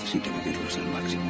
necesito 0.00 0.30
vivirlos 0.44 0.76
al 0.76 1.02
máximo. 1.02 1.22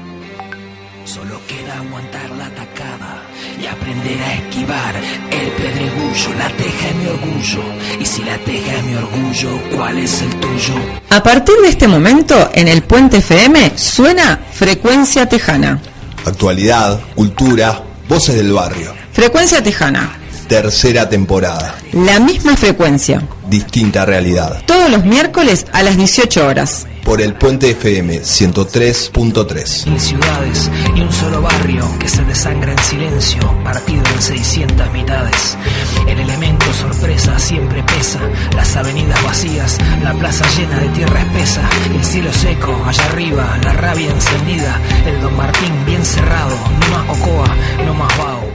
Solo 1.05 1.41
queda 1.49 1.79
aguantar 1.79 2.31
la 2.39 2.47
atacada 2.47 3.23
y 3.61 3.67
aprender 3.67 4.23
a 4.23 4.35
esquivar 4.35 4.95
el 5.31 5.51
pedregullo. 5.53 6.35
La 6.39 6.49
teja 6.51 6.89
es 6.89 6.97
mi 6.97 7.07
orgullo. 7.07 7.63
Y 8.01 8.05
si 8.05 8.23
la 8.23 8.39
teja 8.39 8.77
es 8.77 8.85
mi 8.85 8.95
orgullo, 8.95 9.77
¿cuál 9.77 9.99
es 9.99 10.23
el 10.23 10.31
tuyo? 10.37 10.75
A 11.09 11.23
partir 11.23 11.57
de 11.63 11.69
este 11.69 11.89
momento, 11.89 12.51
en 12.55 12.69
el 12.69 12.83
Puente 12.83 13.19
FM 13.19 13.77
suena 13.77 14.39
Frecuencia 14.53 15.29
Tejana. 15.29 15.81
Actualidad, 16.25 17.01
cultura, 17.15 17.83
voces 18.09 18.37
del 18.37 18.53
barrio. 18.53 18.95
Frecuencia 19.13 19.63
Tejana. 19.63 20.17
Tercera 20.49 21.09
temporada. 21.09 21.77
La 21.93 22.21
misma 22.21 22.57
frecuencia. 22.57 23.23
Distinta 23.51 24.07
realidad. 24.07 24.63
Todos 24.65 24.89
los 24.89 25.05
miércoles 25.05 25.67
a 25.73 25.83
las 25.83 25.97
18 25.97 26.47
horas. 26.47 26.87
Por 27.03 27.21
el 27.21 27.35
Puente 27.35 27.71
FM 27.71 28.21
103.3. 28.21 29.87
Mil 29.91 30.01
ciudades 30.01 30.71
y 30.95 31.01
un 31.01 31.13
solo 31.13 31.43
barrio 31.43 31.85
que 31.99 32.09
se 32.09 32.23
desangra 32.23 32.71
en 32.71 32.79
silencio, 32.79 33.41
partido 33.65 34.05
en 34.15 34.23
600 34.23 34.93
mitades. 34.93 35.59
El 36.07 36.21
elemento 36.21 36.73
sorpresa 36.75 37.41
siempre 37.41 37.83
pesa, 37.83 38.21
las 38.55 38.77
avenidas 38.77 39.21
vacías, 39.25 39.79
la 40.05 40.15
plaza 40.15 40.45
llena 40.57 40.79
de 40.79 40.89
tierra 40.91 41.21
espesa, 41.21 41.69
el 41.93 42.05
cielo 42.05 42.33
seco 42.33 42.81
allá 42.87 43.05
arriba, 43.07 43.59
la 43.65 43.73
rabia 43.73 44.13
encendida, 44.13 44.81
el 45.07 45.21
Don 45.21 45.37
Martín 45.37 45.73
bien 45.87 46.05
cerrado, 46.05 46.55
no 46.55 46.97
más 46.97 47.19
Ocoa, 47.19 47.57
no 47.85 47.95
más 47.95 48.17
Bao. 48.17 48.50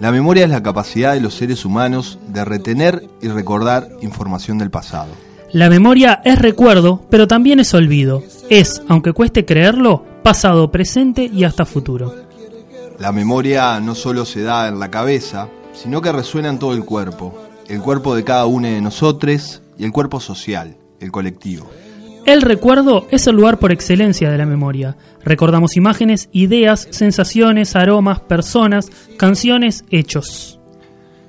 La 0.00 0.12
memoria 0.12 0.44
es 0.44 0.50
la 0.50 0.62
capacidad 0.62 1.14
de 1.14 1.20
los 1.20 1.34
seres 1.34 1.64
humanos 1.64 2.20
de 2.28 2.44
retener 2.44 3.08
y 3.20 3.28
recordar 3.28 3.88
información 4.00 4.58
del 4.58 4.70
pasado. 4.70 5.08
La 5.52 5.68
memoria 5.68 6.20
es 6.24 6.38
recuerdo, 6.38 7.02
pero 7.10 7.26
también 7.26 7.58
es 7.58 7.74
olvido. 7.74 8.22
Es, 8.48 8.80
aunque 8.86 9.12
cueste 9.12 9.44
creerlo, 9.44 10.04
pasado, 10.22 10.70
presente 10.70 11.24
y 11.24 11.42
hasta 11.42 11.64
futuro. 11.64 12.14
La 13.00 13.10
memoria 13.10 13.80
no 13.80 13.94
solo 13.96 14.24
se 14.24 14.42
da 14.42 14.68
en 14.68 14.78
la 14.78 14.90
cabeza, 14.90 15.48
sino 15.72 16.00
que 16.00 16.12
resuena 16.12 16.50
en 16.50 16.58
todo 16.58 16.74
el 16.74 16.84
cuerpo. 16.84 17.34
El 17.66 17.80
cuerpo 17.80 18.14
de 18.14 18.24
cada 18.24 18.46
uno 18.46 18.68
de 18.68 18.80
nosotros 18.80 19.62
y 19.76 19.84
el 19.84 19.92
cuerpo 19.92 20.20
social, 20.20 20.76
el 21.00 21.10
colectivo. 21.10 21.68
El 22.24 22.42
recuerdo 22.42 23.06
es 23.10 23.26
el 23.26 23.36
lugar 23.36 23.58
por 23.58 23.72
excelencia 23.72 24.30
de 24.30 24.38
la 24.38 24.46
memoria. 24.46 24.96
Recordamos 25.24 25.76
imágenes, 25.76 26.28
ideas, 26.32 26.88
sensaciones, 26.90 27.74
aromas, 27.76 28.20
personas, 28.20 28.90
canciones, 29.16 29.84
hechos. 29.90 30.58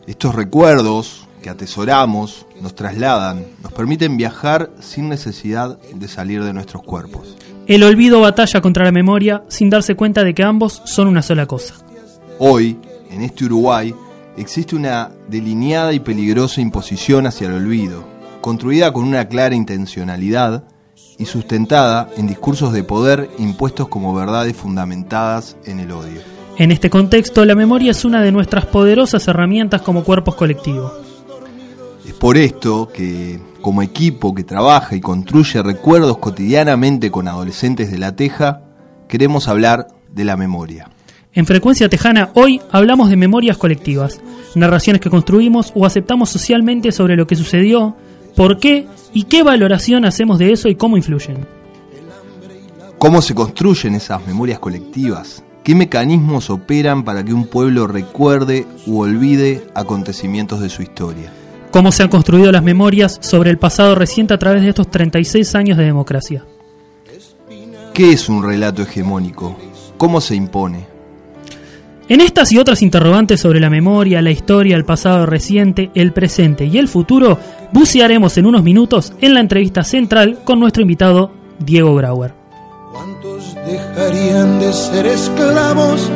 Estos 0.07 0.35
recuerdos 0.35 1.27
que 1.41 1.49
atesoramos 1.49 2.45
nos 2.61 2.75
trasladan, 2.75 3.45
nos 3.63 3.71
permiten 3.71 4.17
viajar 4.17 4.71
sin 4.79 5.07
necesidad 5.09 5.79
de 5.93 6.07
salir 6.07 6.43
de 6.43 6.53
nuestros 6.53 6.83
cuerpos. 6.83 7.37
El 7.67 7.83
olvido 7.83 8.19
batalla 8.21 8.61
contra 8.61 8.83
la 8.83 8.91
memoria 8.91 9.43
sin 9.47 9.69
darse 9.69 9.95
cuenta 9.95 10.23
de 10.23 10.33
que 10.33 10.43
ambos 10.43 10.81
son 10.85 11.07
una 11.07 11.21
sola 11.21 11.45
cosa. 11.45 11.75
Hoy, 12.39 12.77
en 13.11 13.21
este 13.21 13.45
Uruguay, 13.45 13.93
existe 14.37 14.75
una 14.75 15.11
delineada 15.27 15.93
y 15.93 15.99
peligrosa 15.99 16.61
imposición 16.61 17.27
hacia 17.27 17.47
el 17.47 17.53
olvido, 17.53 18.03
construida 18.41 18.91
con 18.91 19.05
una 19.05 19.27
clara 19.27 19.55
intencionalidad 19.55 20.63
y 21.19 21.25
sustentada 21.25 22.09
en 22.17 22.27
discursos 22.27 22.73
de 22.73 22.83
poder 22.83 23.29
impuestos 23.37 23.89
como 23.89 24.15
verdades 24.15 24.55
fundamentadas 24.55 25.57
en 25.65 25.79
el 25.79 25.91
odio. 25.91 26.21
En 26.57 26.71
este 26.71 26.89
contexto, 26.89 27.45
la 27.45 27.55
memoria 27.55 27.91
es 27.91 28.05
una 28.05 28.21
de 28.21 28.31
nuestras 28.31 28.65
poderosas 28.65 29.27
herramientas 29.27 29.81
como 29.81 30.03
cuerpos 30.03 30.35
colectivos. 30.35 30.91
Es 32.07 32.13
por 32.13 32.37
esto 32.37 32.89
que, 32.91 33.39
como 33.61 33.81
equipo 33.81 34.33
que 34.33 34.43
trabaja 34.43 34.95
y 34.95 35.01
construye 35.01 35.61
recuerdos 35.61 36.17
cotidianamente 36.17 37.11
con 37.11 37.27
adolescentes 37.27 37.91
de 37.91 37.97
la 37.97 38.15
Teja, 38.15 38.61
queremos 39.07 39.47
hablar 39.47 39.87
de 40.11 40.23
la 40.23 40.37
memoria. 40.37 40.89
En 41.33 41.45
Frecuencia 41.45 41.89
Tejana 41.89 42.31
hoy 42.33 42.61
hablamos 42.71 43.09
de 43.09 43.17
memorias 43.17 43.57
colectivas, 43.57 44.19
narraciones 44.55 45.01
que 45.01 45.09
construimos 45.09 45.71
o 45.75 45.85
aceptamos 45.85 46.29
socialmente 46.29 46.91
sobre 46.91 47.15
lo 47.15 47.27
que 47.27 47.35
sucedió, 47.35 47.95
por 48.39 48.57
qué 48.57 48.87
y 49.13 49.23
qué 49.23 49.43
valoración 49.43 50.05
hacemos 50.05 50.39
de 50.39 50.53
eso 50.53 50.69
y 50.69 50.75
cómo 50.75 50.95
influyen. 50.95 51.45
¿Cómo 52.97 53.21
se 53.21 53.35
construyen 53.35 53.95
esas 53.95 54.25
memorias 54.25 54.59
colectivas? 54.59 55.43
¿Qué 55.61 55.75
mecanismos 55.75 56.49
operan 56.49 57.03
para 57.03 57.21
que 57.21 57.33
un 57.33 57.47
pueblo 57.47 57.85
recuerde 57.85 58.65
u 58.85 59.01
olvide 59.01 59.67
acontecimientos 59.75 60.61
de 60.61 60.69
su 60.69 60.81
historia? 60.81 61.33
Cómo 61.71 61.91
se 61.91 62.03
han 62.03 62.07
construido 62.07 62.49
las 62.53 62.63
memorias 62.63 63.17
sobre 63.19 63.49
el 63.49 63.57
pasado 63.57 63.93
reciente 63.93 64.33
a 64.33 64.39
través 64.39 64.61
de 64.61 64.69
estos 64.69 64.89
36 64.89 65.55
años 65.55 65.77
de 65.77 65.83
democracia. 65.83 66.45
¿Qué 67.93 68.13
es 68.13 68.29
un 68.29 68.41
relato 68.41 68.83
hegemónico? 68.83 69.57
¿Cómo 69.97 70.21
se 70.21 70.35
impone? 70.35 70.87
En 72.09 72.21
estas 72.21 72.51
y 72.51 72.57
otras 72.57 72.81
interrogantes 72.81 73.39
sobre 73.39 73.59
la 73.59 73.69
memoria, 73.69 74.21
la 74.23 74.31
historia, 74.31 74.75
el 74.75 74.83
pasado 74.83 75.27
reciente, 75.27 75.91
el 75.93 76.11
presente 76.11 76.65
y 76.65 76.77
el 76.79 76.87
futuro, 76.87 77.37
bucearemos 77.71 78.35
en 78.39 78.47
unos 78.47 78.63
minutos 78.63 79.13
en 79.21 79.35
la 79.35 79.41
entrevista 79.41 79.83
central 79.83 80.39
con 80.43 80.59
nuestro 80.59 80.81
invitado 80.81 81.31
Diego 81.59 81.93
Grauer. 81.95 82.33
¿Cuántos 82.91 83.55
dejarían 83.67 84.59
de 84.59 84.73
ser 84.73 85.05
esclavos 85.05 86.09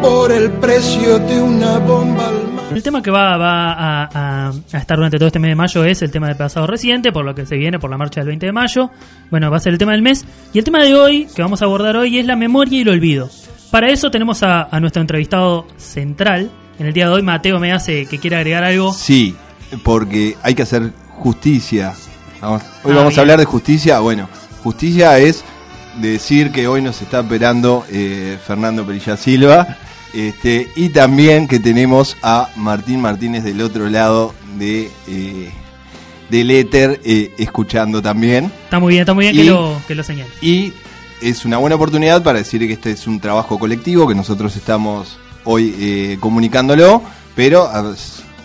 por 0.00 0.32
el 0.32 0.50
precio 0.54 1.20
de 1.20 1.40
una 1.40 1.78
bomba 1.78 2.26
al 2.26 2.52
mar? 2.52 2.64
El 2.74 2.82
tema 2.82 3.02
que 3.02 3.10
va, 3.12 3.36
va 3.36 3.72
a, 3.72 4.04
a- 4.12 4.48
a 4.72 4.78
estar 4.78 4.96
durante 4.96 5.16
todo 5.18 5.28
este 5.28 5.38
mes 5.38 5.52
de 5.52 5.54
mayo 5.54 5.84
es 5.84 6.02
el 6.02 6.10
tema 6.10 6.26
del 6.26 6.36
pasado 6.36 6.66
reciente, 6.66 7.12
por 7.12 7.24
lo 7.24 7.36
que 7.36 7.46
se 7.46 7.56
viene 7.56 7.78
por 7.78 7.88
la 7.90 7.98
marcha 7.98 8.20
del 8.22 8.28
20 8.28 8.46
de 8.46 8.52
mayo. 8.52 8.90
Bueno, 9.30 9.48
va 9.48 9.58
a 9.58 9.60
ser 9.60 9.74
el 9.74 9.78
tema 9.78 9.92
del 9.92 10.02
mes. 10.02 10.24
Y 10.52 10.58
el 10.58 10.64
tema 10.64 10.82
de 10.82 10.92
hoy, 10.96 11.28
que 11.36 11.42
vamos 11.42 11.62
a 11.62 11.66
abordar 11.66 11.96
hoy, 11.96 12.18
es 12.18 12.26
la 12.26 12.34
memoria 12.34 12.78
y 12.78 12.82
el 12.82 12.88
olvido. 12.88 13.30
Para 13.72 13.88
eso 13.88 14.08
tenemos 14.10 14.42
a, 14.44 14.68
a 14.70 14.78
nuestro 14.80 15.00
entrevistado 15.02 15.66
central. 15.78 16.50
En 16.78 16.86
el 16.86 16.92
día 16.92 17.06
de 17.08 17.14
hoy, 17.14 17.22
Mateo 17.22 17.58
me 17.58 17.72
hace 17.72 18.06
que 18.06 18.18
quiera 18.18 18.36
agregar 18.38 18.62
algo. 18.64 18.92
Sí, 18.92 19.34
porque 19.82 20.36
hay 20.42 20.54
que 20.54 20.62
hacer 20.62 20.92
justicia. 21.08 21.94
Vamos- 22.40 22.62
hoy 22.84 22.92
Ah, 22.92 22.96
vamos 22.96 23.08
bien. 23.08 23.18
a 23.18 23.20
hablar 23.22 23.38
de 23.40 23.44
justicia. 23.46 23.98
Bueno, 24.00 24.28
justicia 24.62 25.18
es 25.18 25.42
decir 26.00 26.52
que 26.52 26.66
hoy 26.68 26.82
nos 26.82 27.00
está 27.02 27.20
esperando 27.20 27.84
eh, 27.90 28.38
Fernando 28.46 28.86
Perilla 28.86 29.16
Silva. 29.16 29.78
Este, 30.14 30.68
y 30.76 30.90
también 30.90 31.48
que 31.48 31.58
tenemos 31.58 32.16
a 32.22 32.50
Martín 32.56 33.00
Martínez 33.00 33.42
del 33.44 33.62
otro 33.62 33.88
lado 33.88 34.34
de 34.58 34.90
eh, 35.08 35.50
del 36.28 36.50
éter 36.50 37.00
eh, 37.04 37.32
escuchando 37.38 38.02
también. 38.02 38.52
Está 38.64 38.78
muy 38.78 38.90
bien, 38.92 39.00
está 39.02 39.14
muy 39.14 39.24
bien 39.30 39.34
que 39.36 39.44
lo, 39.44 39.80
que 39.88 39.94
lo 39.94 40.02
señale. 40.02 40.30
Y 40.42 40.72
es 41.22 41.44
una 41.44 41.58
buena 41.58 41.76
oportunidad 41.76 42.22
para 42.22 42.38
decir 42.38 42.66
que 42.66 42.72
este 42.72 42.90
es 42.90 43.06
un 43.06 43.20
trabajo 43.20 43.58
colectivo, 43.58 44.06
que 44.08 44.14
nosotros 44.14 44.54
estamos 44.56 45.18
hoy 45.44 45.74
eh, 45.78 46.16
comunicándolo, 46.20 47.02
pero 47.34 47.68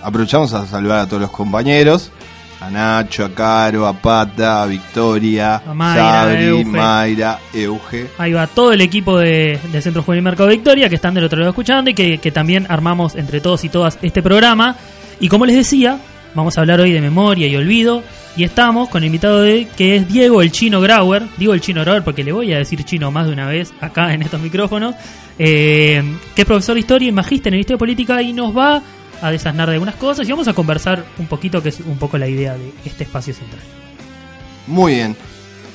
aprovechamos 0.03 0.53
a 0.53 0.65
saludar 0.65 0.99
a 0.99 1.07
todos 1.07 1.21
los 1.21 1.31
compañeros, 1.31 2.11
a 2.61 2.69
Nacho, 2.69 3.25
a 3.25 3.29
Caro, 3.29 3.85
a 3.85 3.93
Pata, 3.93 4.63
a 4.63 4.65
Victoria, 4.65 5.55
A 5.65 5.73
Mayra, 5.73 6.03
Sabri, 6.03 6.45
Euge. 6.45 6.65
Mayra, 6.65 7.39
Euge. 7.53 8.07
Ahí 8.17 8.33
va 8.33 8.47
todo 8.47 8.71
el 8.71 8.81
equipo 8.81 9.17
de, 9.17 9.59
del 9.71 9.81
Centro 9.81 10.03
Juvenil 10.03 10.23
Mercado 10.23 10.49
Victoria 10.49 10.89
que 10.89 10.95
están 10.95 11.13
del 11.13 11.25
otro 11.25 11.39
lado 11.39 11.49
escuchando 11.49 11.89
y 11.89 11.93
que, 11.93 12.17
que 12.19 12.31
también 12.31 12.65
armamos 12.69 13.15
entre 13.15 13.41
todos 13.41 13.63
y 13.63 13.69
todas 13.69 13.97
este 14.01 14.21
programa. 14.21 14.75
Y 15.19 15.29
como 15.29 15.45
les 15.45 15.55
decía, 15.55 15.99
vamos 16.37 16.57
a 16.57 16.61
hablar 16.61 16.79
hoy 16.79 16.93
de 16.93 17.01
memoria 17.01 17.47
y 17.47 17.55
olvido. 17.55 18.03
Y 18.37 18.43
estamos 18.43 18.87
con 18.89 19.01
el 19.01 19.07
invitado 19.07 19.41
de 19.41 19.67
que 19.75 19.97
es 19.97 20.07
Diego 20.07 20.41
el 20.41 20.51
Chino 20.51 20.79
Grauer. 20.79 21.23
Digo 21.37 21.53
el 21.53 21.61
Chino 21.61 21.81
Grauer 21.81 22.03
porque 22.03 22.23
le 22.23 22.31
voy 22.31 22.53
a 22.53 22.59
decir 22.59 22.83
chino 22.83 23.11
más 23.11 23.25
de 23.25 23.33
una 23.33 23.47
vez 23.47 23.73
acá 23.81 24.13
en 24.13 24.21
estos 24.21 24.39
micrófonos. 24.39 24.95
eh, 25.39 26.01
que 26.35 26.41
es 26.41 26.47
profesor 26.47 26.75
de 26.75 26.79
historia 26.79 27.09
y 27.09 27.11
magíster 27.11 27.53
en 27.53 27.59
historia 27.59 27.77
política 27.77 28.21
y 28.21 28.33
nos 28.33 28.55
va 28.55 28.81
a 29.21 29.31
desasnar 29.31 29.67
de 29.67 29.73
algunas 29.73 29.95
cosas 29.95 30.27
y 30.27 30.31
vamos 30.31 30.47
a 30.47 30.53
conversar 30.53 31.03
un 31.17 31.25
poquito, 31.27 31.61
que 31.61 31.69
es 31.69 31.79
un 31.79 31.97
poco 31.97 32.17
la 32.17 32.27
idea 32.27 32.53
de 32.53 32.71
este 32.85 33.03
espacio 33.03 33.33
central. 33.33 33.61
Muy 34.67 34.93
bien. 34.93 35.15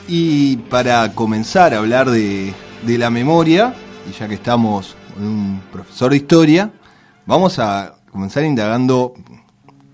Y 0.09 0.57
para 0.57 1.13
comenzar 1.13 1.75
a 1.75 1.79
hablar 1.79 2.11
de 2.11 2.55
la 2.87 3.11
memoria, 3.11 3.75
y 4.09 4.17
ya 4.17 4.29
que 4.29 4.35
estamos 4.35 4.97
con 5.15 5.25
un 5.25 5.63
profesor 5.73 6.11
de 6.11 6.17
historia, 6.17 6.71
vamos 7.27 7.59
a 7.59 7.95
comenzar 8.11 8.45
indagando 8.45 9.15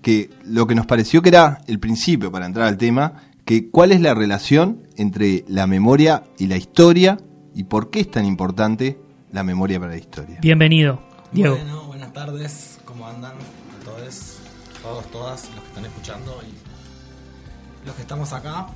que 0.01 0.29
lo 0.45 0.67
que 0.67 0.75
nos 0.75 0.85
pareció 0.85 1.21
que 1.21 1.29
era 1.29 1.61
el 1.67 1.79
principio 1.79 2.31
para 2.31 2.45
entrar 2.45 2.67
al 2.67 2.77
tema, 2.77 3.13
que 3.45 3.69
cuál 3.69 3.91
es 3.91 4.01
la 4.01 4.13
relación 4.13 4.83
entre 4.95 5.43
la 5.47 5.67
memoria 5.67 6.23
y 6.37 6.47
la 6.47 6.57
historia 6.57 7.17
y 7.53 7.63
por 7.63 7.89
qué 7.89 8.01
es 8.01 8.11
tan 8.11 8.25
importante 8.25 8.99
la 9.31 9.43
memoria 9.43 9.79
para 9.79 9.91
la 9.91 9.97
historia. 9.97 10.37
Bienvenido, 10.41 11.01
Diego. 11.31 11.55
Bueno, 11.55 11.83
buenas 11.85 12.13
tardes, 12.13 12.79
¿cómo 12.85 13.07
andan 13.07 13.33
a 13.33 13.83
todos, 13.83 14.37
todos, 14.81 15.05
todas 15.11 15.49
los 15.55 15.61
que 15.63 15.67
están 15.67 15.85
escuchando 15.85 16.41
y 16.47 17.85
los 17.87 17.95
que 17.95 18.01
estamos 18.01 18.33
acá? 18.33 18.67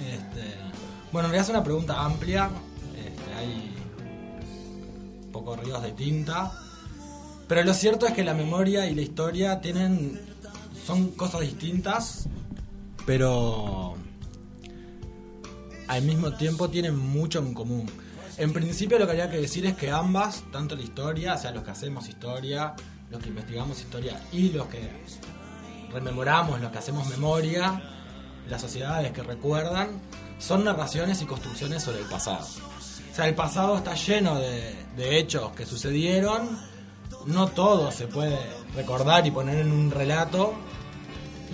Este, 0.00 0.54
bueno, 1.12 1.26
en 1.26 1.32
realidad 1.32 1.42
es 1.42 1.50
una 1.50 1.64
pregunta 1.64 2.02
amplia, 2.02 2.48
este, 2.96 3.34
hay 3.34 3.74
pocos 5.32 5.60
ríos 5.60 5.82
de 5.82 5.92
tinta, 5.92 6.52
pero 7.50 7.64
lo 7.64 7.74
cierto 7.74 8.06
es 8.06 8.12
que 8.12 8.22
la 8.22 8.34
memoria 8.34 8.86
y 8.86 8.94
la 8.94 9.02
historia 9.02 9.60
tienen, 9.60 10.20
son 10.86 11.10
cosas 11.12 11.42
distintas, 11.42 12.28
pero 13.06 13.94
al 15.88 16.02
mismo 16.02 16.32
tiempo 16.34 16.68
tienen 16.68 16.96
mucho 16.96 17.40
en 17.40 17.54
común. 17.54 17.90
En 18.36 18.52
principio 18.52 18.98
lo 18.98 19.06
que 19.06 19.12
habría 19.12 19.30
que 19.30 19.38
decir 19.38 19.66
es 19.66 19.74
que 19.74 19.90
ambas, 19.90 20.44
tanto 20.52 20.76
la 20.76 20.82
historia, 20.82 21.34
o 21.34 21.38
sea, 21.38 21.50
los 21.50 21.62
que 21.62 21.72
hacemos 21.72 22.08
historia, 22.08 22.74
los 23.10 23.22
que 23.22 23.28
investigamos 23.28 23.80
historia 23.80 24.20
y 24.32 24.50
los 24.50 24.66
que 24.68 24.88
rememoramos, 25.92 26.60
los 26.60 26.70
que 26.70 26.78
hacemos 26.78 27.08
memoria, 27.08 27.82
las 28.48 28.60
sociedades 28.60 29.12
que 29.12 29.22
recuerdan, 29.22 30.00
son 30.38 30.64
narraciones 30.64 31.20
y 31.20 31.26
construcciones 31.26 31.82
sobre 31.82 32.00
el 32.00 32.06
pasado. 32.06 32.46
O 32.46 33.14
sea, 33.14 33.28
el 33.28 33.34
pasado 33.34 33.76
está 33.76 33.94
lleno 33.94 34.36
de, 34.36 34.74
de 34.96 35.18
hechos 35.18 35.50
que 35.52 35.66
sucedieron, 35.66 36.56
no 37.26 37.48
todo 37.48 37.90
se 37.90 38.06
puede 38.06 38.38
recordar 38.74 39.26
y 39.26 39.30
poner 39.30 39.58
en 39.58 39.72
un 39.72 39.90
relato, 39.90 40.54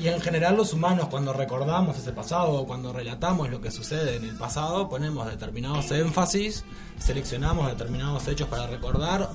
y 0.00 0.08
en 0.08 0.20
general 0.20 0.56
los 0.56 0.72
humanos 0.72 1.08
cuando 1.10 1.32
recordamos 1.32 1.96
ese 1.98 2.12
pasado 2.12 2.52
o 2.52 2.66
cuando 2.66 2.93
relatamos 2.93 3.48
lo 3.50 3.60
que 3.60 3.70
sucede 3.70 4.16
en 4.16 4.25
el 4.25 4.37
pasado 4.37 4.88
ponemos 4.88 5.26
determinados 5.26 5.90
énfasis, 5.90 6.64
seleccionamos 6.98 7.66
determinados 7.69 8.28
hechos 8.28 8.48
para 8.48 8.66
recordar, 8.66 9.31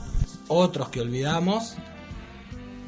otros 0.48 0.90
que 0.90 1.02
olvidamos 1.02 1.76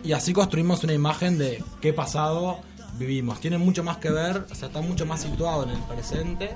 y 0.03 0.11
así 0.13 0.33
construimos 0.33 0.83
una 0.83 0.93
imagen 0.93 1.37
de 1.37 1.63
qué 1.81 1.93
pasado 1.93 2.59
vivimos. 2.99 3.39
Tiene 3.39 3.57
mucho 3.57 3.83
más 3.83 3.97
que 3.97 4.09
ver, 4.11 4.45
o 4.51 4.53
sea, 4.55 4.67
está 4.67 4.81
mucho 4.81 5.05
más 5.05 5.21
situado 5.21 5.63
en 5.63 5.69
el 5.69 5.79
presente. 5.79 6.51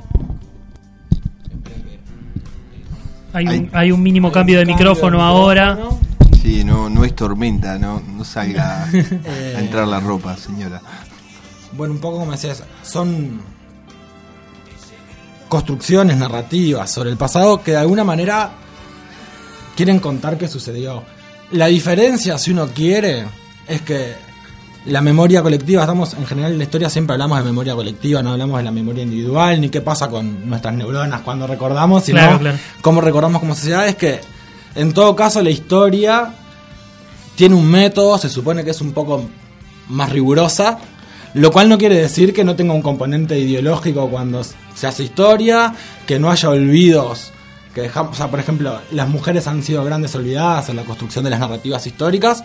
Hay 3.34 3.48
un, 3.48 3.70
Hay- 3.74 3.92
un 3.92 4.02
mínimo 4.02 4.28
Hay 4.30 4.34
cambio 4.34 4.58
de 4.60 4.66
cambio 4.66 4.76
micrófono 4.78 5.22
ahora. 5.22 5.76
micrófono. 5.76 6.00
Sí, 6.42 6.64
no, 6.64 6.90
no 6.90 7.04
es 7.04 7.14
tormenta, 7.16 7.78
no, 7.78 8.00
no 8.00 8.24
salga 8.24 8.84
a 9.56 9.60
entrar 9.60 9.88
la 9.88 10.00
ropa, 10.00 10.36
señora. 10.38 10.82
Bueno, 11.78 11.94
un 11.94 12.00
poco 12.00 12.20
como 12.20 12.32
decías, 12.32 12.64
son 12.84 13.40
construcciones 15.48 16.18
narrativas 16.18 16.92
sobre 16.92 17.10
el 17.12 17.18
pasado 17.18 17.62
que 17.64 17.72
de 17.72 17.78
alguna 17.78 18.04
manera 18.04 18.52
quieren 19.76 20.00
contar 20.00 20.38
qué 20.38 20.48
sucedió. 20.48 21.04
La 21.52 21.68
diferencia, 21.68 22.38
si 22.38 22.52
uno 22.52 22.68
quiere, 22.68 23.26
es 23.68 23.82
que 23.84 24.16
la 24.86 25.02
memoria 25.02 25.42
colectiva, 25.42 25.82
estamos 25.82 26.14
en 26.14 26.26
general 26.26 26.54
en 26.54 26.58
la 26.58 26.64
historia 26.64 26.90
siempre 26.90 27.14
hablamos 27.14 27.38
de 27.38 27.46
memoria 27.46 27.76
colectiva, 27.76 28.24
no 28.24 28.32
hablamos 28.32 28.58
de 28.58 28.64
la 28.64 28.72
memoria 28.72 29.04
individual, 29.04 29.62
ni 29.62 29.70
qué 29.70 29.82
pasa 29.82 30.10
con 30.10 30.50
nuestras 30.50 30.74
neuronas 30.74 31.22
cuando 31.22 31.46
recordamos, 31.46 32.04
sino 32.06 32.20
Claro, 32.20 32.40
claro. 32.40 32.58
cómo 32.82 33.02
recordamos 33.02 33.40
como 33.40 33.54
sociedad. 33.54 33.88
Es 33.88 33.96
que, 33.96 34.20
en 34.76 34.94
todo 34.94 35.16
caso, 35.16 35.42
la 35.42 35.50
historia 35.50 36.34
tiene 37.36 37.56
un 37.56 37.70
método, 37.70 38.18
se 38.18 38.30
supone 38.30 38.64
que 38.64 38.72
es 38.72 38.82
un 38.82 38.94
poco 38.94 39.24
más 39.90 40.10
rigurosa, 40.10 40.80
lo 41.38 41.52
cual 41.52 41.70
no 41.70 41.78
quiere 41.78 41.96
decir 41.96 42.34
que 42.34 42.44
no 42.44 42.56
tenga 42.56 42.74
un 42.74 42.82
componente 42.82 43.38
ideológico 43.38 44.10
cuando 44.10 44.44
se 44.44 44.88
hace 44.88 45.04
historia, 45.04 45.74
que 46.08 46.20
no 46.20 46.32
haya 46.32 46.50
olvidos, 46.50 47.32
que 47.76 47.82
dejamos, 47.82 48.14
o 48.14 48.16
sea, 48.16 48.30
por 48.30 48.40
ejemplo, 48.40 48.80
las 48.92 49.08
mujeres 49.08 49.46
han 49.48 49.62
sido 49.62 49.84
grandes 49.84 50.16
olvidadas 50.16 50.70
en 50.70 50.78
la 50.78 50.84
construcción 50.84 51.24
de 51.24 51.30
las 51.30 51.40
narrativas 51.40 51.86
históricas, 51.86 52.44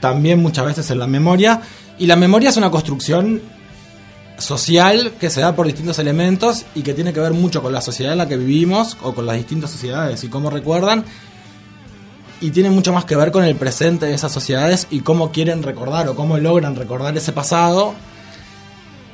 también 0.00 0.42
muchas 0.42 0.66
veces 0.66 0.90
en 0.90 0.98
la 0.98 1.06
memoria, 1.06 1.60
y 1.96 2.06
la 2.06 2.16
memoria 2.16 2.50
es 2.50 2.56
una 2.56 2.70
construcción 2.70 3.40
social 4.36 5.12
que 5.20 5.30
se 5.30 5.40
da 5.40 5.54
por 5.54 5.66
distintos 5.66 6.00
elementos 6.00 6.66
y 6.74 6.82
que 6.82 6.92
tiene 6.92 7.12
que 7.12 7.20
ver 7.20 7.34
mucho 7.34 7.62
con 7.62 7.72
la 7.72 7.80
sociedad 7.80 8.12
en 8.12 8.18
la 8.18 8.28
que 8.28 8.36
vivimos 8.36 8.96
o 9.02 9.14
con 9.14 9.26
las 9.26 9.36
distintas 9.36 9.70
sociedades 9.70 10.24
y 10.24 10.28
cómo 10.28 10.50
recuerdan 10.50 11.04
y 12.40 12.50
tiene 12.50 12.70
mucho 12.70 12.92
más 12.92 13.04
que 13.04 13.14
ver 13.14 13.30
con 13.30 13.44
el 13.44 13.54
presente 13.54 14.06
de 14.06 14.14
esas 14.14 14.32
sociedades 14.32 14.88
y 14.90 15.00
cómo 15.00 15.30
quieren 15.30 15.62
recordar 15.62 16.08
o 16.08 16.16
cómo 16.16 16.36
logran 16.36 16.74
recordar 16.74 17.16
ese 17.16 17.30
pasado 17.30 17.94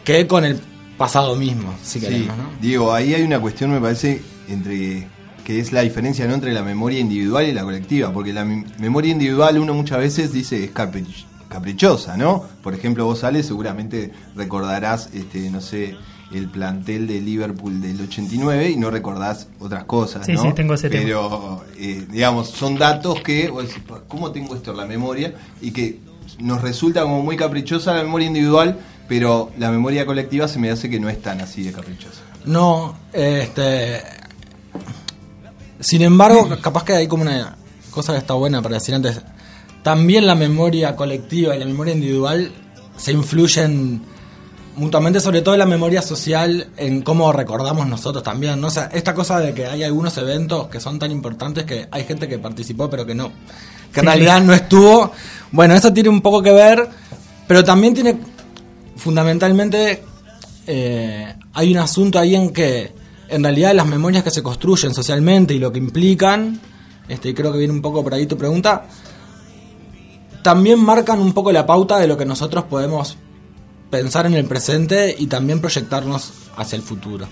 que 0.04 0.26
con 0.26 0.44
el 0.44 0.60
pasado 0.96 1.34
mismo, 1.36 1.74
si 1.82 1.98
Sí, 2.00 2.06
queremos, 2.06 2.36
¿no? 2.36 2.44
Diego, 2.60 2.92
ahí 2.92 3.14
hay 3.14 3.22
una 3.22 3.40
cuestión, 3.40 3.70
me 3.70 3.80
parece, 3.80 4.20
entre 4.48 5.06
que 5.44 5.58
es 5.58 5.72
la 5.72 5.80
diferencia 5.80 6.26
¿no? 6.26 6.34
entre 6.34 6.52
la 6.52 6.62
memoria 6.62 7.00
individual 7.00 7.46
y 7.46 7.52
la 7.52 7.62
colectiva, 7.62 8.12
porque 8.12 8.32
la 8.32 8.44
memoria 8.44 9.12
individual 9.12 9.58
uno 9.58 9.72
muchas 9.74 9.98
veces 9.98 10.32
dice 10.32 10.62
es 10.64 10.72
caprich- 10.74 11.24
caprichosa, 11.48 12.16
¿no? 12.16 12.44
Por 12.62 12.74
ejemplo, 12.74 13.04
vos 13.06 13.20
sales, 13.20 13.46
seguramente 13.46 14.12
recordarás, 14.36 15.08
este, 15.14 15.50
no 15.50 15.60
sé, 15.60 15.96
el 16.32 16.48
plantel 16.48 17.08
de 17.08 17.20
Liverpool 17.20 17.80
del 17.80 18.00
89 18.02 18.70
y 18.70 18.76
no 18.76 18.90
recordás 18.90 19.48
otras 19.58 19.84
cosas, 19.84 20.26
Sí, 20.26 20.32
¿no? 20.34 20.42
sí, 20.42 20.52
tengo 20.54 20.74
ese 20.74 20.88
tema. 20.90 21.02
Pero, 21.02 21.64
eh, 21.76 22.06
digamos, 22.08 22.50
son 22.50 22.76
datos 22.78 23.20
que, 23.22 23.48
vos 23.48 23.66
decís, 23.66 23.82
"Pa, 23.82 24.02
¿cómo 24.06 24.30
tengo 24.30 24.54
esto 24.54 24.70
en 24.70 24.76
la 24.76 24.86
memoria? 24.86 25.34
Y 25.60 25.72
que 25.72 25.98
nos 26.38 26.60
resulta 26.62 27.02
como 27.02 27.22
muy 27.22 27.36
caprichosa 27.36 27.94
la 27.94 28.02
memoria 28.04 28.28
individual, 28.28 28.78
pero 29.10 29.50
la 29.58 29.72
memoria 29.72 30.06
colectiva 30.06 30.46
se 30.46 30.60
me 30.60 30.70
hace 30.70 30.88
que 30.88 31.00
no 31.00 31.08
es 31.08 31.20
tan 31.20 31.40
así 31.40 31.64
de 31.64 31.72
caprichosa. 31.72 32.20
No, 32.44 32.96
este. 33.12 34.00
Sin 35.80 36.02
embargo, 36.02 36.48
capaz 36.62 36.84
que 36.84 36.92
hay 36.92 37.08
como 37.08 37.22
una 37.22 37.56
cosa 37.90 38.12
que 38.12 38.18
está 38.20 38.34
buena 38.34 38.62
para 38.62 38.76
decir 38.76 38.94
antes. 38.94 39.20
También 39.82 40.26
la 40.28 40.36
memoria 40.36 40.94
colectiva 40.94 41.56
y 41.56 41.58
la 41.58 41.64
memoria 41.64 41.92
individual 41.94 42.52
se 42.96 43.10
influyen 43.12 44.02
mutuamente, 44.76 45.18
sobre 45.18 45.42
todo 45.42 45.56
la 45.56 45.66
memoria 45.66 46.02
social, 46.02 46.68
en 46.76 47.02
cómo 47.02 47.32
recordamos 47.32 47.88
nosotros 47.88 48.22
también. 48.22 48.60
¿no? 48.60 48.68
O 48.68 48.70
sea, 48.70 48.90
esta 48.92 49.12
cosa 49.12 49.40
de 49.40 49.54
que 49.54 49.66
hay 49.66 49.82
algunos 49.82 50.16
eventos 50.18 50.68
que 50.68 50.78
son 50.78 51.00
tan 51.00 51.10
importantes 51.10 51.64
que 51.64 51.88
hay 51.90 52.04
gente 52.04 52.28
que 52.28 52.38
participó 52.38 52.88
pero 52.88 53.04
que 53.04 53.14
no. 53.16 53.32
Que 53.92 54.00
en 54.00 54.04
Sí. 54.04 54.06
realidad 54.06 54.40
no 54.40 54.52
estuvo. 54.52 55.10
Bueno, 55.50 55.74
eso 55.74 55.92
tiene 55.92 56.10
un 56.10 56.20
poco 56.20 56.42
que 56.42 56.52
ver, 56.52 56.86
pero 57.48 57.64
también 57.64 57.92
tiene 57.94 58.16
fundamentalmente 59.00 60.04
eh, 60.66 61.34
hay 61.54 61.72
un 61.72 61.78
asunto 61.78 62.18
ahí 62.18 62.36
en 62.36 62.50
que 62.50 62.92
en 63.28 63.42
realidad 63.42 63.74
las 63.74 63.86
memorias 63.86 64.22
que 64.22 64.30
se 64.30 64.42
construyen 64.42 64.94
socialmente 64.94 65.54
y 65.54 65.58
lo 65.58 65.72
que 65.72 65.78
implican, 65.78 66.60
este, 67.08 67.34
creo 67.34 67.50
que 67.52 67.58
viene 67.58 67.72
un 67.72 67.82
poco 67.82 68.02
por 68.04 68.14
ahí 68.14 68.26
tu 68.26 68.36
pregunta, 68.36 68.86
también 70.42 70.78
marcan 70.78 71.20
un 71.20 71.32
poco 71.32 71.50
la 71.52 71.66
pauta 71.66 71.98
de 71.98 72.06
lo 72.06 72.16
que 72.16 72.24
nosotros 72.24 72.64
podemos 72.64 73.16
pensar 73.90 74.26
en 74.26 74.34
el 74.34 74.44
presente 74.44 75.14
y 75.18 75.26
también 75.26 75.60
proyectarnos 75.60 76.32
hacia 76.56 76.76
el 76.76 76.82
futuro. 76.82 77.26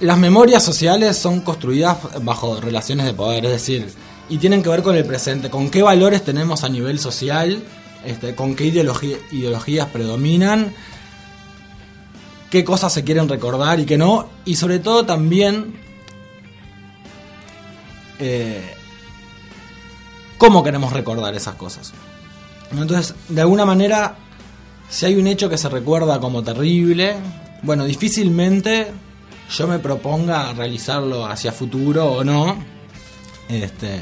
Las 0.00 0.18
memorias 0.18 0.62
sociales 0.62 1.16
son 1.16 1.40
construidas 1.40 1.96
bajo 2.22 2.60
relaciones 2.60 3.06
de 3.06 3.14
poder, 3.14 3.44
es 3.46 3.52
decir, 3.52 3.92
y 4.28 4.38
tienen 4.38 4.62
que 4.62 4.68
ver 4.68 4.82
con 4.82 4.96
el 4.96 5.04
presente, 5.04 5.50
con 5.50 5.70
qué 5.70 5.82
valores 5.82 6.24
tenemos 6.24 6.64
a 6.64 6.68
nivel 6.68 6.98
social, 6.98 7.62
este, 8.04 8.34
con 8.34 8.54
qué 8.54 8.64
ideología- 8.66 9.18
ideologías 9.32 9.88
predominan, 9.88 10.72
qué 12.50 12.64
cosas 12.64 12.92
se 12.92 13.04
quieren 13.04 13.28
recordar 13.28 13.80
y 13.80 13.84
qué 13.86 13.96
no, 13.98 14.28
y 14.44 14.56
sobre 14.56 14.78
todo 14.78 15.04
también 15.06 15.74
eh, 18.18 18.74
cómo 20.38 20.62
queremos 20.62 20.92
recordar 20.92 21.34
esas 21.34 21.54
cosas. 21.56 21.92
Entonces, 22.72 23.14
de 23.28 23.40
alguna 23.40 23.64
manera, 23.64 24.16
si 24.88 25.06
hay 25.06 25.16
un 25.16 25.26
hecho 25.26 25.48
que 25.48 25.58
se 25.58 25.68
recuerda 25.68 26.20
como 26.20 26.42
terrible, 26.42 27.16
bueno, 27.62 27.84
difícilmente 27.84 28.92
yo 29.50 29.66
me 29.66 29.78
proponga 29.78 30.52
realizarlo 30.52 31.26
hacia 31.26 31.52
futuro 31.52 32.06
o 32.12 32.24
no. 32.24 32.56
Este, 33.48 34.00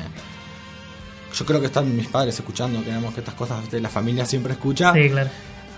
yo 1.32 1.44
creo 1.44 1.60
que 1.60 1.66
están 1.66 1.94
mis 1.96 2.08
padres 2.08 2.38
escuchando, 2.38 2.80
que 2.80 2.86
digamos 2.86 3.14
que 3.14 3.20
estas 3.20 3.34
cosas 3.34 3.70
de 3.70 3.80
la 3.80 3.88
familia 3.88 4.26
siempre 4.26 4.52
escucha. 4.52 4.92
Sí, 4.92 5.08
claro. 5.10 5.30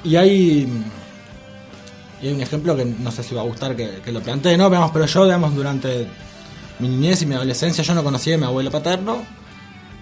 Y 0.04 0.16
hay, 0.16 0.68
y 2.22 2.26
hay 2.26 2.32
un 2.34 2.40
ejemplo 2.40 2.76
que 2.76 2.84
no 2.84 3.10
sé 3.10 3.22
si 3.22 3.34
va 3.34 3.42
a 3.42 3.44
gustar 3.44 3.74
que, 3.76 4.00
que 4.04 4.12
lo 4.12 4.20
plantee, 4.20 4.56
¿no? 4.56 4.68
Veamos, 4.68 4.90
pero 4.92 5.06
yo, 5.06 5.24
digamos, 5.24 5.54
durante 5.54 6.06
mi 6.78 6.88
niñez 6.88 7.22
y 7.22 7.26
mi 7.26 7.34
adolescencia 7.34 7.84
yo 7.84 7.94
no 7.94 8.02
conocía 8.02 8.34
a 8.34 8.38
mi 8.38 8.44
abuelo 8.44 8.70
paterno. 8.70 9.24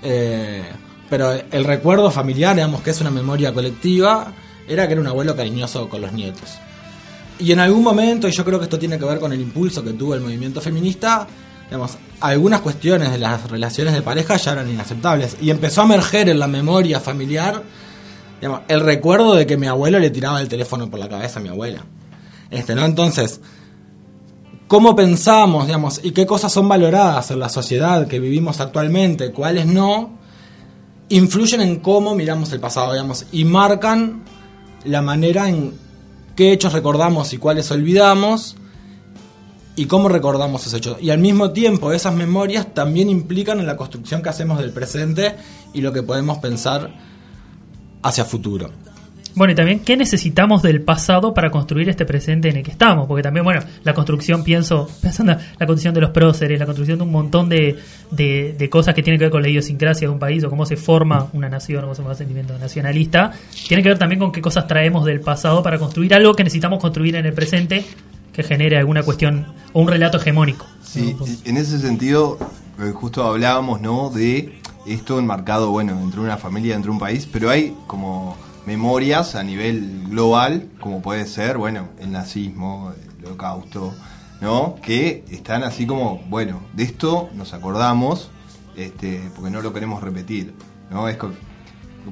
eh, 0.03 0.65
pero 1.13 1.31
el 1.31 1.65
recuerdo 1.65 2.11
familiar, 2.11 2.55
digamos, 2.55 2.81
que 2.81 2.89
es 2.89 3.01
una 3.03 3.11
memoria 3.11 3.53
colectiva, 3.53 4.33
era 4.67 4.87
que 4.87 4.93
era 4.95 5.01
un 5.03 5.07
abuelo 5.07 5.37
cariñoso 5.37 5.87
con 5.87 6.01
los 6.01 6.11
nietos. 6.11 6.55
Y 7.39 7.53
en 7.53 7.61
algún 7.61 7.83
momento, 7.83 8.27
y 8.29 8.31
yo 8.31 8.43
creo 8.47 8.59
que 8.59 8.65
esto 8.65 8.79
tiene 8.79 8.99
que 8.99 9.05
ver 9.05 9.19
con 9.21 9.31
el 9.31 9.39
impulso 9.43 9.85
que 9.85 9.93
tuvo 9.93 10.15
el 10.15 10.23
movimiento 10.23 10.63
feminista, 10.63 11.27
digamos, 11.73 11.97
algunas 12.21 12.61
cuestiones 12.61 13.11
de 13.13 13.17
las 13.17 13.51
relaciones 13.51 13.95
de 13.95 14.03
pareja 14.03 14.37
ya 14.37 14.53
eran 14.53 14.69
inaceptables. 14.69 15.39
Y 15.41 15.49
empezó 15.49 15.81
a 15.81 15.85
emerger 15.85 16.29
en 16.29 16.39
la 16.39 16.47
memoria 16.47 17.01
familiar 17.01 17.63
el 18.69 18.81
recuerdo 18.81 19.35
de 19.35 19.47
que 19.47 19.57
mi 19.57 19.69
abuelo 19.69 19.99
le 19.99 20.11
tiraba 20.11 20.39
el 20.43 20.49
teléfono 20.49 20.91
por 20.91 21.01
la 21.01 21.09
cabeza 21.09 21.41
a 21.41 21.43
mi 21.43 21.49
abuela. 21.49 21.83
Este, 22.51 22.75
¿no? 22.75 22.85
Entonces, 22.85 23.41
¿cómo 24.69 24.95
pensamos, 24.95 25.65
digamos, 25.65 25.99
y 26.03 26.11
qué 26.11 26.27
cosas 26.27 26.53
son 26.53 26.69
valoradas 26.69 27.31
en 27.31 27.39
la 27.39 27.49
sociedad 27.49 28.07
que 28.07 28.21
vivimos 28.21 28.61
actualmente, 28.61 29.33
cuáles 29.33 29.65
no? 29.65 30.19
Influyen 31.09 31.63
en 31.63 31.77
cómo 31.77 32.15
miramos 32.15 32.53
el 32.53 32.61
pasado, 32.61 32.93
digamos, 32.93 33.25
y 33.33 33.47
marcan 33.47 34.25
la 34.85 35.01
manera 35.01 35.49
en 35.49 35.73
qué 36.37 36.53
hechos 36.53 36.75
recordamos 36.75 37.33
y 37.33 37.39
cuáles 37.39 37.71
olvidamos 37.71 38.57
y 39.75 39.87
cómo 39.87 40.09
recordamos 40.09 40.63
esos 40.63 40.75
hechos. 40.75 40.97
Y 41.01 41.11
al 41.11 41.19
mismo 41.19 41.51
tiempo 41.53 41.93
esas 41.93 42.15
memorias 42.15 42.75
también 42.75 43.09
implican 43.09 43.61
en 43.61 43.67
la 43.67 43.77
construcción 43.77 44.23
que 44.23 44.29
hacemos 44.29 44.59
del 44.59 44.73
presente 44.73 45.35
y 45.73 45.81
lo 45.81 45.93
que 45.93 46.03
podemos 46.03 46.39
pensar 46.39 46.91
hacia 48.03 48.25
futuro. 48.25 48.71
Bueno, 49.35 49.53
y 49.53 49.57
también, 49.57 49.81
¿qué 49.81 49.97
necesitamos 49.97 50.63
del 50.63 50.83
pasado 50.83 51.33
para 51.33 51.51
construir 51.51 51.89
este 51.89 52.05
presente 52.05 52.51
en 52.51 52.57
el 52.59 52.63
que 52.63 52.71
estamos? 52.71 53.07
Porque 53.07 53.23
también, 53.23 53.45
bueno, 53.45 53.61
la 53.83 53.95
construcción, 53.95 54.45
pienso, 54.45 54.91
pensando 55.03 55.33
en 55.33 55.39
la 55.39 55.67
construcción 55.67 55.95
de 55.95 56.03
los 56.03 56.11
próceres, 56.11 56.61
la 56.61 56.67
construcción 56.67 56.99
de 56.99 57.05
un 57.05 57.13
montón 57.13 57.49
de, 57.49 57.79
de, 58.11 58.55
de 58.59 58.69
cosas 58.69 58.95
que 58.95 59.03
tienen 59.03 59.19
que 59.19 59.25
ver 59.25 59.33
con 59.33 59.41
la 59.41 59.49
idiosincrasia 59.49 60.07
de 60.07 60.13
un 60.13 60.19
país 60.19 60.45
o 60.45 60.51
cómo 60.51 60.67
se 60.67 60.77
forma 60.77 61.29
una 61.33 61.49
nación, 61.49 61.81
cómo 61.81 61.95
se 61.95 62.03
forma 62.03 62.13
el 62.13 62.19
sentimiento 62.19 62.59
nacionalista, 62.59 63.33
tiene 63.67 63.83
que 63.83 63.89
ver 63.89 63.99
también 63.99 64.19
con 64.19 64.33
qué 64.33 64.43
cosas 64.43 64.67
traemos 64.67 65.07
del 65.07 65.21
pasado 65.21 65.63
para 65.63 65.79
construir 65.79 66.13
algo 66.13 66.35
que 66.35 66.45
necesitamos 66.45 66.79
construir 66.79 67.17
en 67.17 67.25
el 67.25 67.33
presente 67.33 67.87
que 68.33 68.43
genere 68.43 68.79
alguna 68.79 69.03
cuestión 69.03 69.47
o 69.73 69.81
un 69.81 69.89
relato 69.89 70.19
hegemónico. 70.19 70.67
Sí, 70.83 71.17
¿no? 71.19 71.27
en 71.45 71.57
ese 71.57 71.79
sentido, 71.79 72.39
eh, 72.81 72.93
justo 72.95 73.25
hablábamos, 73.25 73.81
¿no? 73.81 74.11
De 74.11 74.61
esto 74.87 75.19
enmarcado, 75.19 75.71
bueno, 75.71 75.99
entre 76.01 76.21
una 76.21 76.37
familia, 76.37 76.75
entre 76.75 76.91
un 76.91 76.99
país, 76.99 77.29
pero 77.31 77.51
hay 77.51 77.77
como 77.87 78.37
memorias 78.67 79.35
a 79.35 79.43
nivel 79.43 80.09
global, 80.09 80.69
como 80.81 81.03
puede 81.03 81.27
ser, 81.27 81.59
bueno, 81.59 81.89
el 82.01 82.13
nazismo, 82.13 82.93
el 83.21 83.27
holocausto, 83.27 83.95
¿no? 84.41 84.77
Que 84.83 85.25
están 85.31 85.63
así 85.63 85.87
como, 85.87 86.23
bueno, 86.29 86.61
de 86.73 86.85
esto 86.85 87.31
nos 87.35 87.53
acordamos, 87.55 88.31
este, 88.77 89.31
porque 89.35 89.51
no 89.51 89.61
lo 89.61 89.73
queremos 89.73 90.03
repetir, 90.03 90.55
¿no? 90.91 91.09
Es 91.09 91.19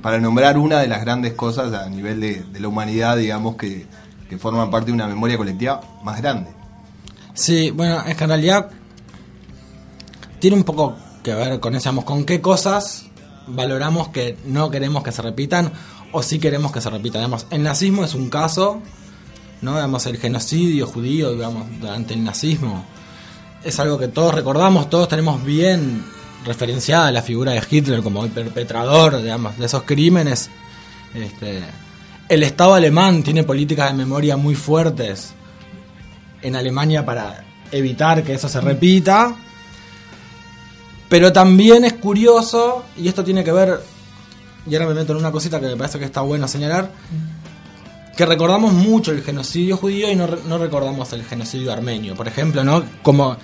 para 0.03 0.21
nombrar 0.21 0.57
una 0.59 0.79
de 0.79 0.87
las 0.87 1.01
grandes 1.01 1.33
cosas 1.33 1.73
a 1.73 1.89
nivel 1.89 2.21
de, 2.21 2.45
de 2.45 2.61
la 2.61 2.69
humanidad, 2.69 3.17
digamos, 3.17 3.57
que, 3.57 3.87
que 4.31 4.39
forman 4.39 4.71
parte 4.71 4.87
de 4.87 4.93
una 4.93 5.09
memoria 5.09 5.37
colectiva 5.37 5.81
más 6.05 6.23
grande. 6.23 6.51
Sí, 7.35 7.73
bueno, 7.73 8.01
es 8.07 8.17
que 8.17 8.25
en 8.25 8.31
realidad 8.31 8.71
tiene 10.39 10.57
un 10.57 10.63
poco 10.63 10.97
que 11.25 11.35
ver 11.35 11.59
con 11.59 11.75
eso, 11.75 11.95
con 12.05 12.25
qué 12.25 12.41
cosas 12.41 13.07
valoramos 13.49 14.11
que 14.11 14.39
no 14.47 14.71
queremos 14.71 15.03
que 15.03 15.11
se 15.11 15.21
repitan 15.21 15.73
o 16.13 16.23
sí 16.23 16.39
queremos 16.39 16.71
que 16.71 16.81
se 16.81 16.89
repitan. 16.91 17.23
Digamos, 17.23 17.49
el 17.51 17.65
nazismo 17.65 18.05
es 18.05 18.15
un 18.15 18.31
caso, 18.31 18.81
¿no? 19.63 19.75
Digamos, 19.75 20.07
el 20.07 20.17
genocidio 20.17 20.87
judío, 20.87 21.33
digamos, 21.33 21.67
durante 21.81 22.15
el 22.15 22.23
nazismo. 22.23 22.85
Es 23.65 23.81
algo 23.81 23.99
que 23.99 24.07
todos 24.07 24.33
recordamos, 24.33 24.89
todos 24.89 25.09
tenemos 25.09 25.43
bien 25.45 26.05
referenciada 26.45 27.11
la 27.11 27.23
figura 27.23 27.51
de 27.51 27.63
Hitler 27.69 28.01
como 28.01 28.25
el 28.25 28.31
perpetrador, 28.31 29.21
digamos, 29.21 29.59
de 29.59 29.67
esos 29.67 29.83
crímenes. 29.83 30.51
Este, 31.15 31.65
el 32.31 32.45
Estado 32.45 32.75
alemán 32.75 33.25
tiene 33.25 33.43
políticas 33.43 33.91
de 33.91 33.97
memoria 33.99 34.37
muy 34.37 34.55
fuertes 34.55 35.35
en 36.41 36.55
Alemania 36.55 37.05
para 37.05 37.45
evitar 37.73 38.23
que 38.23 38.35
eso 38.35 38.49
se 38.49 38.61
repita. 38.61 39.35
Pero 41.09 41.33
también 41.33 41.85
es 41.85 41.95
curioso, 41.95 42.85
y 42.97 43.09
esto 43.09 43.25
tiene 43.25 43.43
que 43.43 43.51
ver, 43.51 43.81
y 44.65 44.73
ahora 44.77 44.87
me 44.87 44.95
meto 44.95 45.11
en 45.11 45.19
una 45.19 45.33
cosita 45.33 45.59
que 45.59 45.67
me 45.67 45.77
parece 45.77 45.99
que 45.99 46.05
está 46.05 46.21
bueno 46.21 46.47
señalar, 46.47 46.93
que 48.17 48.25
recordamos 48.25 48.75
mucho 48.75 49.11
el 49.11 49.25
genocidio 49.25 49.77
judío 49.77 50.09
y 50.09 50.15
no, 50.15 50.29
no 50.47 50.57
recordamos 50.59 51.13
el 51.13 51.25
genocidio 51.25 51.73
armenio, 51.73 52.15
por 52.15 52.29
ejemplo, 52.29 52.63
¿no? 52.63 52.85
Como, 53.03 53.37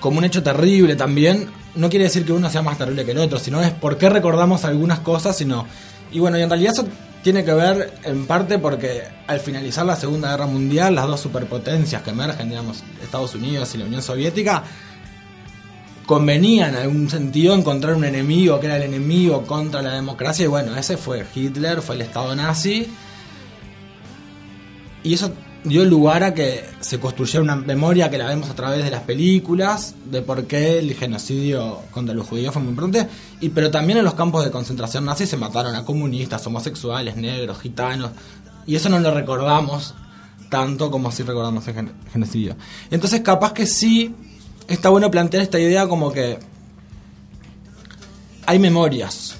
como 0.00 0.18
un 0.18 0.24
hecho 0.24 0.42
terrible 0.42 0.96
también, 0.96 1.50
no 1.76 1.88
quiere 1.88 2.06
decir 2.06 2.24
que 2.24 2.32
uno 2.32 2.50
sea 2.50 2.62
más 2.62 2.78
terrible 2.78 3.04
que 3.04 3.12
el 3.12 3.18
otro, 3.18 3.38
sino 3.38 3.62
es 3.62 3.70
por 3.70 3.96
qué 3.96 4.08
recordamos 4.08 4.64
algunas 4.64 4.98
cosas, 4.98 5.36
sino... 5.36 5.68
Y 6.12 6.18
bueno, 6.18 6.38
y 6.38 6.42
en 6.42 6.50
realidad 6.50 6.72
eso 6.74 6.86
tiene 7.22 7.44
que 7.44 7.52
ver 7.52 7.92
en 8.04 8.26
parte 8.26 8.58
porque 8.58 9.02
al 9.26 9.40
finalizar 9.40 9.84
la 9.84 9.96
Segunda 9.96 10.30
Guerra 10.30 10.46
Mundial, 10.46 10.94
las 10.94 11.06
dos 11.06 11.20
superpotencias 11.20 12.02
que 12.02 12.10
emergen, 12.10 12.48
digamos, 12.48 12.84
Estados 13.02 13.34
Unidos 13.34 13.74
y 13.74 13.78
la 13.78 13.84
Unión 13.86 14.02
Soviética, 14.02 14.62
convenía 16.06 16.68
en 16.68 16.76
algún 16.76 17.10
sentido 17.10 17.54
encontrar 17.54 17.94
un 17.94 18.04
enemigo 18.04 18.60
que 18.60 18.66
era 18.66 18.76
el 18.76 18.84
enemigo 18.84 19.42
contra 19.42 19.82
la 19.82 19.94
democracia. 19.94 20.44
Y 20.44 20.48
bueno, 20.48 20.76
ese 20.76 20.96
fue 20.96 21.26
Hitler, 21.34 21.82
fue 21.82 21.96
el 21.96 22.02
Estado 22.02 22.34
nazi. 22.36 22.86
Y 25.02 25.14
eso 25.14 25.32
dio 25.66 25.84
lugar 25.84 26.22
a 26.22 26.32
que 26.34 26.64
se 26.80 26.98
construyera 26.98 27.42
una 27.42 27.56
memoria 27.56 28.08
que 28.10 28.18
la 28.18 28.26
vemos 28.28 28.48
a 28.50 28.54
través 28.54 28.84
de 28.84 28.90
las 28.90 29.02
películas 29.02 29.94
de 30.10 30.22
por 30.22 30.46
qué 30.46 30.78
el 30.78 30.94
genocidio 30.94 31.80
contra 31.90 32.14
los 32.14 32.26
judíos 32.26 32.52
fue 32.52 32.62
muy 32.62 32.70
importante 32.70 33.08
y 33.40 33.48
pero 33.50 33.70
también 33.70 33.98
en 33.98 34.04
los 34.04 34.14
campos 34.14 34.44
de 34.44 34.50
concentración 34.50 35.04
nazi 35.04 35.26
se 35.26 35.36
mataron 35.36 35.74
a 35.74 35.84
comunistas, 35.84 36.46
homosexuales, 36.46 37.16
negros, 37.16 37.58
gitanos 37.60 38.10
y 38.66 38.76
eso 38.76 38.88
no 38.88 38.98
lo 39.00 39.12
recordamos 39.12 39.94
tanto 40.48 40.90
como 40.90 41.10
si 41.10 41.22
recordamos 41.24 41.66
el 41.68 41.74
gen- 41.74 41.92
genocidio. 42.12 42.56
Entonces 42.90 43.20
capaz 43.20 43.52
que 43.52 43.66
sí 43.66 44.14
está 44.68 44.88
bueno 44.88 45.10
plantear 45.10 45.42
esta 45.42 45.58
idea 45.58 45.88
como 45.88 46.12
que 46.12 46.38
hay 48.46 48.58
memorias. 48.58 49.36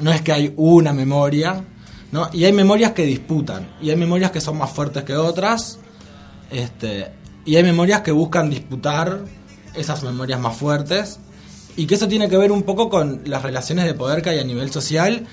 No 0.00 0.10
es 0.12 0.20
que 0.22 0.32
hay 0.32 0.52
una 0.56 0.92
memoria, 0.92 1.64
Y 2.32 2.44
hay 2.44 2.52
memorias 2.52 2.92
que 2.92 3.04
disputan. 3.04 3.68
Y 3.80 3.90
hay 3.90 3.96
memorias 3.96 4.30
que 4.30 4.40
son 4.40 4.58
más 4.58 4.70
fuertes 4.70 5.04
que 5.04 5.14
otras. 5.16 5.78
Este, 6.50 7.12
y 7.44 7.56
hay 7.56 7.62
memorias 7.62 8.00
que 8.00 8.12
buscan 8.12 8.48
disputar 8.48 9.20
esas 9.74 10.02
memorias 10.02 10.40
más 10.40 10.56
fuertes. 10.56 11.18
Y 11.76 11.86
que 11.86 11.96
eso 11.96 12.08
tiene 12.08 12.28
que 12.28 12.36
ver 12.36 12.52
un 12.52 12.62
poco 12.62 12.88
con 12.88 13.22
las 13.26 13.42
relaciones 13.42 13.84
de 13.84 13.94
poder 13.94 14.22
que 14.22 14.30
hay 14.30 14.38
a 14.38 14.44
nivel 14.44 14.70
social. 14.70 15.26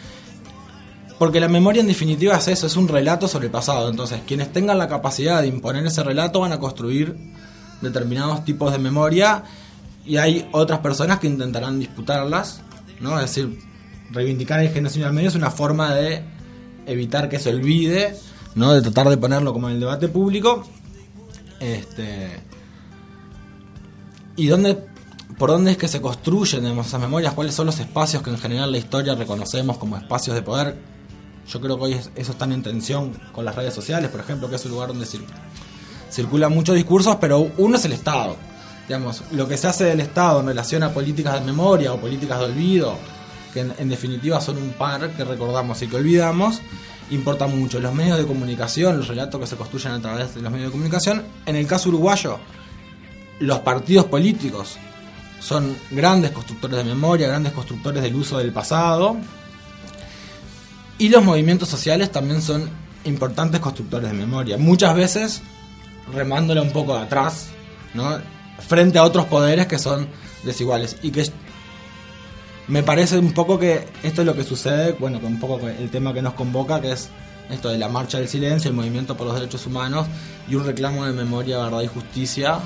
Porque 1.17 1.39
la 1.39 1.47
memoria 1.47 1.81
en 1.81 1.87
definitiva 1.87 2.35
es 2.35 2.47
eso, 2.49 2.67
es 2.67 2.75
un 2.75 2.87
relato 2.87 3.27
sobre 3.27 3.45
el 3.45 3.51
pasado. 3.51 3.89
Entonces, 3.89 4.21
quienes 4.27 4.51
tengan 4.51 4.77
la 4.77 4.87
capacidad 4.87 5.41
de 5.41 5.47
imponer 5.47 5.85
ese 5.85 6.03
relato 6.03 6.41
van 6.41 6.51
a 6.51 6.59
construir 6.59 7.15
determinados 7.81 8.43
tipos 8.43 8.71
de 8.71 8.79
memoria 8.79 9.43
y 10.05 10.17
hay 10.17 10.49
otras 10.51 10.79
personas 10.79 11.19
que 11.19 11.27
intentarán 11.27 11.79
disputarlas, 11.79 12.61
¿no? 12.99 13.19
Es 13.19 13.33
decir, 13.33 13.59
reivindicar 14.11 14.59
el 14.59 14.69
genocidio 14.69 15.07
armenio 15.07 15.29
es 15.29 15.35
una 15.35 15.51
forma 15.51 15.93
de 15.93 16.23
evitar 16.85 17.29
que 17.29 17.39
se 17.39 17.49
olvide, 17.49 18.15
¿no? 18.55 18.73
De 18.73 18.81
tratar 18.81 19.09
de 19.09 19.17
ponerlo 19.17 19.53
como 19.53 19.67
en 19.69 19.75
el 19.75 19.79
debate 19.79 20.07
público. 20.07 20.63
Este 21.59 22.41
¿Y 24.35 24.47
dónde 24.47 24.77
por 25.37 25.49
dónde 25.49 25.71
es 25.71 25.77
que 25.77 25.87
se 25.87 26.01
construyen 26.01 26.65
esas 26.65 26.99
memorias? 27.01 27.33
¿Cuáles 27.33 27.55
son 27.55 27.65
los 27.65 27.79
espacios 27.79 28.21
que 28.21 28.29
en 28.29 28.37
general 28.37 28.71
la 28.71 28.77
historia 28.77 29.15
reconocemos 29.15 29.77
como 29.77 29.97
espacios 29.97 30.35
de 30.35 30.41
poder? 30.43 30.77
Yo 31.47 31.59
creo 31.59 31.77
que 31.77 31.83
hoy 31.85 31.93
es- 31.93 32.11
eso 32.15 32.31
está 32.33 32.45
en 32.45 32.61
tensión 32.63 33.11
con 33.31 33.43
las 33.43 33.55
redes 33.55 33.73
sociales, 33.73 34.09
por 34.09 34.19
ejemplo, 34.19 34.49
que 34.49 34.55
es 34.57 34.65
un 34.65 34.71
lugar 34.71 34.89
donde 34.89 35.05
cir- 35.05 35.25
circulan 36.11 36.53
muchos 36.53 36.75
discursos, 36.75 37.17
pero 37.19 37.51
uno 37.57 37.75
es 37.77 37.85
el 37.85 37.93
Estado. 37.93 38.35
Digamos, 38.87 39.23
lo 39.31 39.47
que 39.47 39.57
se 39.57 39.67
hace 39.67 39.85
del 39.85 40.01
Estado 40.01 40.39
en 40.41 40.47
relación 40.47 40.83
a 40.83 40.93
políticas 40.93 41.33
de 41.39 41.41
memoria 41.45 41.93
o 41.93 41.97
políticas 41.99 42.39
de 42.39 42.45
olvido, 42.45 42.95
que 43.53 43.61
en, 43.61 43.89
definitiva 43.89 44.41
son 44.41 44.57
un 44.57 44.71
par 44.73 45.11
que 45.11 45.23
recordamos 45.23 45.81
y 45.81 45.87
que 45.87 45.95
olvidamos, 45.95 46.61
importa 47.11 47.47
mucho. 47.47 47.79
Los 47.79 47.93
medios 47.93 48.17
de 48.17 48.25
comunicación, 48.25 48.97
los 48.97 49.07
relatos 49.07 49.39
que 49.39 49.47
se 49.47 49.55
construyen 49.55 49.91
a 49.91 50.01
través 50.01 50.35
de 50.35 50.41
los 50.41 50.51
medios 50.51 50.67
de 50.67 50.71
comunicación, 50.71 51.23
en 51.45 51.55
el 51.55 51.67
caso 51.67 51.89
uruguayo, 51.89 52.39
los 53.39 53.59
partidos 53.59 54.05
políticos 54.05 54.77
son 55.39 55.75
grandes 55.91 56.31
constructores 56.31 56.77
de 56.77 56.83
memoria, 56.83 57.27
grandes 57.27 57.53
constructores 57.53 58.01
del 58.01 58.15
uso 58.15 58.37
del 58.37 58.51
pasado, 58.51 59.17
y 60.97 61.09
los 61.09 61.23
movimientos 61.23 61.69
sociales 61.69 62.11
también 62.11 62.41
son 62.41 62.69
importantes 63.03 63.59
constructores 63.59 64.09
de 64.09 64.17
memoria. 64.17 64.57
Muchas 64.57 64.95
veces 64.95 65.41
remándola 66.13 66.61
un 66.61 66.71
poco 66.71 66.95
de 66.95 67.01
atrás, 67.01 67.47
¿no? 67.93 68.19
Frente 68.59 68.99
a 68.99 69.03
otros 69.03 69.25
poderes 69.25 69.67
que 69.67 69.79
son 69.79 70.07
desiguales. 70.43 70.97
Y 71.01 71.11
que 71.11 71.29
me 72.67 72.83
parece 72.83 73.17
un 73.17 73.33
poco 73.33 73.59
que 73.59 73.85
esto 74.03 74.21
es 74.21 74.27
lo 74.27 74.35
que 74.35 74.43
sucede, 74.43 74.93
bueno, 74.93 75.19
con 75.19 75.33
un 75.33 75.39
poco 75.39 75.67
el 75.67 75.89
tema 75.89 76.13
que 76.13 76.21
nos 76.21 76.33
convoca, 76.33 76.79
que 76.79 76.91
es 76.91 77.09
esto 77.49 77.69
de 77.69 77.77
la 77.77 77.89
marcha 77.89 78.17
del 78.19 78.27
silencio, 78.27 78.69
el 78.69 78.75
movimiento 78.75 79.17
por 79.17 79.27
los 79.27 79.35
derechos 79.35 79.65
humanos 79.67 80.07
y 80.47 80.55
un 80.55 80.65
reclamo 80.65 81.05
de 81.05 81.11
memoria, 81.11 81.57
verdad 81.57 81.81
y 81.81 81.87
justicia 81.87 82.59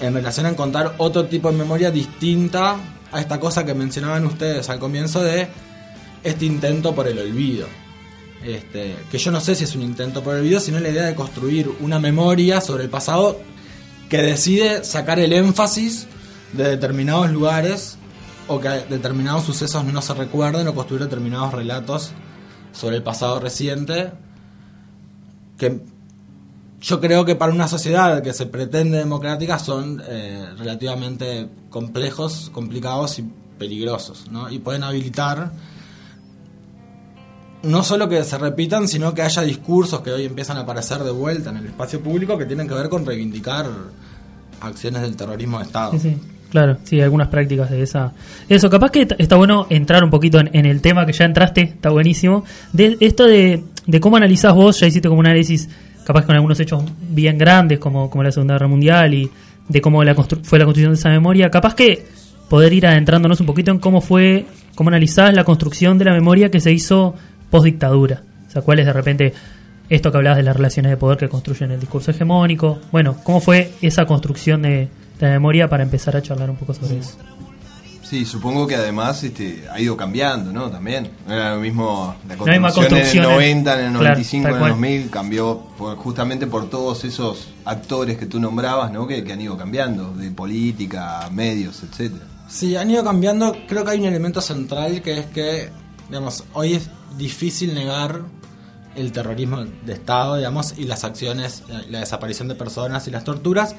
en 0.00 0.14
relación 0.14 0.46
a 0.46 0.50
encontrar 0.50 0.94
otro 0.98 1.26
tipo 1.26 1.50
de 1.50 1.56
memoria 1.56 1.90
distinta 1.90 2.76
a 3.12 3.20
esta 3.20 3.38
cosa 3.38 3.64
que 3.64 3.74
mencionaban 3.74 4.26
ustedes 4.26 4.68
al 4.68 4.78
comienzo 4.78 5.22
de 5.22 5.48
este 6.22 6.44
intento 6.46 6.94
por 6.94 7.06
el 7.06 7.18
olvido. 7.18 7.66
Este, 8.42 8.96
que 9.10 9.18
yo 9.18 9.30
no 9.30 9.40
sé 9.40 9.54
si 9.54 9.64
es 9.64 9.74
un 9.74 9.82
intento 9.82 10.22
por 10.22 10.34
el 10.34 10.40
olvido, 10.40 10.60
sino 10.60 10.78
la 10.80 10.90
idea 10.90 11.04
de 11.04 11.14
construir 11.14 11.70
una 11.80 11.98
memoria 11.98 12.60
sobre 12.60 12.84
el 12.84 12.90
pasado 12.90 13.40
que 14.08 14.18
decide 14.18 14.84
sacar 14.84 15.18
el 15.18 15.32
énfasis 15.32 16.06
de 16.52 16.68
determinados 16.70 17.30
lugares 17.30 17.96
o 18.48 18.60
que 18.60 18.68
determinados 18.88 19.44
sucesos 19.44 19.84
no 19.84 20.02
se 20.02 20.14
recuerden 20.14 20.68
o 20.68 20.74
construir 20.74 21.04
determinados 21.04 21.52
relatos 21.52 22.12
sobre 22.72 22.96
el 22.96 23.02
pasado 23.02 23.40
reciente 23.40 24.12
que 25.56 25.80
yo 26.80 27.00
creo 27.00 27.24
que 27.24 27.34
para 27.34 27.52
una 27.52 27.66
sociedad 27.68 28.22
que 28.22 28.34
se 28.34 28.46
pretende 28.46 28.98
democrática 28.98 29.58
son 29.58 30.02
eh, 30.06 30.46
relativamente 30.58 31.48
complejos, 31.70 32.50
complicados 32.52 33.18
y 33.18 33.24
peligrosos, 33.58 34.30
¿no? 34.30 34.50
Y 34.50 34.58
pueden 34.58 34.84
habilitar 34.84 35.52
no 37.62 37.82
solo 37.82 38.06
que 38.08 38.22
se 38.24 38.36
repitan, 38.36 38.86
sino 38.86 39.14
que 39.14 39.22
haya 39.22 39.40
discursos 39.40 40.02
que 40.02 40.12
hoy 40.12 40.26
empiezan 40.26 40.58
a 40.58 40.60
aparecer 40.60 41.02
de 41.02 41.10
vuelta 41.10 41.48
en 41.50 41.56
el 41.56 41.66
espacio 41.66 42.02
público 42.02 42.36
que 42.36 42.44
tienen 42.44 42.68
que 42.68 42.74
ver 42.74 42.90
con 42.90 43.06
reivindicar 43.06 43.70
acciones 44.60 45.00
del 45.00 45.16
terrorismo 45.16 45.58
de 45.58 45.64
Estado. 45.64 45.92
Claro, 46.54 46.76
sí, 46.84 47.00
algunas 47.00 47.26
prácticas 47.26 47.68
de 47.68 47.82
esa. 47.82 48.12
Eso, 48.48 48.70
capaz 48.70 48.92
que 48.92 49.08
está 49.18 49.34
bueno 49.34 49.66
entrar 49.70 50.04
un 50.04 50.10
poquito 50.10 50.38
en, 50.38 50.66
el 50.66 50.80
tema 50.80 51.04
que 51.04 51.12
ya 51.12 51.24
entraste, 51.24 51.62
está 51.62 51.90
buenísimo. 51.90 52.44
De 52.72 52.96
esto 53.00 53.26
de, 53.26 53.64
de 53.88 53.98
cómo 53.98 54.18
analizás 54.18 54.54
vos, 54.54 54.78
ya 54.78 54.86
hiciste 54.86 55.08
como 55.08 55.18
un 55.18 55.26
análisis, 55.26 55.68
capaz 56.04 56.24
con 56.24 56.36
algunos 56.36 56.60
hechos 56.60 56.84
bien 57.10 57.38
grandes, 57.38 57.80
como, 57.80 58.08
como 58.08 58.22
la 58.22 58.30
Segunda 58.30 58.54
Guerra 58.54 58.68
Mundial 58.68 59.14
y 59.14 59.28
de 59.68 59.80
cómo 59.80 60.04
la 60.04 60.14
fue 60.14 60.60
la 60.60 60.64
construcción 60.64 60.92
de 60.92 60.94
esa 60.94 61.08
memoria. 61.08 61.50
Capaz 61.50 61.74
que 61.74 62.06
poder 62.48 62.72
ir 62.72 62.86
adentrándonos 62.86 63.40
un 63.40 63.46
poquito 63.46 63.72
en 63.72 63.80
cómo 63.80 64.00
fue, 64.00 64.46
cómo 64.76 64.90
analizás 64.90 65.34
la 65.34 65.42
construcción 65.42 65.98
de 65.98 66.04
la 66.04 66.12
memoria 66.12 66.52
que 66.52 66.60
se 66.60 66.70
hizo 66.70 67.16
post 67.50 67.64
dictadura. 67.64 68.22
O 68.46 68.50
sea, 68.52 68.62
cuál 68.62 68.78
es 68.78 68.86
de 68.86 68.92
repente 68.92 69.34
esto 69.88 70.12
que 70.12 70.18
hablabas 70.18 70.36
de 70.36 70.44
las 70.44 70.54
relaciones 70.54 70.90
de 70.90 70.98
poder 70.98 71.18
que 71.18 71.28
construyen 71.28 71.72
el 71.72 71.80
discurso 71.80 72.12
hegemónico. 72.12 72.78
Bueno, 72.92 73.16
¿cómo 73.24 73.40
fue 73.40 73.72
esa 73.82 74.06
construcción 74.06 74.62
de, 74.62 74.88
de 75.18 75.26
la 75.26 75.32
memoria 75.32 75.68
para 75.68 75.82
empezar 75.82 76.16
a 76.16 76.22
charlar 76.22 76.50
un 76.50 76.56
poco 76.56 76.74
sobre 76.74 76.98
eso? 76.98 77.16
Sí, 78.02 78.26
supongo 78.26 78.66
que 78.66 78.76
además 78.76 79.22
este, 79.24 79.64
ha 79.72 79.80
ido 79.80 79.96
cambiando, 79.96 80.52
¿no? 80.52 80.70
También. 80.70 81.10
No 81.26 81.32
era 81.34 81.54
lo 81.54 81.60
mismo 81.60 82.14
la 82.28 82.36
construcción 82.36 82.54
en 82.54 82.64
el 82.64 82.72
construcciones. 82.74 83.30
90, 83.30 83.72
en 83.72 83.86
el 83.86 83.90
Claro, 83.92 84.02
95, 84.02 84.42
tal 84.44 84.50
en 84.50 84.54
el 84.56 84.60
cual. 84.60 84.70
2000, 84.72 85.10
cambió 85.10 85.58
por- 85.78 85.96
justamente 85.96 86.46
por 86.46 86.68
todos 86.68 87.02
esos 87.04 87.48
actores 87.64 88.18
que 88.18 88.26
tú 88.26 88.38
nombrabas, 88.38 88.92
¿no? 88.92 89.06
Que, 89.06 89.24
que 89.24 89.32
han 89.32 89.40
ido 89.40 89.56
cambiando, 89.56 90.12
de 90.12 90.30
política, 90.30 91.28
medios, 91.32 91.82
etcétera. 91.82 92.24
Sí, 92.46 92.76
han 92.76 92.90
ido 92.90 93.02
cambiando. 93.02 93.56
Creo 93.66 93.84
que 93.84 93.92
hay 93.92 94.00
un 94.00 94.04
elemento 94.06 94.42
central 94.42 95.00
que 95.00 95.18
es 95.20 95.26
que, 95.26 95.70
digamos, 96.08 96.44
hoy 96.52 96.74
es 96.74 96.90
difícil 97.16 97.72
negar 97.74 98.20
el 98.96 99.12
terrorismo 99.12 99.64
de 99.64 99.92
Estado, 99.94 100.36
digamos, 100.36 100.74
y 100.76 100.84
las 100.84 101.04
acciones, 101.04 101.62
la, 101.68 101.82
la 101.88 102.00
desaparición 102.00 102.48
de 102.48 102.54
personas 102.54 103.08
y 103.08 103.10
las 103.10 103.24
torturas. 103.24 103.74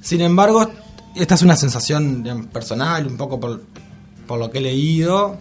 Sin 0.00 0.20
embargo, 0.20 0.70
esta 1.14 1.34
es 1.34 1.42
una 1.42 1.56
sensación 1.56 2.48
personal, 2.52 3.06
un 3.06 3.16
poco 3.16 3.40
por, 3.40 3.62
por 4.26 4.38
lo 4.38 4.50
que 4.50 4.58
he 4.58 4.62
leído. 4.62 5.38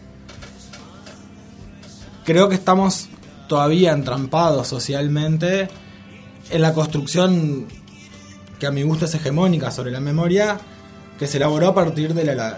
Creo 2.24 2.50
que 2.50 2.56
estamos 2.56 3.10
todavía 3.48 3.92
entrampados 3.92 4.68
socialmente 4.68 5.68
en 6.50 6.62
la 6.62 6.74
construcción 6.74 7.68
que 8.60 8.66
a 8.68 8.72
mi 8.72 8.84
gusto 8.84 9.06
es 9.06 9.14
hegemónica 9.14 9.70
sobre 9.70 9.92
la 9.92 10.00
memoria, 10.00 10.58
que 11.20 11.28
se 11.28 11.38
elaboró 11.38 11.68
a 11.70 11.76
partir 11.76 12.14
de 12.14 12.24
la- 12.36 12.58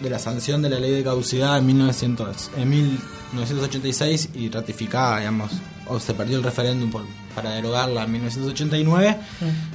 de 0.00 0.10
la 0.10 0.18
sanción 0.18 0.60
de 0.62 0.68
la 0.70 0.78
ley 0.78 0.90
de 0.92 1.02
caducidad 1.04 1.58
en, 1.58 1.66
1900, 1.66 2.50
en 2.56 2.68
1986 2.68 4.30
y 4.34 4.48
ratificada, 4.50 5.18
digamos, 5.18 5.52
o 5.86 5.98
se 6.00 6.14
perdió 6.14 6.36
el 6.38 6.42
referéndum 6.42 6.90
por- 6.90 7.04
para 7.34 7.50
derogarla 7.50 8.04
en 8.04 8.12
1989, 8.12 9.16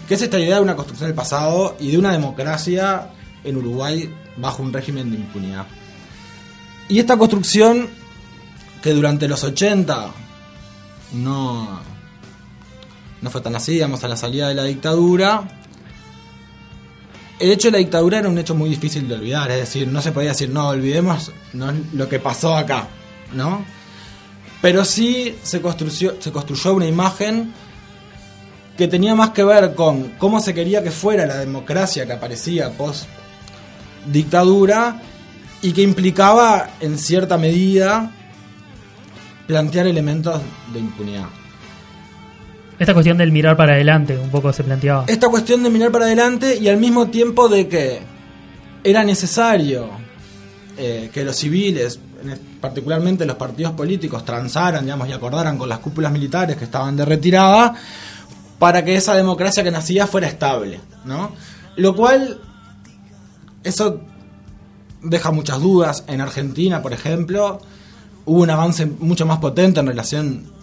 que 0.07 0.13
es 0.13 0.21
esta 0.21 0.39
idea 0.39 0.55
de 0.55 0.61
una 0.61 0.75
construcción 0.75 1.07
del 1.09 1.15
pasado 1.15 1.75
y 1.79 1.91
de 1.91 1.97
una 1.97 2.11
democracia 2.11 3.09
en 3.43 3.57
Uruguay 3.57 4.13
bajo 4.37 4.63
un 4.63 4.71
régimen 4.73 5.11
de 5.11 5.17
impunidad. 5.17 5.65
Y 6.89 6.99
esta 6.99 7.17
construcción 7.17 7.87
que 8.81 8.93
durante 8.93 9.27
los 9.27 9.43
80 9.43 10.07
no, 11.13 11.79
no 13.21 13.29
fue 13.29 13.41
tan 13.41 13.55
así, 13.55 13.73
digamos, 13.73 14.03
a 14.03 14.07
la 14.07 14.17
salida 14.17 14.47
de 14.49 14.55
la 14.55 14.63
dictadura, 14.63 15.60
el 17.41 17.51
hecho 17.51 17.69
de 17.69 17.73
la 17.73 17.77
dictadura 17.79 18.19
era 18.19 18.29
un 18.29 18.37
hecho 18.37 18.55
muy 18.55 18.69
difícil 18.69 19.07
de 19.07 19.15
olvidar, 19.15 19.49
es 19.51 19.57
decir, 19.57 19.87
no 19.87 20.01
se 20.01 20.11
podía 20.11 20.29
decir, 20.29 20.49
no, 20.49 20.69
olvidemos 20.69 21.31
lo 21.53 22.07
que 22.07 22.19
pasó 22.19 22.55
acá, 22.55 22.87
¿no? 23.33 23.65
Pero 24.61 24.85
sí 24.85 25.35
se 25.41 25.59
construyó, 25.59 26.21
se 26.21 26.31
construyó 26.31 26.73
una 26.75 26.85
imagen 26.85 27.51
que 28.77 28.87
tenía 28.87 29.15
más 29.15 29.31
que 29.31 29.43
ver 29.43 29.73
con 29.73 30.09
cómo 30.17 30.39
se 30.39 30.53
quería 30.53 30.83
que 30.83 30.91
fuera 30.91 31.25
la 31.25 31.37
democracia 31.37 32.05
que 32.05 32.13
aparecía 32.13 32.71
post 32.77 33.05
dictadura 34.11 35.01
y 35.61 35.73
que 35.73 35.81
implicaba 35.81 36.71
en 36.79 36.97
cierta 36.97 37.37
medida 37.37 38.11
plantear 39.47 39.87
elementos 39.87 40.41
de 40.73 40.79
impunidad. 40.79 41.40
Esta 42.81 42.93
cuestión 42.93 43.17
del 43.17 43.31
mirar 43.31 43.55
para 43.55 43.73
adelante, 43.73 44.17
un 44.17 44.29
poco 44.31 44.51
se 44.51 44.63
planteaba. 44.63 45.05
esta 45.07 45.29
cuestión 45.29 45.61
de 45.63 45.69
mirar 45.69 45.91
para 45.91 46.05
adelante 46.05 46.57
y 46.57 46.67
al 46.67 46.77
mismo 46.77 47.07
tiempo 47.09 47.47
de 47.47 47.67
que 47.67 47.99
era 48.83 49.03
necesario 49.03 49.87
eh, 50.77 51.11
que 51.13 51.23
los 51.23 51.35
civiles, 51.35 51.99
en- 52.23 52.39
particularmente 52.59 53.23
los 53.25 53.35
partidos 53.35 53.73
políticos, 53.73 54.25
transaran 54.25 54.83
digamos, 54.83 55.07
y 55.07 55.11
acordaran 55.13 55.57
con 55.59 55.69
las 55.69 55.77
cúpulas 55.77 56.11
militares 56.11 56.57
que 56.57 56.63
estaban 56.65 56.97
de 56.97 57.05
retirada 57.05 57.75
para 58.57 58.83
que 58.83 58.95
esa 58.95 59.13
democracia 59.15 59.63
que 59.63 59.69
nacía 59.71 60.07
fuera 60.07 60.27
estable. 60.27 60.79
¿no? 61.05 61.31
Lo 61.75 61.95
cual, 61.95 62.39
eso 63.63 64.01
deja 65.03 65.31
muchas 65.31 65.59
dudas. 65.59 66.03
En 66.07 66.19
Argentina, 66.21 66.81
por 66.81 66.93
ejemplo, 66.93 67.59
hubo 68.25 68.41
un 68.41 68.49
avance 68.49 68.85
mucho 68.87 69.25
más 69.27 69.37
potente 69.37 69.79
en 69.79 69.87
relación 69.87 70.60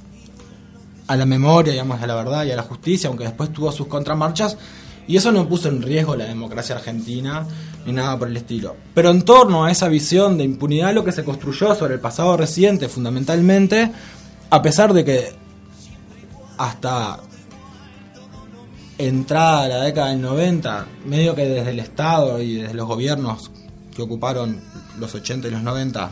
a 1.09 1.17
la 1.17 1.27
memoria, 1.27 1.73
digamos, 1.73 2.01
a 2.01 2.07
la 2.07 2.15
verdad 2.15 2.45
y 2.45 2.53
a 2.53 2.57
la 2.57 2.63
justicia, 2.63 3.09
aunque 3.09 3.25
después 3.25 3.53
tuvo 3.53 3.73
sus 3.73 3.89
contramarchas, 3.89 4.57
y 5.09 5.17
eso 5.17 5.33
no 5.33 5.49
puso 5.49 5.69
en 5.69 5.81
riesgo 5.81 6.15
la 6.15 6.27
democracia 6.27 6.77
argentina 6.77 7.47
ni 7.87 7.93
nada 7.95 8.19
por 8.19 8.29
el 8.29 8.37
estilo. 8.37 8.77
Pero 8.95 9.11
en 9.11 9.23
torno 9.23 9.65
a 9.65 9.71
esa 9.71 9.89
visión 9.89 10.37
de 10.37 10.45
impunidad, 10.45 10.93
lo 10.93 11.03
que 11.03 11.13
se 11.13 11.25
construyó 11.25 11.75
sobre 11.75 11.95
el 11.95 12.01
pasado 12.01 12.37
reciente, 12.37 12.89
fundamentalmente, 12.89 13.91
a 14.51 14.63
pesar 14.63 14.93
de 14.93 15.05
que 15.05 15.33
hasta 16.59 17.21
entrada 18.99 19.69
la 19.69 19.81
década 19.81 20.09
del 20.11 20.21
90, 20.21 20.87
medio 21.07 21.35
que 21.35 21.47
desde 21.47 21.71
el 21.71 21.79
Estado 21.79 22.43
y 22.43 22.57
desde 22.57 22.75
los 22.75 22.87
gobiernos 22.87 23.51
que 23.97 24.03
ocuparon 24.03 24.61
los 24.99 25.15
80 25.15 25.49
y 25.49 25.51
los 25.53 25.63
90, 25.63 26.11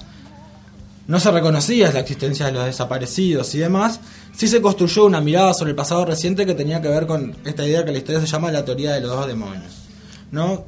no 1.07 1.21
se 1.21 1.31
reconocía 1.31 1.93
la 1.93 2.01
existencia 2.01 2.47
de 2.47 2.53
los 2.53 2.65
desaparecidos 2.65 3.55
y 3.55 3.59
demás, 3.59 4.01
sí 4.35 4.49
se 4.49 4.61
construyó 4.61 5.07
una 5.07 5.21
mirada 5.21 5.55
sobre 5.55 5.71
el 5.71 5.77
pasado 5.77 6.05
reciente 6.05 6.47
que 6.47 6.55
tenía 6.55 6.83
que 6.83 6.89
ver 6.89 7.07
con 7.07 7.37
esta 7.45 7.65
idea 7.67 7.85
que 7.85 7.93
la 7.93 7.99
historia 7.99 8.21
se 8.21 8.27
llama 8.27 8.51
la 8.51 8.65
teoría 8.65 8.93
de 8.93 9.01
los 9.01 9.11
dos 9.11 9.27
demonios. 9.27 9.87
¿no? 10.31 10.65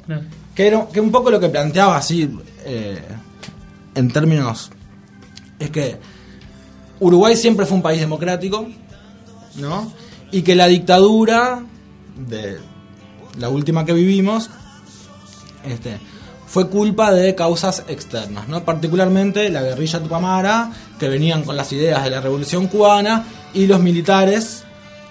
Que, 0.54 0.66
era, 0.66 0.86
que 0.88 1.00
un 1.00 1.10
poco 1.10 1.30
lo 1.30 1.40
que 1.40 1.48
planteaba 1.48 1.96
así, 1.96 2.30
eh, 2.64 3.02
en 3.94 4.10
términos, 4.10 4.70
es 5.58 5.70
que 5.70 5.96
Uruguay 7.00 7.36
siempre 7.36 7.66
fue 7.66 7.76
un 7.76 7.82
país 7.82 8.00
democrático, 8.00 8.68
¿no? 9.56 9.92
Y 10.30 10.42
que 10.42 10.54
la 10.54 10.66
dictadura 10.66 11.62
de 12.28 12.58
la 13.38 13.48
última 13.48 13.84
que 13.84 13.92
vivimos, 13.92 14.50
este, 15.64 15.98
fue 16.48 16.68
culpa 16.70 17.12
de 17.12 17.34
causas 17.34 17.84
externas, 17.88 18.48
¿no? 18.48 18.64
particularmente 18.64 19.50
la 19.50 19.62
guerrilla 19.62 20.00
tupamara, 20.00 20.72
que 20.98 21.08
venían 21.08 21.42
con 21.42 21.56
las 21.56 21.70
ideas 21.72 22.02
de 22.02 22.10
la 22.10 22.22
revolución 22.22 22.68
cubana, 22.68 23.24
y 23.52 23.66
los 23.66 23.80
militares, 23.80 24.64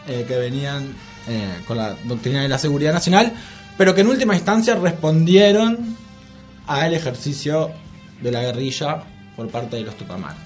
eh, 0.08 0.26
que 0.28 0.36
venían 0.36 0.96
eh, 1.28 1.62
con 1.68 1.78
la 1.78 1.96
doctrina 2.06 2.42
de 2.42 2.50
la 2.50 2.58
seguridad 2.58 2.92
nacional, 2.92 3.34
pero 3.78 3.94
que 3.94 4.02
en 4.02 4.08
última 4.08 4.36
instancia 4.36 4.74
respondieron 4.76 5.96
al 6.66 6.94
ejercicio 6.96 7.70
de 8.22 8.32
la 8.32 8.42
guerrilla 8.42 9.04
por 9.36 9.48
parte 9.50 9.78
de 9.78 9.84
los 9.84 9.96
tupamara. 9.96 10.38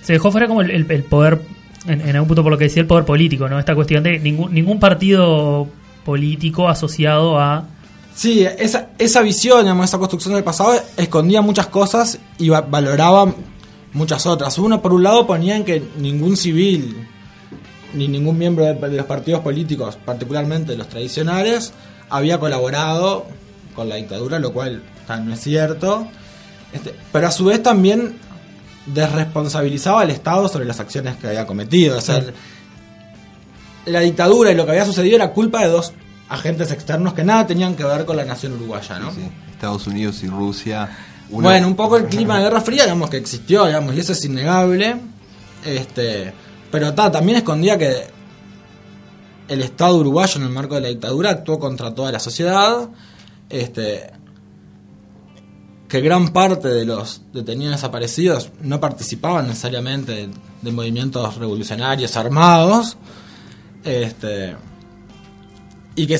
Se 0.00 0.14
dejó 0.14 0.32
fuera 0.32 0.48
como 0.48 0.62
el 0.62 1.04
poder, 1.04 1.42
en, 1.86 2.00
en 2.00 2.16
algún 2.16 2.28
punto 2.28 2.42
por 2.42 2.50
lo 2.50 2.58
que 2.58 2.64
decía 2.64 2.80
el 2.80 2.86
poder 2.86 3.04
político, 3.04 3.46
¿no? 3.46 3.58
Esta 3.58 3.74
cuestión 3.74 4.02
de 4.02 4.18
ningún, 4.18 4.54
ningún 4.54 4.80
partido 4.80 5.68
político 6.02 6.70
asociado 6.70 7.38
a... 7.38 7.66
Sí, 8.14 8.44
esa, 8.44 8.90
esa 8.98 9.22
visión, 9.22 9.62
digamos, 9.62 9.86
esa 9.88 9.98
construcción 9.98 10.34
del 10.34 10.44
pasado 10.44 10.74
escondía 10.96 11.40
muchas 11.40 11.68
cosas 11.68 12.18
y 12.38 12.48
va- 12.50 12.60
valoraba 12.60 13.32
muchas 13.94 14.26
otras. 14.26 14.58
Uno, 14.58 14.82
por 14.82 14.92
un 14.92 15.02
lado, 15.02 15.26
ponía 15.26 15.56
en 15.56 15.64
que 15.64 15.82
ningún 15.98 16.36
civil 16.36 17.08
ni 17.94 18.08
ningún 18.08 18.38
miembro 18.38 18.64
de, 18.64 18.74
de 18.74 18.96
los 18.96 19.06
partidos 19.06 19.40
políticos, 19.40 19.98
particularmente 20.04 20.76
los 20.76 20.88
tradicionales, 20.88 21.72
había 22.10 22.38
colaborado 22.38 23.26
con 23.74 23.88
la 23.88 23.96
dictadura, 23.96 24.38
lo 24.38 24.52
cual 24.52 24.82
no 25.24 25.32
es 25.34 25.40
cierto. 25.40 26.06
Este, 26.72 26.94
pero 27.12 27.28
a 27.28 27.30
su 27.30 27.44
vez 27.46 27.62
también 27.62 28.16
desresponsabilizaba 28.86 30.02
al 30.02 30.10
Estado 30.10 30.48
sobre 30.48 30.64
las 30.64 30.80
acciones 30.80 31.16
que 31.16 31.28
había 31.28 31.46
cometido. 31.46 31.98
O 31.98 32.00
sea, 32.00 32.22
la 33.86 34.00
dictadura 34.00 34.50
y 34.52 34.54
lo 34.54 34.64
que 34.64 34.72
había 34.72 34.84
sucedido 34.86 35.16
era 35.16 35.32
culpa 35.32 35.60
de 35.62 35.68
dos 35.68 35.92
agentes 36.32 36.72
externos 36.72 37.12
que 37.12 37.22
nada 37.22 37.46
tenían 37.46 37.76
que 37.76 37.84
ver 37.84 38.06
con 38.06 38.16
la 38.16 38.24
nación 38.24 38.54
uruguaya, 38.54 38.98
¿no? 38.98 39.12
Sí, 39.12 39.20
Estados 39.50 39.86
Unidos 39.86 40.22
y 40.22 40.28
Rusia. 40.28 40.88
Bueno, 41.28 41.66
un 41.66 41.76
poco 41.76 41.96
el 41.98 42.06
clima 42.06 42.38
de 42.38 42.44
Guerra 42.44 42.60
Fría, 42.60 42.84
digamos 42.84 43.10
que 43.10 43.18
existió, 43.18 43.66
digamos, 43.66 43.94
y 43.94 44.00
eso 44.00 44.12
es 44.12 44.24
innegable. 44.24 44.96
Este, 45.64 46.32
pero 46.70 46.94
ta, 46.94 47.12
también 47.12 47.38
escondía 47.38 47.76
que 47.78 48.06
el 49.48 49.62
Estado 49.62 49.96
uruguayo 49.96 50.40
en 50.40 50.46
el 50.46 50.52
marco 50.52 50.74
de 50.74 50.80
la 50.80 50.88
dictadura 50.88 51.30
actuó 51.30 51.58
contra 51.58 51.94
toda 51.94 52.10
la 52.10 52.18
sociedad. 52.18 52.88
Este, 53.50 54.10
que 55.88 56.00
gran 56.00 56.28
parte 56.28 56.68
de 56.68 56.86
los 56.86 57.20
detenidos 57.34 57.72
desaparecidos 57.72 58.50
no 58.62 58.80
participaban 58.80 59.48
necesariamente 59.48 60.12
de, 60.12 60.30
de 60.62 60.72
movimientos 60.72 61.36
revolucionarios 61.36 62.16
armados. 62.16 62.96
Este, 63.84 64.56
y 65.94 66.06
que 66.06 66.18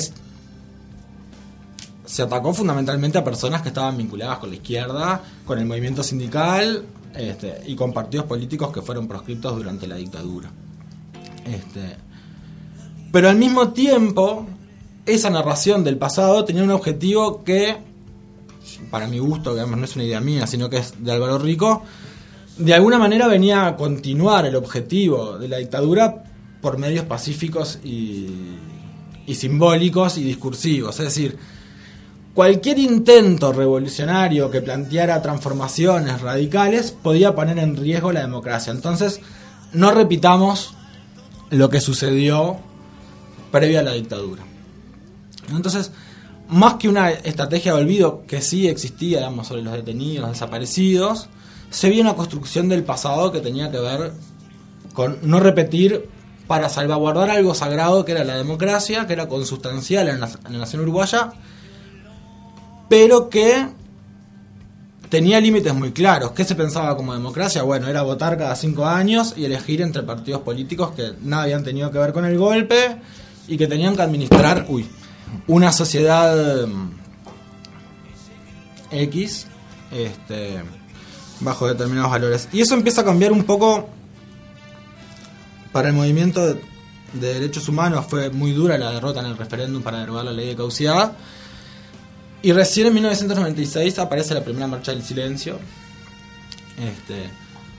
se 2.05 2.23
atacó 2.23 2.53
fundamentalmente 2.53 3.19
a 3.19 3.25
personas 3.25 3.63
que 3.63 3.69
estaban 3.69 3.97
vinculadas 3.97 4.39
con 4.39 4.51
la 4.51 4.57
izquierda, 4.57 5.23
con 5.47 5.59
el 5.59 5.67
movimiento 5.67 6.03
sindical 6.03 6.85
este, 7.15 7.63
y 7.67 7.75
con 7.75 7.93
partidos 7.93 8.27
políticos 8.27 8.73
que 8.73 8.83
fueron 8.83 9.09
proscriptos 9.09 9.57
durante 9.57 9.87
la 9.87 9.97
dictadura. 9.97 10.51
Este, 11.45 11.97
pero 13.11 13.29
al 13.29 13.37
mismo 13.37 13.73
tiempo, 13.73 14.47
esa 15.07 15.31
narración 15.31 15.85
del 15.85 15.97
pasado 15.97 16.45
tenía 16.45 16.63
un 16.63 16.71
objetivo 16.71 17.45
que, 17.45 17.77
para 18.91 19.07
mi 19.07 19.19
gusto, 19.19 19.53
digamos, 19.55 19.79
no 19.79 19.85
es 19.85 19.95
una 19.97 20.05
idea 20.05 20.21
mía, 20.21 20.47
sino 20.47 20.69
que 20.69 20.79
es 20.79 21.03
de 21.03 21.13
Álvaro 21.13 21.39
Rico, 21.39 21.83
de 22.59 22.75
alguna 22.75 22.99
manera 22.99 23.27
venía 23.27 23.67
a 23.67 23.77
continuar 23.77 24.45
el 24.47 24.57
objetivo 24.57 25.39
de 25.39 25.49
la 25.49 25.57
dictadura 25.59 26.25
por 26.61 26.79
medios 26.79 27.07
pacíficos 27.07 27.81
y, 27.83 28.27
y 29.27 29.35
simbólicos 29.35 30.19
y 30.19 30.25
discursivos. 30.25 30.99
Es 31.01 31.07
decir, 31.07 31.39
cualquier 32.35 32.79
intento 32.79 33.53
revolucionario 33.53 34.51
que 34.51 34.63
planteara 34.63 35.23
transformaciones 35.23 36.21
radicales 36.21 36.91
podía 36.91 37.35
poner 37.35 37.59
en 37.59 37.77
riesgo 37.77 38.13
la 38.13 38.21
democracia. 38.21 38.73
Entonces, 38.73 39.21
no 39.73 39.91
repitamos 39.93 40.75
lo 41.51 41.69
que 41.71 41.81
sucedió 41.81 42.59
previo 43.51 43.81
a 43.81 43.83
la 43.83 43.93
dictadura. 43.93 44.43
Entonces, 45.51 45.93
más 46.49 46.75
que 46.75 46.89
una 46.89 47.11
estrategia 47.11 47.75
de 47.75 47.83
olvido 47.83 48.25
que 48.27 48.41
sí 48.41 48.69
existía, 48.69 49.31
sobre 49.45 49.63
los 49.63 49.75
detenidos, 49.75 50.29
desaparecidos, 50.31 51.29
se 51.71 51.89
vio 51.89 52.03
una 52.03 52.15
construcción 52.15 52.69
del 52.69 52.85
pasado 52.85 53.33
que 53.33 53.41
tenía 53.41 53.71
que 53.71 53.79
ver 53.79 54.13
con 54.93 55.19
no 55.23 55.41
repetir 55.41 56.09
para 56.53 56.69
salvaguardar 56.69 57.31
algo 57.31 57.55
sagrado 57.55 58.05
que 58.05 58.12
era 58.12 58.25
la 58.25 58.37
democracia, 58.37 59.07
que 59.07 59.15
era 59.15 59.27
consustancial 59.27 60.07
en 60.11 60.21
la, 60.21 60.27
en 60.27 60.53
la 60.53 60.59
nación 60.59 60.83
uruguaya, 60.83 61.33
pero 62.91 63.31
que 63.31 63.69
tenía 65.09 65.41
límites 65.41 65.73
muy 65.73 65.93
claros. 65.93 66.33
¿Qué 66.33 66.45
se 66.45 66.55
pensaba 66.55 66.95
como 66.95 67.15
democracia? 67.15 67.62
Bueno, 67.62 67.88
era 67.88 68.03
votar 68.03 68.37
cada 68.37 68.55
cinco 68.55 68.85
años 68.85 69.33
y 69.35 69.47
elegir 69.47 69.81
entre 69.81 70.03
partidos 70.03 70.43
políticos 70.43 70.91
que 70.95 71.15
nada 71.23 71.45
habían 71.45 71.65
tenido 71.65 71.91
que 71.91 71.97
ver 71.97 72.12
con 72.12 72.27
el 72.27 72.37
golpe 72.37 72.99
y 73.49 73.57
que 73.57 73.67
tenían 73.67 73.97
que 73.97 74.03
administrar, 74.03 74.67
uy, 74.69 74.87
una 75.47 75.73
sociedad 75.73 76.67
mm, 76.67 76.91
X, 78.91 79.47
este, 79.91 80.61
bajo 81.41 81.67
determinados 81.67 82.11
valores. 82.11 82.47
Y 82.53 82.61
eso 82.61 82.75
empieza 82.75 83.01
a 83.01 83.05
cambiar 83.07 83.33
un 83.33 83.45
poco 83.45 83.88
para 85.73 85.89
el 85.89 85.95
movimiento 85.95 86.47
de, 86.47 86.61
de 87.15 87.35
derechos 87.35 87.69
humanos. 87.69 88.07
Fue 88.09 88.31
muy 88.31 88.53
dura 88.53 88.79
la 88.79 88.93
derrota 88.93 89.21
en 89.21 89.27
el 89.27 89.37
referéndum 89.37 89.83
para 89.83 90.01
derogar 90.01 90.25
la 90.25 90.33
ley 90.33 90.49
de 90.49 90.57
causidad. 90.57 91.13
Y 92.43 92.53
recién 92.53 92.89
en 92.89 92.95
1996 92.95 93.99
aparece 93.99 94.35
la 94.35 94.43
primera 94.43 94.67
marcha 94.67 94.93
del 94.93 95.03
silencio. 95.03 95.59
Este, 96.77 97.31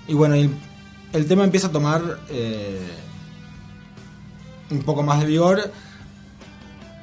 y 0.08 0.14
bueno, 0.14 0.36
el, 0.36 0.50
el 1.12 1.28
tema 1.28 1.44
empieza 1.44 1.68
a 1.68 1.72
tomar 1.72 2.20
eh, 2.30 2.80
un 4.72 4.84
poco 4.84 5.04
más 5.04 5.20
de 5.20 5.26
vigor 5.26 5.72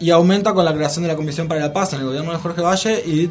y 0.00 0.10
aumenta 0.10 0.54
con 0.54 0.64
la 0.64 0.74
creación 0.74 1.02
de 1.02 1.08
la 1.08 1.16
Comisión 1.16 1.46
para 1.46 1.60
la 1.60 1.72
Paz 1.72 1.92
en 1.92 2.00
el 2.00 2.06
gobierno 2.06 2.32
de 2.32 2.38
Jorge 2.38 2.62
Valle 2.62 3.02
y 3.06 3.30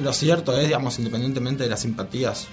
lo 0.00 0.12
cierto 0.12 0.56
es, 0.58 0.66
digamos, 0.66 0.98
independientemente 0.98 1.64
de 1.64 1.70
las 1.70 1.80
simpatías 1.80 2.48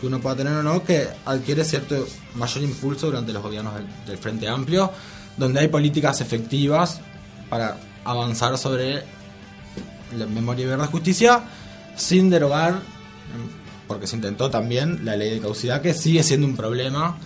que 0.00 0.06
uno 0.06 0.20
pueda 0.20 0.36
tener 0.36 0.52
o 0.54 0.62
no, 0.62 0.82
que 0.82 1.06
adquiere 1.24 1.64
cierto 1.64 2.06
mayor 2.34 2.64
impulso 2.64 3.06
durante 3.06 3.32
los 3.32 3.42
gobiernos 3.42 3.74
del, 4.06 4.18
Frente 4.18 4.48
Amplio, 4.48 4.90
donde 5.36 5.60
hay 5.60 5.68
políticas 5.68 6.20
efectivas 6.20 7.00
para 7.48 7.78
avanzar 8.04 8.56
sobre 8.58 9.04
la 10.16 10.26
memoria 10.26 10.64
y 10.64 10.68
verdad 10.68 10.90
justicia 10.90 11.42
sin 11.96 12.30
derogar, 12.30 12.80
porque 13.86 14.06
se 14.06 14.16
intentó 14.16 14.50
también 14.50 15.04
la 15.04 15.16
ley 15.16 15.30
de 15.30 15.40
causidad, 15.40 15.82
que 15.82 15.94
sigue 15.94 16.22
siendo 16.22 16.46
un 16.46 16.56
problema 16.56 17.16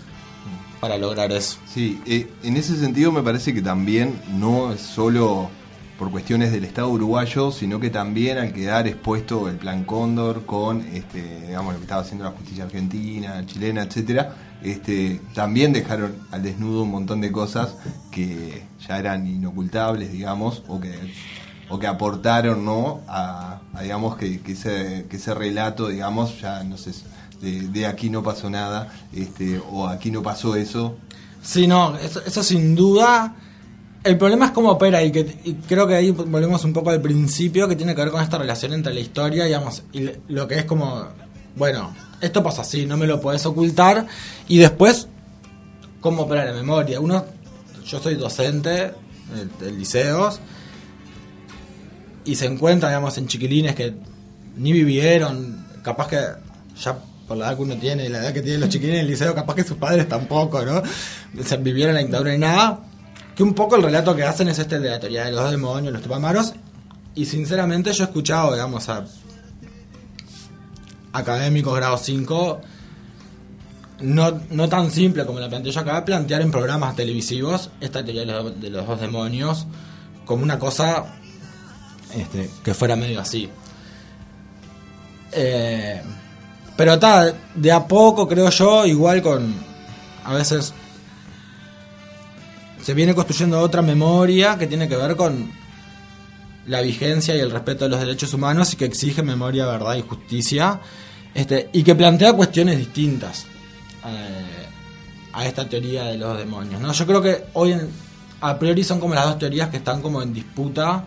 para 0.81 0.99
lograr 0.99 1.31
eso. 1.31 1.59
Sí, 1.73 2.01
eh, 2.07 2.29
en 2.43 2.57
ese 2.57 2.77
sentido 2.77 3.13
me 3.13 3.23
parece 3.23 3.55
que 3.55 3.63
también 3.63 4.21
no 4.31 4.73
es 4.73 4.81
solo 4.81 5.51
por 6.03 6.11
cuestiones 6.11 6.51
del 6.51 6.65
Estado 6.65 6.89
uruguayo, 6.89 7.53
sino 7.53 7.79
que 7.79 7.89
también 7.89 8.37
al 8.37 8.53
quedar 8.53 8.89
expuesto 8.89 9.49
el 9.49 9.55
Plan 9.55 9.85
Cóndor 9.85 10.45
con 10.45 10.81
este, 10.81 11.43
digamos, 11.47 11.75
lo 11.75 11.79
que 11.79 11.85
estaba 11.85 12.03
haciendo 12.03 12.25
la 12.25 12.33
justicia 12.33 12.65
argentina, 12.65 13.47
chilena, 13.47 13.85
etcétera, 13.85 14.35
este, 14.65 15.21
también 15.33 15.73
dejaron 15.73 16.17
al 16.33 16.43
desnudo 16.43 16.83
un 16.83 16.91
montón 16.91 17.21
de 17.21 17.31
cosas 17.31 17.77
que 18.11 18.65
ya 18.85 18.99
eran 18.99 19.29
inocultables, 19.29 20.11
digamos, 20.11 20.65
o 20.67 20.81
que 20.81 20.93
o 21.69 21.79
que 21.79 21.87
aportaron 21.87 22.65
no 22.65 23.03
a, 23.07 23.61
digamos 23.81 24.17
que, 24.17 24.41
que, 24.41 24.53
ese, 24.53 25.07
que 25.09 25.19
ese 25.19 25.35
relato 25.35 25.87
digamos 25.87 26.41
ya 26.41 26.65
no 26.65 26.77
sé 26.77 26.91
de, 27.41 27.69
de 27.69 27.87
aquí 27.87 28.11
no 28.11 28.25
pasó 28.25 28.51
nada 28.51 28.93
este 29.13 29.63
o 29.71 29.87
aquí 29.87 30.11
no 30.11 30.21
pasó 30.21 30.57
eso 30.57 30.97
Sí, 31.43 31.67
no, 31.67 31.97
eso, 31.97 32.23
eso 32.25 32.43
sin 32.43 32.77
duda. 32.77 33.35
El 34.05 34.19
problema 34.19 34.47
es 34.47 34.51
cómo 34.51 34.71
opera 34.71 35.03
y, 35.05 35.13
que, 35.13 35.37
y 35.45 35.55
creo 35.55 35.87
que 35.87 35.95
ahí 35.95 36.11
volvemos 36.11 36.65
un 36.65 36.73
poco 36.73 36.91
al 36.91 37.01
principio 37.01 37.69
que 37.69 37.77
tiene 37.77 37.95
que 37.95 38.03
ver 38.03 38.11
con 38.11 38.21
esta 38.21 38.37
relación 38.37 38.73
entre 38.73 38.93
la 38.93 38.99
historia, 38.99 39.45
digamos, 39.45 39.85
y 39.93 40.11
lo 40.29 40.49
que 40.49 40.59
es 40.59 40.65
como, 40.65 41.07
bueno, 41.55 41.95
esto 42.21 42.43
pasa 42.43 42.63
así, 42.63 42.85
no 42.85 42.97
me 42.97 43.07
lo 43.07 43.21
puedes 43.21 43.47
ocultar, 43.47 44.07
y 44.49 44.59
después, 44.59 45.07
cómo 46.01 46.23
opera 46.23 46.45
la 46.45 46.53
memoria. 46.53 46.99
Uno, 46.99 47.25
yo 47.87 48.01
soy 48.01 48.17
docente 48.17 48.93
de, 49.61 49.71
liceos, 49.71 50.41
y 52.25 52.35
se 52.35 52.47
encuentra, 52.47 52.89
digamos, 52.89 53.17
en 53.19 53.29
chiquilines 53.29 53.77
que 53.77 53.95
ni 54.57 54.73
vivieron, 54.73 55.65
capaz 55.85 56.09
que 56.09 56.19
ya 56.77 56.99
por 57.29 57.37
la 57.37 57.47
edad 57.47 57.57
que 57.57 57.63
uno 57.63 57.77
tiene, 57.77 58.09
la 58.09 58.19
edad 58.19 58.33
que 58.33 58.43
tienen 58.43 58.61
los 58.61 58.69
chiquilines 58.69 58.99
en 58.99 59.05
el 59.07 59.11
liceo, 59.13 59.33
capaz 59.33 59.55
que 59.55 59.63
sus 59.63 59.77
padres 59.77 60.09
tampoco, 60.09 60.65
¿no? 60.65 60.83
Se 61.45 61.57
vivieron 61.59 61.95
la 61.95 62.01
dictadura 62.01 62.35
y 62.35 62.39
nada. 62.39 62.81
Que 63.35 63.43
un 63.43 63.55
poco 63.55 63.77
el 63.77 63.83
relato 63.83 64.15
que 64.15 64.25
hacen 64.25 64.49
es 64.49 64.59
este 64.59 64.79
de 64.79 64.91
la 64.91 65.01
teoría 65.01 65.25
de 65.25 65.33
los 65.33 65.51
demonios, 65.51 65.93
los 65.93 66.03
tupamaros. 66.03 66.53
Y 67.15 67.27
sinceramente 67.27 67.93
yo 67.93 68.05
he 68.05 68.07
escuchado, 68.07 68.53
digamos, 68.53 68.89
a 68.89 69.05
académicos 71.13 71.75
grado 71.75 71.99
5, 71.99 72.61
no, 74.01 74.41
no 74.51 74.69
tan 74.69 74.91
simple 74.91 75.27
como 75.27 75.39
la 75.39 75.49
planteo 75.49 75.73
yo 75.73 75.81
acá, 75.81 76.05
plantear 76.05 76.41
en 76.41 76.51
programas 76.51 76.97
televisivos 76.97 77.71
esta 77.81 78.05
teoría 78.05 78.23
de 78.23 78.27
los, 78.27 78.61
de 78.61 78.71
los 78.71 78.87
dos 78.87 79.01
demonios 79.01 79.67
como 80.25 80.43
una 80.43 80.59
cosa 80.59 81.05
este, 82.15 82.51
que 82.63 82.75
fuera 82.75 82.97
medio 82.97 83.21
así. 83.21 83.49
Eh, 85.33 86.03
pero 86.77 86.95
está, 86.95 87.33
de 87.55 87.73
a 87.73 87.87
poco 87.87 88.29
creo 88.29 88.51
yo, 88.51 88.87
igual 88.87 89.23
con... 89.23 89.73
A 90.25 90.35
veces 90.35 90.73
se 92.83 92.95
viene 92.95 93.15
construyendo 93.15 93.61
otra 93.61 93.81
memoria 93.81 94.59
que 94.59 94.67
tiene 94.67 94.89
que 94.89 94.97
ver 94.97 95.17
con 95.17 95.51
la 96.67 96.81
vigencia 96.81 97.35
y 97.35 97.41
el 97.41 97.51
respeto 97.51 97.85
de 97.85 97.91
los 97.91 98.01
derechos 98.01 98.35
humanos 98.35 98.73
y 98.73 98.77
que 98.77 98.85
exige 98.85 99.23
memoria, 99.23 99.67
verdad 99.67 99.95
y 99.95 100.03
justicia, 100.03 100.81
este, 101.35 101.71
y 101.73 101.83
que 101.83 101.95
plantea 101.95 102.33
cuestiones 102.35 102.79
distintas 102.79 103.47
eh, 104.05 104.67
a 105.33 105.47
esta 105.47 105.69
teoría 105.69 106.05
de 106.05 106.19
los 106.19 106.37
demonios. 106.37 106.81
¿no? 106.81 106.93
Yo 106.93 107.07
creo 107.07 107.23
que 107.23 107.45
hoy 107.55 107.73
en, 107.73 107.89
a 108.41 108.59
priori 108.59 108.85
son 108.85 109.01
como 109.01 109.15
las 109.15 109.25
dos 109.27 109.39
teorías 109.39 109.71
que 109.71 109.79
están 109.79 110.03
como 110.03 110.21
en 110.21 110.33
disputa 110.33 111.05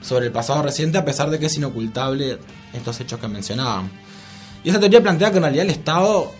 sobre 0.00 0.26
el 0.26 0.32
pasado 0.32 0.62
reciente, 0.62 0.98
a 0.98 1.04
pesar 1.04 1.28
de 1.30 1.38
que 1.38 1.46
es 1.46 1.56
inocultable 1.56 2.38
estos 2.72 3.00
hechos 3.00 3.20
que 3.20 3.28
mencionaban. 3.28 3.90
Y 4.64 4.70
esa 4.70 4.80
teoría 4.80 5.02
plantea 5.02 5.30
que 5.30 5.36
en 5.36 5.42
realidad 5.42 5.64
el 5.64 5.72
Estado 5.72 6.32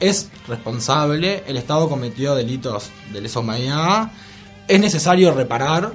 es 0.00 0.30
responsable, 0.46 1.42
el 1.46 1.56
Estado 1.56 1.88
cometió 1.88 2.34
delitos 2.34 2.90
de 3.12 3.20
lesa 3.20 3.40
humanidad, 3.40 4.10
es 4.68 4.80
necesario 4.80 5.32
reparar 5.32 5.92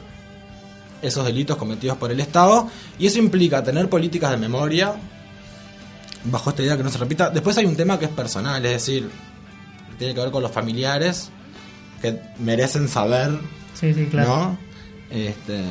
esos 1.02 1.26
delitos 1.26 1.58
cometidos 1.58 1.98
por 1.98 2.12
el 2.12 2.20
Estado, 2.20 2.70
y 3.00 3.08
eso 3.08 3.20
implica 3.20 3.64
tener 3.64 3.90
políticas 3.90 4.32
de 4.32 4.38
memoria, 4.38 4.94
bajo 6.26 6.52
esta 6.52 6.62
idea 6.64 6.78
que 6.78 6.84
no 6.84 6.90
se 6.92 6.98
repita. 7.00 7.30
Después 7.30 7.58
hay 7.58 7.66
un 7.66 7.76
tema 7.76 7.98
que 7.98 8.06
es 8.06 8.12
personal, 8.12 8.64
es 8.66 8.72
decir, 8.72 9.10
tiene 9.98 10.14
que 10.14 10.20
ver 10.22 10.32
con 10.32 10.44
los 10.44 10.52
familiares, 10.52 11.30
que 12.02 12.20
merecen 12.40 12.88
saber, 12.88 13.40
Sí, 13.80 13.94
sí, 13.94 14.06
claro. 14.08 14.30
¿no? 14.30 14.58
Este, 15.10 15.64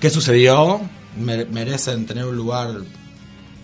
qué 0.00 0.10
sucedió, 0.10 0.80
mere- 1.18 1.46
merecen 1.46 2.06
tener 2.06 2.24
un 2.24 2.36
lugar 2.36 2.70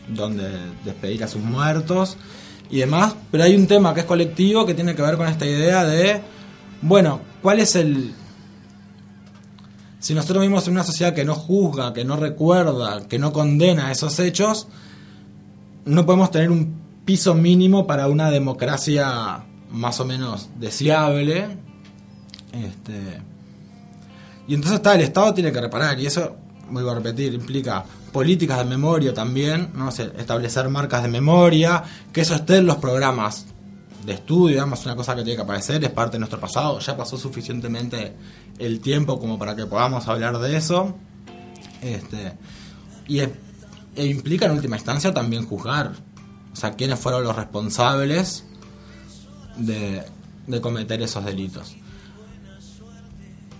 donde 0.09 0.51
despedir 0.85 1.23
a 1.25 1.29
sus 1.29 1.41
muertos 1.43 2.17
y 2.73 2.79
demás, 2.79 3.15
pero 3.31 3.45
hay 3.45 3.55
un 3.55 3.67
tema 3.67 3.93
que 3.93 4.01
es 4.01 4.07
colectivo 4.07 4.65
que 4.65 4.73
tiene 4.73 4.97
que 4.97 5.03
ver 5.03 5.19
con 5.19 5.29
esta 5.29 5.45
idea 5.45 5.85
de, 5.85 6.23
bueno, 6.81 7.21
¿cuál 7.43 7.61
es 7.61 7.77
el... 7.77 8.15
Si 10.01 10.15
nosotros 10.15 10.41
vivimos 10.41 10.67
en 10.67 10.73
una 10.73 10.83
sociedad 10.83 11.15
que 11.15 11.25
no 11.25 11.35
juzga, 11.35 11.93
que 11.93 12.03
no 12.03 12.17
recuerda, 12.17 13.07
que 13.07 13.19
no 13.19 13.31
condena 13.31 13.93
esos 13.93 14.19
hechos, 14.19 14.69
no 15.85 16.07
podemos 16.07 16.31
tener 16.31 16.51
un 16.51 16.81
piso 17.05 17.35
mínimo 17.35 17.87
para 17.87 18.09
una 18.09 18.31
democracia 18.31 19.45
más 19.71 20.01
o 20.01 20.07
menos 20.07 20.49
deseable. 20.59 21.59
Este, 22.55 23.21
y 24.49 24.55
entonces 24.55 24.79
está, 24.79 24.95
el 24.95 25.03
Estado 25.03 25.35
tiene 25.35 25.53
que 25.53 25.61
reparar, 25.61 26.01
y 26.01 26.07
eso 26.07 26.37
vuelvo 26.71 26.91
a 26.91 26.95
repetir, 26.95 27.35
implica 27.35 27.85
políticas 28.13 28.59
de 28.59 28.65
memoria 28.65 29.15
también, 29.15 29.71
no 29.75 29.91
sé, 29.91 30.13
establecer 30.19 30.69
marcas 30.69 31.03
de 31.03 31.09
memoria, 31.09 31.83
que 32.13 32.21
eso 32.21 32.35
esté 32.35 32.59
en 32.59 32.67
los 32.67 32.77
programas 32.77 33.47
de 34.05 34.15
estudio, 34.15 34.57
digamos, 34.57 34.85
una 34.85 34.97
cosa 34.97 35.15
que 35.15 35.23
tiene 35.23 35.37
que 35.37 35.43
aparecer, 35.43 35.83
es 35.83 35.91
parte 35.91 36.13
de 36.13 36.19
nuestro 36.21 36.41
pasado, 36.41 36.79
ya 36.81 36.97
pasó 36.97 37.17
suficientemente 37.17 38.15
el 38.59 38.81
tiempo 38.81 39.19
como 39.19 39.39
para 39.39 39.57
que 39.57 39.67
podamos 39.67 40.07
hablar 40.09 40.39
de 40.39 40.57
eso. 40.57 40.95
Este, 41.81 42.33
y 43.09 43.21
e, 43.21 43.33
e 43.97 44.07
implica 44.07 44.47
en 44.47 44.53
última 44.53 44.77
instancia 44.77 45.13
también 45.13 45.47
juzgar, 45.47 45.93
o 46.53 46.57
sea, 46.57 46.73
quiénes 46.73 46.99
fueron 46.99 47.25
los 47.25 47.35
responsables 47.35 48.45
de, 49.57 50.03
de 50.47 50.61
cometer 50.61 51.01
esos 51.03 51.25
delitos. 51.25 51.77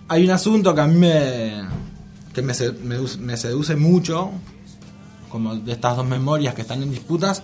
Hay 0.09 0.25
un 0.25 0.31
asunto 0.31 0.75
que 0.75 0.81
a 0.81 0.87
mí 0.87 0.95
me, 0.95 1.63
que 2.33 2.41
me, 2.41 2.53
me, 2.83 2.97
me 3.19 3.37
seduce 3.37 3.75
mucho, 3.75 4.31
como 5.29 5.55
de 5.55 5.71
estas 5.71 5.97
dos 5.97 6.05
memorias 6.05 6.53
que 6.53 6.61
están 6.61 6.83
en 6.83 6.91
disputas, 6.91 7.43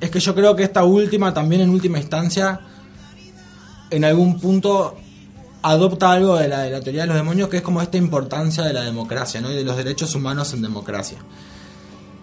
es 0.00 0.10
que 0.10 0.20
yo 0.20 0.34
creo 0.34 0.56
que 0.56 0.64
esta 0.64 0.84
última, 0.84 1.32
también 1.32 1.62
en 1.62 1.70
última 1.70 1.98
instancia, 1.98 2.60
en 3.90 4.04
algún 4.04 4.40
punto 4.40 4.96
adopta 5.62 6.10
algo 6.10 6.36
de 6.36 6.48
la, 6.48 6.62
de 6.62 6.70
la 6.70 6.80
teoría 6.80 7.02
de 7.02 7.06
los 7.06 7.16
demonios, 7.16 7.48
que 7.48 7.58
es 7.58 7.62
como 7.62 7.80
esta 7.80 7.96
importancia 7.96 8.64
de 8.64 8.72
la 8.72 8.82
democracia, 8.82 9.40
¿no? 9.40 9.50
Y 9.50 9.54
de 9.54 9.64
los 9.64 9.76
derechos 9.76 10.14
humanos 10.14 10.52
en 10.54 10.62
democracia. 10.62 11.18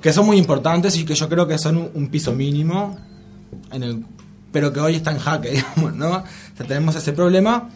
Que 0.02 0.12
son 0.12 0.26
muy 0.26 0.38
importantes 0.38 0.98
y 0.98 1.06
que 1.06 1.15
yo 1.15 1.30
creo 1.30 1.48
que 1.48 1.58
son 1.58 1.89
un, 1.93 2.08
piso 2.10 2.34
mínimo, 2.34 2.98
pero 4.52 4.74
que 4.74 4.80
hoy 4.80 4.95
está 4.95 5.12
en 5.12 5.19
jaque, 5.19 5.50
digamos, 5.78 5.95
¿no? 5.95 6.10
O 6.10 6.24
sea, 6.58 6.67
tenemos 6.67 6.95
ese 6.95 7.13
problema. 7.13 7.69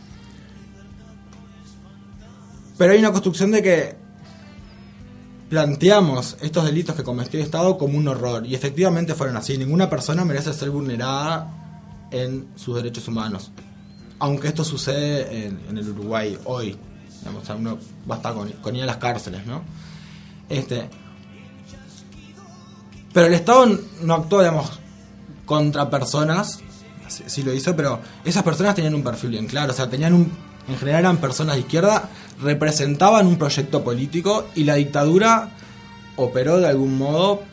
Pero 2.78 2.92
hay 2.92 3.00
una 3.00 3.12
construcción 3.12 3.52
de 3.52 3.62
que 3.62 4.03
planteamos 5.50 6.38
estos 6.42 6.66
delitos 6.66 6.96
que 6.96 7.04
cometió 7.04 7.40
el 7.40 7.46
Estado 7.46 7.78
como 7.78 7.98
un 7.98 8.08
horror. 8.08 8.46
Y 8.46 8.56
efectivamente 8.56 9.14
fueron 9.16 9.38
así. 9.38 9.58
Ninguna 9.58 9.90
persona 9.90 10.26
merece 10.26 10.54
ser 10.54 10.70
vulnerada 10.70 12.08
en 12.12 12.48
sus 12.56 12.76
derechos 12.76 13.08
humanos. 13.08 13.52
Aunque 14.20 14.48
esto 14.48 14.64
sucede 14.64 15.46
en, 15.46 15.60
en 15.70 15.78
el 15.78 15.90
Uruguay 15.90 16.38
hoy. 16.46 16.78
Digamos, 17.20 17.50
uno 17.50 17.78
basta 18.06 18.34
con, 18.34 18.52
con 18.54 18.76
ir 18.76 18.84
a 18.84 18.88
las 18.88 18.98
cárceles, 18.98 19.46
¿no? 19.46 19.62
Este, 20.50 20.90
pero 23.14 23.28
el 23.28 23.34
Estado 23.34 23.80
no 24.02 24.14
actuó, 24.16 24.40
digamos, 24.40 24.80
contra 25.46 25.90
personas, 25.90 26.60
sí, 27.08 27.24
sí 27.28 27.44
lo 27.44 27.54
hizo, 27.54 27.76
pero 27.76 28.00
esas 28.26 28.44
personas 28.44 28.76
tenían 28.76 28.96
un 28.96 29.04
perfil 29.04 29.32
bien 29.32 29.48
claro, 29.48 29.72
o 29.72 29.76
sea, 29.76 29.90
tenían 29.90 30.14
un, 30.14 30.32
en 30.68 30.78
general 30.78 31.02
eran 31.02 31.18
personas 31.18 31.56
de 31.56 31.62
izquierda, 31.62 32.10
representaban 32.42 33.28
un 33.28 33.38
proyecto 33.38 33.84
político 33.84 34.46
y 34.56 34.64
la 34.64 34.76
dictadura 34.76 35.50
operó 36.16 36.60
de 36.60 36.68
algún 36.68 36.98
modo 36.98 37.44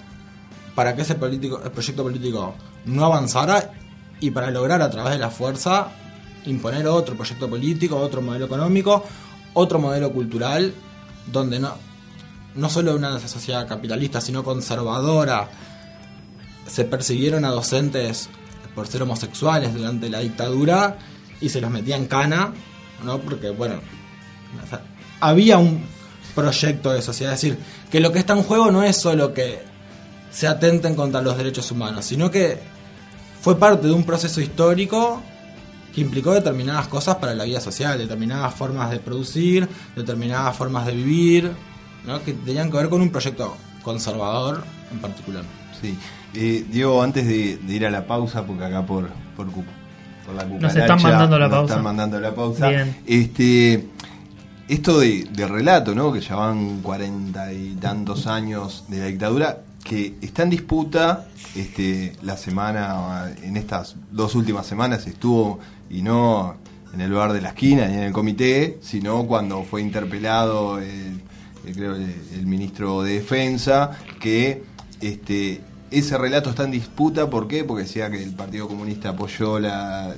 para 0.74 0.94
que 0.94 1.02
ese 1.02 1.14
político, 1.16 1.60
el 1.64 1.70
proyecto 1.70 2.02
político 2.02 2.54
no 2.84 3.04
avanzara 3.04 3.72
y 4.20 4.30
para 4.30 4.50
lograr 4.50 4.80
a 4.82 4.90
través 4.90 5.14
de 5.14 5.18
la 5.18 5.30
fuerza 5.30 5.88
imponer 6.46 6.86
otro 6.86 7.16
proyecto 7.16 7.48
político, 7.48 7.96
otro 7.96 8.22
modelo 8.22 8.46
económico, 8.46 9.04
otro 9.54 9.78
modelo 9.78 10.12
cultural, 10.12 10.72
donde 11.26 11.58
no, 11.58 11.74
no 12.54 12.68
solo 12.68 12.94
una 12.94 13.18
sociedad 13.18 13.66
capitalista, 13.66 14.20
sino 14.20 14.42
conservadora, 14.42 15.48
se 16.66 16.84
persiguieron 16.84 17.44
a 17.44 17.50
docentes 17.50 18.28
por 18.74 18.86
ser 18.86 19.02
homosexuales 19.02 19.74
durante 19.74 20.08
la 20.08 20.20
dictadura 20.20 20.98
y 21.40 21.48
se 21.48 21.60
los 21.60 21.70
metía 21.70 21.96
en 21.96 22.06
cana, 22.06 22.52
¿no? 23.04 23.18
Porque, 23.18 23.50
bueno, 23.50 23.76
había 25.20 25.58
un 25.58 25.82
proyecto 26.34 26.92
de 26.92 27.02
sociedad, 27.02 27.34
es 27.34 27.40
decir, 27.40 27.58
que 27.90 28.00
lo 28.00 28.12
que 28.12 28.18
está 28.18 28.34
en 28.34 28.42
juego 28.42 28.70
no 28.70 28.82
es 28.82 28.96
solo 28.96 29.34
que 29.34 29.62
se 30.30 30.46
atenten 30.46 30.94
contra 30.94 31.20
los 31.20 31.36
derechos 31.36 31.70
humanos, 31.70 32.04
sino 32.04 32.30
que 32.30 32.58
fue 33.40 33.58
parte 33.58 33.86
de 33.86 33.92
un 33.92 34.04
proceso 34.04 34.40
histórico 34.40 35.22
que 35.94 36.00
implicó 36.00 36.32
determinadas 36.32 36.86
cosas 36.86 37.16
para 37.16 37.34
la 37.34 37.44
vida 37.44 37.60
social, 37.60 37.98
determinadas 37.98 38.54
formas 38.54 38.90
de 38.90 39.00
producir, 39.00 39.68
determinadas 39.96 40.56
formas 40.56 40.86
de 40.86 40.92
vivir, 40.92 41.50
¿no? 42.06 42.22
que 42.22 42.32
tenían 42.32 42.70
que 42.70 42.76
ver 42.76 42.88
con 42.88 43.02
un 43.02 43.10
proyecto 43.10 43.56
conservador 43.82 44.62
en 44.92 44.98
particular. 45.00 45.42
Sí. 45.80 45.96
Eh, 46.34 46.64
Diego, 46.70 47.02
antes 47.02 47.26
de, 47.26 47.56
de 47.56 47.74
ir 47.74 47.86
a 47.86 47.90
la 47.90 48.06
pausa, 48.06 48.46
porque 48.46 48.64
acá 48.64 48.86
por, 48.86 49.08
por, 49.36 49.48
por 50.30 50.36
la 50.36 50.44
Nos 50.68 50.76
están 50.76 51.02
mandando 51.02 51.38
la 51.38 51.46
nos 51.48 51.56
pausa. 51.56 51.72
están 51.74 51.84
mandando 51.84 52.20
la 52.20 52.34
pausa. 52.34 52.68
Bien. 52.68 52.96
Este, 53.06 53.86
esto 54.68 55.00
de, 55.00 55.24
de 55.32 55.46
relato, 55.48 55.94
¿no? 55.94 56.12
Que 56.12 56.20
ya 56.20 56.36
van 56.36 56.80
cuarenta 56.80 57.52
y 57.52 57.76
tantos 57.80 58.26
años 58.26 58.84
de 58.88 58.98
la 59.00 59.06
dictadura, 59.06 59.58
que 59.84 60.14
está 60.20 60.42
en 60.44 60.50
disputa. 60.50 61.26
Este, 61.56 62.12
la 62.22 62.36
semana, 62.36 63.32
en 63.42 63.56
estas 63.56 63.96
dos 64.12 64.34
últimas 64.36 64.66
semanas 64.66 65.06
estuvo, 65.06 65.58
y 65.90 66.02
no 66.02 66.54
en 66.94 67.00
el 67.00 67.12
bar 67.12 67.32
de 67.32 67.40
la 67.40 67.48
esquina 67.50 67.86
ni 67.86 67.94
en 67.94 68.02
el 68.04 68.12
comité, 68.12 68.78
sino 68.82 69.24
cuando 69.26 69.62
fue 69.64 69.80
interpelado 69.82 70.78
el, 70.78 71.20
el- 71.66 71.74
creo 71.74 71.94
el, 71.96 72.14
el 72.34 72.46
ministro 72.46 73.02
de 73.02 73.14
Defensa, 73.14 73.90
que 74.20 74.62
este, 75.00 75.60
ese 75.90 76.16
relato 76.18 76.50
está 76.50 76.64
en 76.64 76.70
disputa, 76.70 77.28
¿por 77.28 77.48
qué? 77.48 77.64
Porque 77.64 77.84
decía 77.84 78.10
que 78.10 78.22
el 78.22 78.34
Partido 78.34 78.68
Comunista 78.68 79.10
apoyó 79.10 79.58
la, 79.58 80.14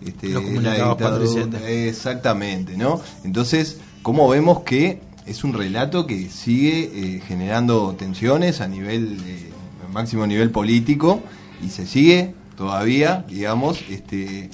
este, 0.00 0.28
Los 0.28 0.42
la 0.42 0.48
comunicados 0.48 0.98
dictadura. 0.98 1.58
4-7. 1.60 1.64
Exactamente, 1.88 2.76
¿no? 2.76 3.00
Entonces, 3.24 3.78
¿cómo 4.02 4.28
vemos 4.28 4.60
que 4.60 5.00
es 5.26 5.44
un 5.44 5.52
relato 5.52 6.06
que 6.06 6.28
sigue 6.28 6.90
eh, 6.92 7.22
generando 7.26 7.94
tensiones 7.98 8.60
a 8.60 8.68
nivel, 8.68 9.18
eh, 9.26 9.50
máximo 9.92 10.26
nivel 10.26 10.50
político 10.50 11.20
y 11.62 11.70
se 11.70 11.86
sigue 11.86 12.34
todavía, 12.56 13.24
digamos, 13.28 13.82
este, 13.88 14.50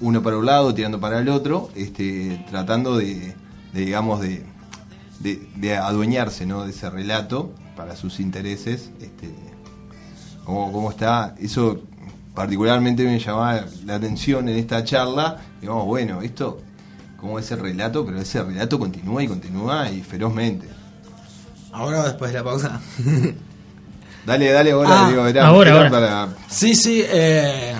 uno 0.00 0.22
para 0.22 0.38
un 0.38 0.46
lado, 0.46 0.74
tirando 0.74 1.00
para 1.00 1.20
el 1.20 1.28
otro, 1.28 1.70
este, 1.76 2.44
tratando 2.50 2.96
de, 2.96 3.34
de, 3.72 3.80
digamos, 3.80 4.20
de, 4.20 4.44
de, 5.20 5.48
de 5.56 5.76
adueñarse, 5.76 6.46
¿no? 6.46 6.64
De 6.64 6.70
ese 6.70 6.90
relato 6.90 7.52
para 7.76 7.96
sus 7.96 8.20
intereses, 8.20 8.90
este, 9.00 9.30
cómo, 10.44 10.72
cómo 10.72 10.90
está, 10.90 11.34
eso 11.40 11.80
particularmente 12.34 13.04
me 13.04 13.18
llamaba 13.18 13.64
la 13.84 13.96
atención 13.96 14.48
en 14.48 14.56
esta 14.58 14.82
charla, 14.84 15.36
digamos, 15.60 15.84
bueno, 15.86 16.22
esto 16.22 16.60
como 17.16 17.38
ese 17.38 17.54
relato, 17.56 18.04
pero 18.06 18.18
ese 18.20 18.42
relato 18.42 18.78
continúa 18.78 19.22
y 19.22 19.28
continúa 19.28 19.90
y 19.90 20.00
ferozmente. 20.02 20.66
Ahora 21.72 22.00
o 22.00 22.04
después 22.04 22.32
de 22.32 22.38
la 22.38 22.44
pausa. 22.44 22.80
Dale, 24.26 24.52
dale, 24.52 24.70
ahora, 24.72 25.06
Ah, 25.06 25.08
digo, 25.08 25.22
verá, 25.24 25.46
ahora, 25.46 25.72
ahora. 25.72 25.90
para- 25.90 26.28
Sí, 26.48 26.74
sí. 26.74 27.02
eh, 27.06 27.74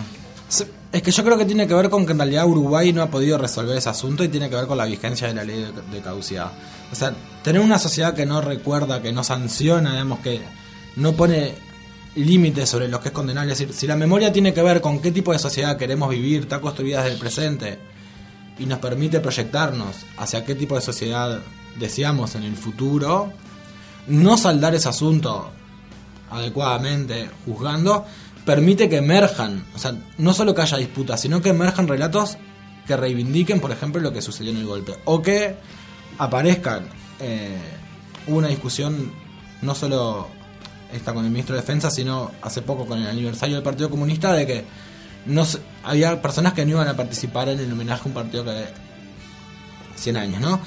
es 0.92 1.03
que 1.03 1.11
yo 1.11 1.23
creo 1.23 1.37
que 1.38 1.44
tiene 1.44 1.66
que 1.68 1.75
ver 1.75 1.90
con 1.90 2.05
que 2.07 2.12
en 2.12 2.18
realidad 2.18 2.46
Uruguay 2.46 2.92
no 2.92 3.03
ha 3.03 3.11
podido 3.11 3.37
resolver 3.38 3.77
ese 3.77 3.90
asunto 3.90 4.25
y 4.25 4.29
tiene 4.29 4.49
que 4.49 4.57
ver 4.57 4.66
con 4.66 4.79
la 4.79 4.87
vigencia 4.87 5.29
de 5.29 5.35
la 5.35 5.44
ley 5.44 5.61
de, 5.61 5.73
de 5.96 6.01
caducidad. 6.03 6.51
O 6.90 6.94
sea, 6.96 7.12
tener 7.44 7.61
una 7.61 7.79
sociedad 7.79 8.14
que 8.14 8.25
no 8.27 8.40
recuerda, 8.40 9.01
que 9.03 9.12
no 9.12 9.23
sanciona, 9.23 9.92
digamos 9.92 10.20
que 10.20 10.40
no 10.96 11.12
pone 11.12 11.55
límites 12.16 12.68
sobre 12.68 12.88
lo 12.88 13.01
que 13.01 13.09
es 13.09 13.14
condenable. 13.14 13.53
Es 13.53 13.59
decir, 13.59 13.75
si 13.75 13.87
la 13.87 13.96
memoria 13.96 14.33
tiene 14.33 14.53
que 14.53 14.62
ver 14.62 14.81
con 14.81 15.01
qué 15.01 15.12
tipo 15.12 15.33
de 15.33 15.38
sociedad 15.38 15.77
queremos 15.77 16.11
vivir, 16.11 16.42
está 16.42 16.61
construida 16.61 16.99
desde 17.03 17.14
el 17.14 17.20
presente 17.20 17.79
y 18.59 18.66
nos 18.66 18.79
permite 18.79 19.20
proyectarnos 19.20 19.96
hacia 20.18 20.44
qué 20.44 20.55
tipo 20.55 20.75
de 20.75 20.81
sociedad 20.83 21.40
deseamos 21.79 22.35
en 22.35 22.42
el 22.42 22.57
futuro, 22.57 23.33
no 24.09 24.37
saldar 24.37 24.75
ese 24.75 24.88
asunto 24.88 25.51
adecuadamente 26.31 27.31
juzgando, 27.44 28.05
permite 28.44 28.88
que 28.88 28.99
emerjan, 28.99 29.64
o 29.75 29.79
sea, 29.79 29.94
no 30.18 30.35
solo 30.35 30.55
que 30.55 30.62
haya 30.62 30.77
disputas, 30.77 31.20
sino 31.20 31.40
que 31.40 31.51
emerjan 31.51 31.88
relatos 31.88 32.37
que 32.87 32.96
reivindiquen, 32.96 33.61
por 33.61 33.70
ejemplo, 33.70 34.01
lo 34.01 34.12
que 34.12 34.23
sucedió 34.23 34.51
en 34.51 34.59
el 34.59 34.66
golpe, 34.66 34.94
o 35.05 35.23
que 35.23 35.57
aparezcan 36.18 36.88
eh, 37.20 37.57
una 38.27 38.49
discusión 38.49 39.12
no 39.62 39.75
solo 39.75 40.29
esta 40.92 41.12
con 41.12 41.24
el 41.24 41.31
ministro 41.31 41.55
de 41.55 41.61
Defensa, 41.61 41.90
sino 41.90 42.31
hace 42.42 42.62
poco 42.62 42.87
con 42.87 43.00
el 43.00 43.07
aniversario 43.07 43.57
del 43.57 43.64
Partido 43.64 43.90
Comunista 43.90 44.33
de 44.33 44.46
que 44.46 44.64
no 45.26 45.46
había 45.85 46.20
personas 46.20 46.53
que 46.55 46.64
no 46.64 46.72
iban 46.72 46.88
a 46.88 46.96
participar 46.96 47.48
en 47.48 47.61
el 47.61 47.72
homenaje 47.72 48.03
a 48.05 48.09
un 48.09 48.14
partido 48.14 48.44
que 48.44 48.64
100 49.96 50.16
años, 50.16 50.40
¿no? 50.40 50.61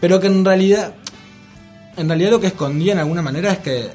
Pero 0.00 0.20
que 0.20 0.26
en 0.26 0.44
realidad 0.44 0.94
en 1.96 2.08
realidad 2.08 2.30
lo 2.32 2.40
que 2.40 2.48
escondía 2.48 2.92
en 2.92 2.98
alguna 2.98 3.22
manera 3.22 3.52
es 3.52 3.58
que 3.58 3.90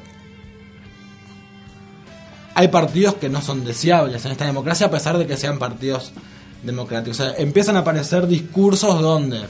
hay 2.55 2.67
partidos 2.67 3.15
que 3.15 3.29
no 3.29 3.41
son 3.41 3.63
deseables 3.63 4.25
en 4.25 4.31
esta 4.31 4.45
democracia 4.45 4.88
a 4.88 4.91
pesar 4.91 5.17
de 5.17 5.27
que 5.27 5.38
sean 5.38 5.60
partidos 5.60 6.12
democráticos. 6.63 7.19
O 7.19 7.23
sea, 7.23 7.34
empiezan 7.38 7.75
a 7.77 7.79
aparecer 7.79 8.27
discursos 8.27 9.01
donde 9.01 9.41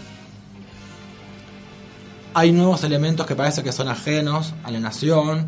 hay 2.33 2.51
nuevos 2.51 2.83
elementos 2.83 3.25
que 3.25 3.35
parece 3.35 3.63
que 3.63 3.71
son 3.71 3.87
ajenos 3.87 4.53
a 4.63 4.71
la 4.71 4.79
nación, 4.79 5.47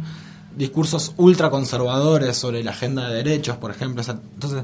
discursos 0.56 1.14
ultraconservadores 1.18 2.38
sobre 2.38 2.64
la 2.64 2.72
agenda 2.72 3.10
de 3.10 3.16
derechos, 3.16 3.58
por 3.58 3.72
ejemplo. 3.72 4.02
Entonces, 4.02 4.64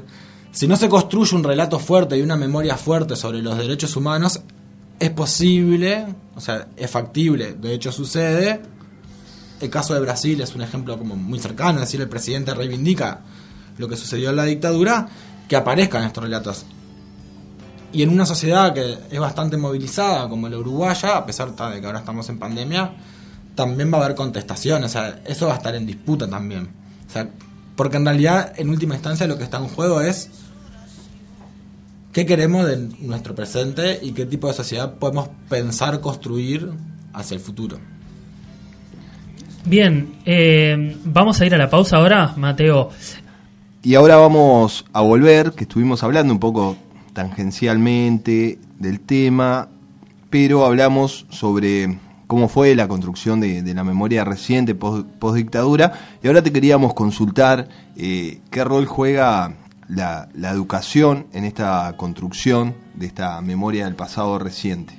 si 0.52 0.66
no 0.66 0.76
se 0.76 0.88
construye 0.88 1.34
un 1.36 1.44
relato 1.44 1.78
fuerte 1.78 2.16
y 2.16 2.22
una 2.22 2.36
memoria 2.36 2.76
fuerte 2.76 3.16
sobre 3.16 3.42
los 3.42 3.56
derechos 3.56 3.96
humanos, 3.96 4.40
es 4.98 5.10
posible, 5.10 6.06
o 6.34 6.40
sea, 6.40 6.68
es 6.76 6.90
factible, 6.90 7.54
de 7.54 7.74
hecho 7.74 7.90
sucede. 7.90 8.60
El 9.60 9.70
caso 9.70 9.94
de 9.94 10.00
Brasil 10.00 10.40
es 10.40 10.54
un 10.54 10.62
ejemplo 10.62 10.98
como 10.98 11.16
muy 11.16 11.38
cercano, 11.38 11.80
es 11.80 11.86
decir, 11.86 12.00
el 12.00 12.08
presidente 12.08 12.54
reivindica 12.54 13.20
lo 13.78 13.88
que 13.88 13.96
sucedió 13.96 14.30
en 14.30 14.36
la 14.36 14.44
dictadura, 14.44 15.08
que 15.48 15.56
aparezcan 15.56 16.04
estos 16.04 16.24
relatos. 16.24 16.64
Y 17.92 18.02
en 18.02 18.10
una 18.10 18.24
sociedad 18.24 18.72
que 18.72 18.98
es 19.10 19.18
bastante 19.18 19.56
movilizada 19.56 20.28
como 20.28 20.48
la 20.48 20.58
uruguaya, 20.58 21.16
a 21.16 21.26
pesar 21.26 21.54
de 21.54 21.80
que 21.80 21.86
ahora 21.86 21.98
estamos 22.00 22.28
en 22.28 22.38
pandemia, 22.38 22.92
también 23.54 23.92
va 23.92 23.98
a 23.98 24.04
haber 24.04 24.16
contestación, 24.16 24.84
o 24.84 24.88
sea, 24.88 25.20
eso 25.24 25.46
va 25.46 25.54
a 25.54 25.56
estar 25.56 25.74
en 25.74 25.86
disputa 25.86 26.28
también. 26.28 26.70
O 27.08 27.12
sea, 27.12 27.28
porque 27.74 27.96
en 27.96 28.04
realidad, 28.04 28.52
en 28.56 28.70
última 28.70 28.94
instancia, 28.94 29.26
lo 29.26 29.36
que 29.36 29.44
está 29.44 29.58
en 29.58 29.68
juego 29.68 30.00
es 30.00 30.30
qué 32.12 32.26
queremos 32.26 32.66
de 32.66 32.76
nuestro 33.00 33.34
presente 33.34 33.98
y 34.02 34.12
qué 34.12 34.26
tipo 34.26 34.48
de 34.48 34.54
sociedad 34.54 34.94
podemos 34.94 35.28
pensar 35.48 36.00
construir 36.00 36.70
hacia 37.12 37.34
el 37.34 37.40
futuro. 37.40 37.78
Bien, 39.64 40.16
eh, 40.24 40.96
vamos 41.04 41.40
a 41.40 41.46
ir 41.46 41.54
a 41.54 41.58
la 41.58 41.68
pausa 41.68 41.96
ahora, 41.96 42.34
Mateo. 42.36 42.90
Y 43.82 43.94
ahora 43.94 44.16
vamos 44.16 44.84
a 44.92 45.00
volver, 45.00 45.52
que 45.52 45.64
estuvimos 45.64 46.02
hablando 46.02 46.32
un 46.32 46.40
poco 46.40 46.76
tangencialmente 47.12 48.58
del 48.78 49.00
tema, 49.00 49.68
pero 50.30 50.64
hablamos 50.64 51.26
sobre 51.30 51.98
cómo 52.26 52.48
fue 52.48 52.74
la 52.76 52.86
construcción 52.86 53.40
de, 53.40 53.62
la 53.74 53.82
memoria 53.82 54.24
reciente 54.24 54.74
post 54.74 55.34
dictadura 55.34 55.92
y 56.22 56.28
ahora 56.28 56.42
te 56.42 56.52
queríamos 56.52 56.94
consultar 56.94 57.68
eh, 57.96 58.40
qué 58.50 58.62
rol 58.62 58.86
juega 58.86 59.56
la, 59.88 60.28
la, 60.34 60.50
educación 60.50 61.26
en 61.32 61.44
esta 61.44 61.92
construcción 61.96 62.76
de 62.94 63.06
esta 63.06 63.40
memoria 63.40 63.86
del 63.86 63.96
pasado 63.96 64.38
reciente. 64.38 64.94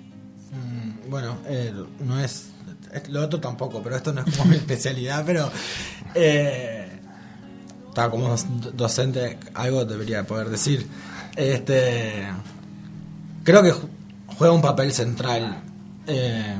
Mm, 0.52 1.10
bueno, 1.10 1.38
eh, 1.46 1.74
no 2.06 2.20
es, 2.20 2.50
lo 3.08 3.22
otro 3.22 3.40
tampoco, 3.40 3.82
pero 3.82 3.96
esto 3.96 4.12
no 4.12 4.22
es 4.22 4.36
como 4.36 4.50
mi 4.50 4.56
especialidad, 4.58 5.24
pero 5.26 5.50
eh, 6.14 7.00
como 8.10 8.36
docente 8.74 9.38
algo 9.54 9.86
debería 9.86 10.24
poder 10.26 10.50
decir. 10.50 10.86
Este, 11.36 12.28
creo 13.44 13.64
que 13.64 13.74
juega 14.38 14.54
un 14.54 14.62
papel 14.62 14.92
central. 14.92 15.64
Eh, 16.08 16.60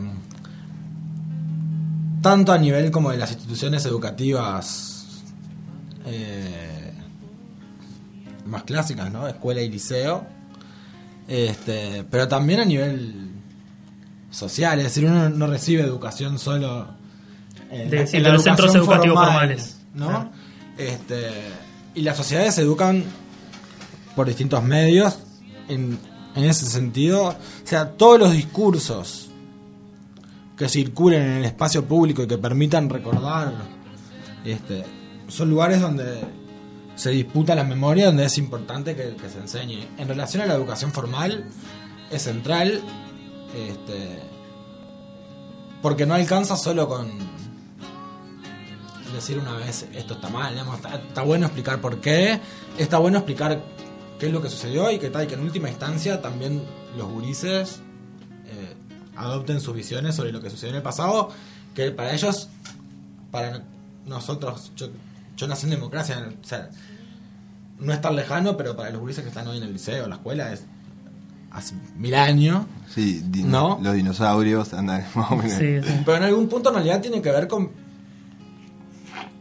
tanto 2.22 2.52
a 2.52 2.58
nivel 2.58 2.92
como 2.92 3.12
de 3.12 3.18
las 3.18 3.32
instituciones 3.32 3.86
educativas 3.86 5.24
eh, 6.06 6.94
más 8.46 8.64
clásicas, 8.64 9.12
¿no? 9.12 9.28
Escuela 9.28 9.62
y 9.62 9.70
liceo. 9.70 10.26
Este, 11.28 12.06
pero 12.10 12.28
también 12.28 12.60
a 12.60 12.66
nivel 12.66 13.32
social, 14.30 14.80
es 14.80 14.86
decir, 14.86 15.06
uno 15.06 15.30
no 15.30 15.48
recibe 15.48 15.84
educación 15.84 16.40
solo 16.40 16.88
en, 17.70 17.90
de, 17.90 18.10
en 18.12 18.24
los 18.24 18.44
centros 18.44 18.74
educativos 18.76 19.20
formales, 19.20 19.78
¿no? 19.94 20.32
Este, 20.78 21.30
y 21.96 22.02
las 22.02 22.18
sociedades 22.18 22.56
se 22.56 22.62
educan 22.62 23.04
por 24.16 24.28
distintos 24.28 24.64
medios 24.64 25.18
en, 25.68 25.98
en 26.36 26.44
ese 26.44 26.66
sentido. 26.66 27.30
O 27.30 27.36
sea, 27.64 27.92
todos 27.92 28.20
los 28.20 28.32
discursos 28.32 29.30
que 30.58 30.70
circulen 30.70 31.24
en 31.24 31.32
el 31.38 31.46
espacio 31.46 31.86
público 31.86 32.24
y 32.24 32.28
que 32.28 32.38
permitan 32.38 32.90
recordar 32.90 33.54
este, 34.46 34.84
son 35.28 35.50
lugares 35.50 35.82
donde 35.82 36.22
se 36.96 37.10
disputa 37.10 37.56
la 37.56 37.64
memoria, 37.64 38.08
donde 38.08 38.26
es 38.26 38.38
importante 38.38 38.96
que, 38.96 39.16
se 39.30 39.40
enseñe. 39.40 39.88
En 39.98 40.08
relación 40.08 40.44
a 40.44 40.46
la 40.46 40.54
educación 40.54 40.92
formal, 40.92 41.46
es 42.12 42.22
central, 42.24 42.82
este, 43.56 44.20
porque 45.82 46.06
no 46.06 46.14
alcanza 46.14 46.56
solo 46.56 46.88
con 46.88 47.10
decir 49.16 49.40
una 49.40 49.54
vez 49.54 49.88
esto 49.94 50.14
está 50.14 50.30
mal, 50.30 50.56
está, 50.76 50.96
está, 50.96 51.22
bueno 51.24 51.48
explicar 51.48 51.82
por 51.82 52.00
qué, 52.00 52.40
está 52.78 52.98
bueno 52.98 53.18
explicar 53.18 53.62
qué 54.22 54.28
es 54.28 54.34
lo 54.34 54.40
que 54.40 54.52
sucedió 54.52 54.92
y 54.92 55.00
que 55.00 55.10
tal, 55.10 55.24
y 55.24 55.28
que 55.28 55.34
en 55.34 55.42
última 55.42 55.68
instancia 55.68 56.22
también 56.22 56.62
los 56.96 57.10
gurises 57.10 57.82
adopten 59.16 59.60
sus 59.60 59.74
visiones 59.74 60.14
sobre 60.14 60.32
lo 60.32 60.40
que 60.40 60.52
sucedió 60.52 60.70
en 60.70 60.76
el 60.78 60.84
pasado, 60.84 61.30
que 61.74 61.90
para 61.90 62.14
ellos, 62.14 62.50
para 63.32 63.64
nosotros, 64.06 64.72
yo, 64.76 64.90
yo 65.36 65.48
nací 65.48 65.66
en 65.66 65.72
democracia, 65.72 66.30
o 66.40 66.48
sea, 66.48 66.70
no 67.80 67.92
es 67.92 68.00
tan 68.00 68.16
lejano, 68.16 68.56
pero 68.58 68.76
para 68.76 68.92
los 68.92 69.02
gurises 69.02 69.24
que 69.24 69.30
están 69.30 69.48
hoy 69.48 69.58
en 69.58 69.64
el 69.64 69.74
liceo, 69.74 70.04
en 70.04 70.12
la 70.12 70.18
escuela, 70.18 70.54
es 70.54 70.66
hace 71.50 71.74
mil 71.98 72.14
años. 72.14 72.68
Sí, 72.94 73.26
¿no? 73.44 73.80
los 73.82 73.96
dinosaurios 73.96 74.72
andan 74.76 75.04
más 75.16 75.32
o 75.32 75.36
menos. 75.36 75.58
Sí, 75.58 75.82
sí. 75.82 76.02
Pero 76.06 76.18
en 76.18 76.24
algún 76.26 76.48
punto 76.48 76.70
en 76.70 76.76
realidad 76.76 77.02
tiene 77.02 77.24
que 77.24 77.32
ver 77.32 77.48
con 77.48 77.72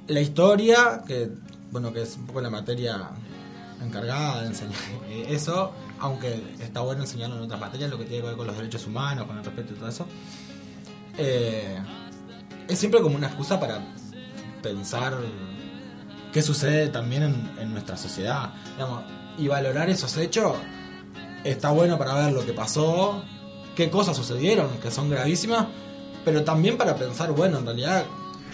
la 0.06 0.20
historia, 0.22 1.02
que 1.06 1.30
bueno, 1.70 1.92
que 1.92 2.00
es 2.00 2.16
un 2.16 2.24
poco 2.24 2.40
la 2.40 2.48
materia 2.48 3.10
encargada 3.82 4.42
de 4.42 4.48
enseñar 4.48 4.78
eso, 5.28 5.72
aunque 5.98 6.42
está 6.60 6.80
bueno 6.80 7.02
enseñarlo 7.02 7.36
en 7.36 7.42
otras 7.42 7.60
materias, 7.60 7.90
lo 7.90 7.98
que 7.98 8.04
tiene 8.04 8.22
que 8.22 8.28
ver 8.28 8.36
con 8.36 8.46
los 8.46 8.56
derechos 8.56 8.86
humanos, 8.86 9.26
con 9.26 9.38
el 9.38 9.44
respeto 9.44 9.72
y 9.74 9.76
todo 9.76 9.88
eso, 9.88 10.06
eh, 11.18 11.78
es 12.68 12.78
siempre 12.78 13.00
como 13.00 13.16
una 13.16 13.26
excusa 13.26 13.58
para 13.58 13.82
pensar 14.62 15.18
qué 16.32 16.42
sucede 16.42 16.88
también 16.88 17.52
en, 17.58 17.72
nuestra 17.72 17.96
sociedad. 17.96 18.52
Y 19.38 19.48
valorar 19.48 19.88
esos 19.90 20.16
hechos 20.16 20.54
está 21.44 21.70
bueno 21.70 21.98
para 21.98 22.14
ver 22.14 22.32
lo 22.32 22.44
que 22.44 22.52
pasó, 22.52 23.22
qué 23.74 23.90
cosas 23.90 24.16
sucedieron, 24.16 24.78
que 24.78 24.90
son 24.90 25.10
gravísimas, 25.10 25.66
pero 26.24 26.44
también 26.44 26.76
para 26.76 26.94
pensar, 26.96 27.32
bueno, 27.32 27.58
en 27.58 27.64
realidad, 27.64 28.04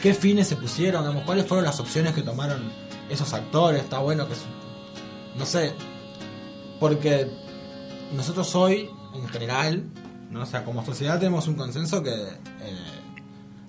qué 0.03 0.15
fines 0.15 0.49
se 0.49 0.57
pusieron, 0.57 1.03
digamos, 1.03 1.25
cuáles 1.25 1.47
fueron 1.47 1.65
las 1.65 1.81
opciones 1.81 2.15
que 2.15 2.23
tomaron 2.23 2.71
esos 3.11 3.33
actores, 3.33 3.83
está 3.83 3.99
bueno 3.99 4.27
que, 4.29 4.35
no 5.39 5.47
sé, 5.47 5.73
porque 6.81 7.31
nosotros 8.15 8.55
hoy, 8.55 8.91
en 9.15 9.29
general, 9.29 9.85
¿no? 10.31 10.43
o 10.43 10.65
como 10.65 10.85
sociedad 10.85 11.19
tenemos 11.19 11.49
un 11.49 11.55
consenso 11.55 12.03
que 12.03 12.13
eh, 12.13 12.97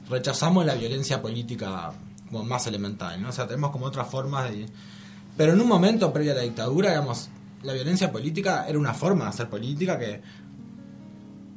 rechazamos 0.09 0.65
la 0.65 0.75
violencia 0.75 1.21
política 1.21 1.91
como 2.29 2.43
más 2.43 2.67
elemental, 2.67 3.21
¿no? 3.21 3.29
O 3.29 3.31
sea, 3.31 3.47
tenemos 3.47 3.71
como 3.71 3.85
otras 3.85 4.07
formas 4.07 4.51
de... 4.51 4.67
Pero 5.35 5.53
en 5.53 5.61
un 5.61 5.67
momento 5.67 6.11
previo 6.11 6.33
a 6.33 6.35
la 6.35 6.41
dictadura, 6.41 6.89
digamos, 6.89 7.29
la 7.63 7.73
violencia 7.73 8.11
política 8.11 8.65
era 8.67 8.77
una 8.77 8.93
forma 8.93 9.25
de 9.25 9.29
hacer 9.29 9.49
política 9.49 9.97
que 9.97 10.21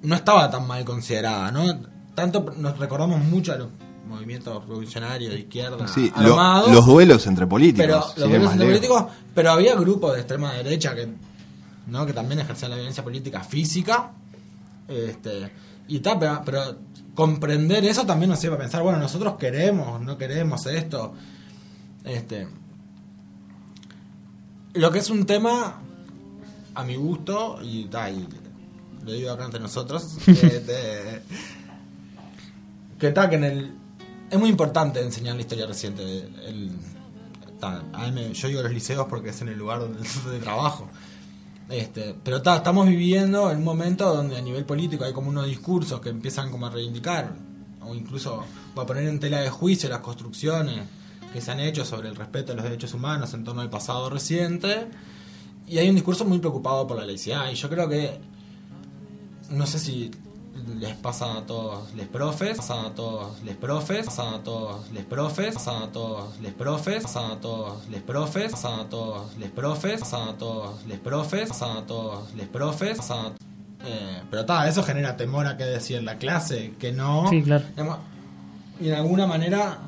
no 0.03 0.15
estaba 0.15 0.51
tan 0.51 0.67
mal 0.67 0.85
considerada, 0.85 1.51
¿no? 1.51 1.81
Tanto 2.15 2.55
nos 2.57 2.79
recordamos 2.79 3.21
mucho 3.25 3.53
a 3.53 3.57
los 3.57 3.69
movimientos 4.11 4.63
revolucionarios 4.67 5.33
de 5.33 5.41
izquierda 5.41 5.89
sí, 5.89 6.13
armados, 6.15 6.71
los 6.73 6.85
duelos 6.85 7.27
entre 7.27 7.47
políticos. 7.47 8.13
Pero, 8.15 8.27
los 8.27 8.31
duelos 8.31 8.53
entre 8.53 8.67
políticos, 8.67 9.05
pero 9.35 9.53
había 9.53 9.75
grupos 9.77 10.15
de 10.15 10.21
extrema 10.21 10.53
derecha 10.53 10.95
que 10.95 11.09
¿no? 11.91 12.07
que 12.07 12.13
también 12.13 12.41
ejercían 12.41 12.71
la 12.71 12.77
violencia 12.77 13.05
política 13.05 13.43
física. 13.43 14.13
Este, 14.89 15.51
y 15.89 16.01
tal, 16.01 16.19
pero, 16.45 16.77
comprender 17.15 17.85
eso 17.85 18.07
también 18.07 18.31
nos 18.31 18.41
lleva 18.41 18.57
a 18.57 18.59
pensar, 18.59 18.83
bueno, 18.83 18.99
nosotros 18.99 19.35
queremos, 19.37 20.01
no 20.01 20.17
queremos 20.17 20.67
esto. 20.67 21.13
Este, 22.05 22.49
lo 24.75 24.91
que 24.91 25.01
es 25.01 25.11
un 25.11 25.27
tema, 25.27 25.81
a 26.75 26.85
mi 26.85 26.97
gusto, 26.97 27.59
y, 27.63 27.89
y 27.89 28.29
lo 29.05 29.13
digo 29.13 29.31
acá 29.33 29.45
entre 29.45 29.61
nosotros, 29.61 30.17
este, 30.27 31.23
que 32.99 33.09
está 33.09 33.29
que 33.29 33.37
en 33.37 33.45
el... 33.45 33.80
Es 34.31 34.39
muy 34.39 34.49
importante 34.49 35.01
enseñar 35.01 35.35
la 35.35 35.43
historia 35.43 35.67
reciente. 35.67 36.03
El, 36.47 36.71
yo 38.33 38.49
digo 38.49 38.63
los 38.63 38.73
liceos 38.73 39.07
porque 39.09 39.31
es 39.31 39.43
en 39.43 39.49
el 39.49 39.59
lugar 39.59 39.81
donde, 39.81 39.99
donde 40.25 40.39
trabajo. 40.39 40.89
Este, 41.69 42.17
pero 42.25 42.39
estamos 42.39 42.89
viviendo 42.89 43.51
en 43.51 43.59
un 43.59 43.65
momento 43.65 44.13
donde 44.13 44.37
a 44.37 44.41
nivel 44.41 44.65
político 44.65 45.05
hay 45.05 45.13
como 45.13 45.29
unos 45.29 45.47
discursos 45.47 46.01
que 46.01 46.09
empiezan 46.09 46.51
como 46.51 46.67
a 46.67 46.71
reivindicar 46.71 47.33
o 47.83 47.95
incluso 47.95 48.45
a 48.77 48.87
poner 48.87 49.07
en 49.07 49.21
tela 49.21 49.41
de 49.41 49.51
juicio 49.51 49.89
las 49.89 50.01
construcciones 50.01 50.81
que 51.33 51.41
se 51.41 51.53
han 51.53 51.61
hecho 51.61 51.85
sobre 51.85 52.09
el 52.09 52.17
respeto 52.17 52.53
a 52.53 52.55
los 52.57 52.65
derechos 52.65 52.93
humanos 52.93 53.35
en 53.35 53.45
torno 53.45 53.61
al 53.61 53.71
pasado 53.71 54.11
reciente 54.11 54.89
y 55.69 55.79
hay 55.79 55.89
un 55.89 55.95
discurso 55.95 56.25
muy 56.25 56.41
preocupado 56.41 56.89
por 56.89 56.97
la 56.97 57.07
laicidad 57.07 57.49
y 57.53 57.55
yo 57.55 57.69
creo 57.69 57.89
que 57.89 58.19
no 59.51 59.65
sé 59.67 59.79
si 59.79 60.11
les 60.79 60.95
pasa 60.97 61.39
a 61.39 61.47
todos 61.47 61.93
les 61.95 62.07
profes, 62.07 62.57
pasa 62.57 62.87
a 62.87 62.95
todos 62.95 63.43
les 63.45 63.57
profes, 63.57 64.07
pasa 64.07 64.35
a 64.35 64.43
todos 64.43 64.91
les 64.93 65.05
profes, 65.05 65.55
pasa 65.55 65.85
a 65.85 65.91
todos 65.91 66.41
les 66.41 66.53
profes, 66.53 67.03
pasa 67.03 67.33
a 67.33 67.41
todos 67.41 67.89
les 67.89 68.03
profes, 68.03 68.51
pasa 68.51 68.81
a 68.81 68.89
todos 68.89 69.39
les 69.39 69.51
profes, 69.51 70.01
pasa 70.01 70.29
a 70.29 70.39
todos 70.39 70.87
les 70.87 70.99
profes, 70.99 71.49
pasa 71.49 71.79
a 71.79 71.87
todos 71.87 72.35
les 72.35 72.49
profes, 72.49 72.97
pasa 72.99 73.15
a 73.15 73.33
eh, 73.83 74.23
pero 74.31 74.43
está, 74.43 74.69
eso 74.69 74.83
genera 74.83 75.17
temor 75.17 75.47
a 75.47 75.57
qué 75.57 75.65
decir 75.65 75.97
en 75.97 76.05
la 76.05 76.19
clase, 76.19 76.75
que 76.79 76.93
no. 76.93 77.29
Sí, 77.31 77.43
claro. 77.43 77.65
Y 78.79 78.85
de 78.85 78.97
alguna 78.97 79.27
manera 79.27 79.79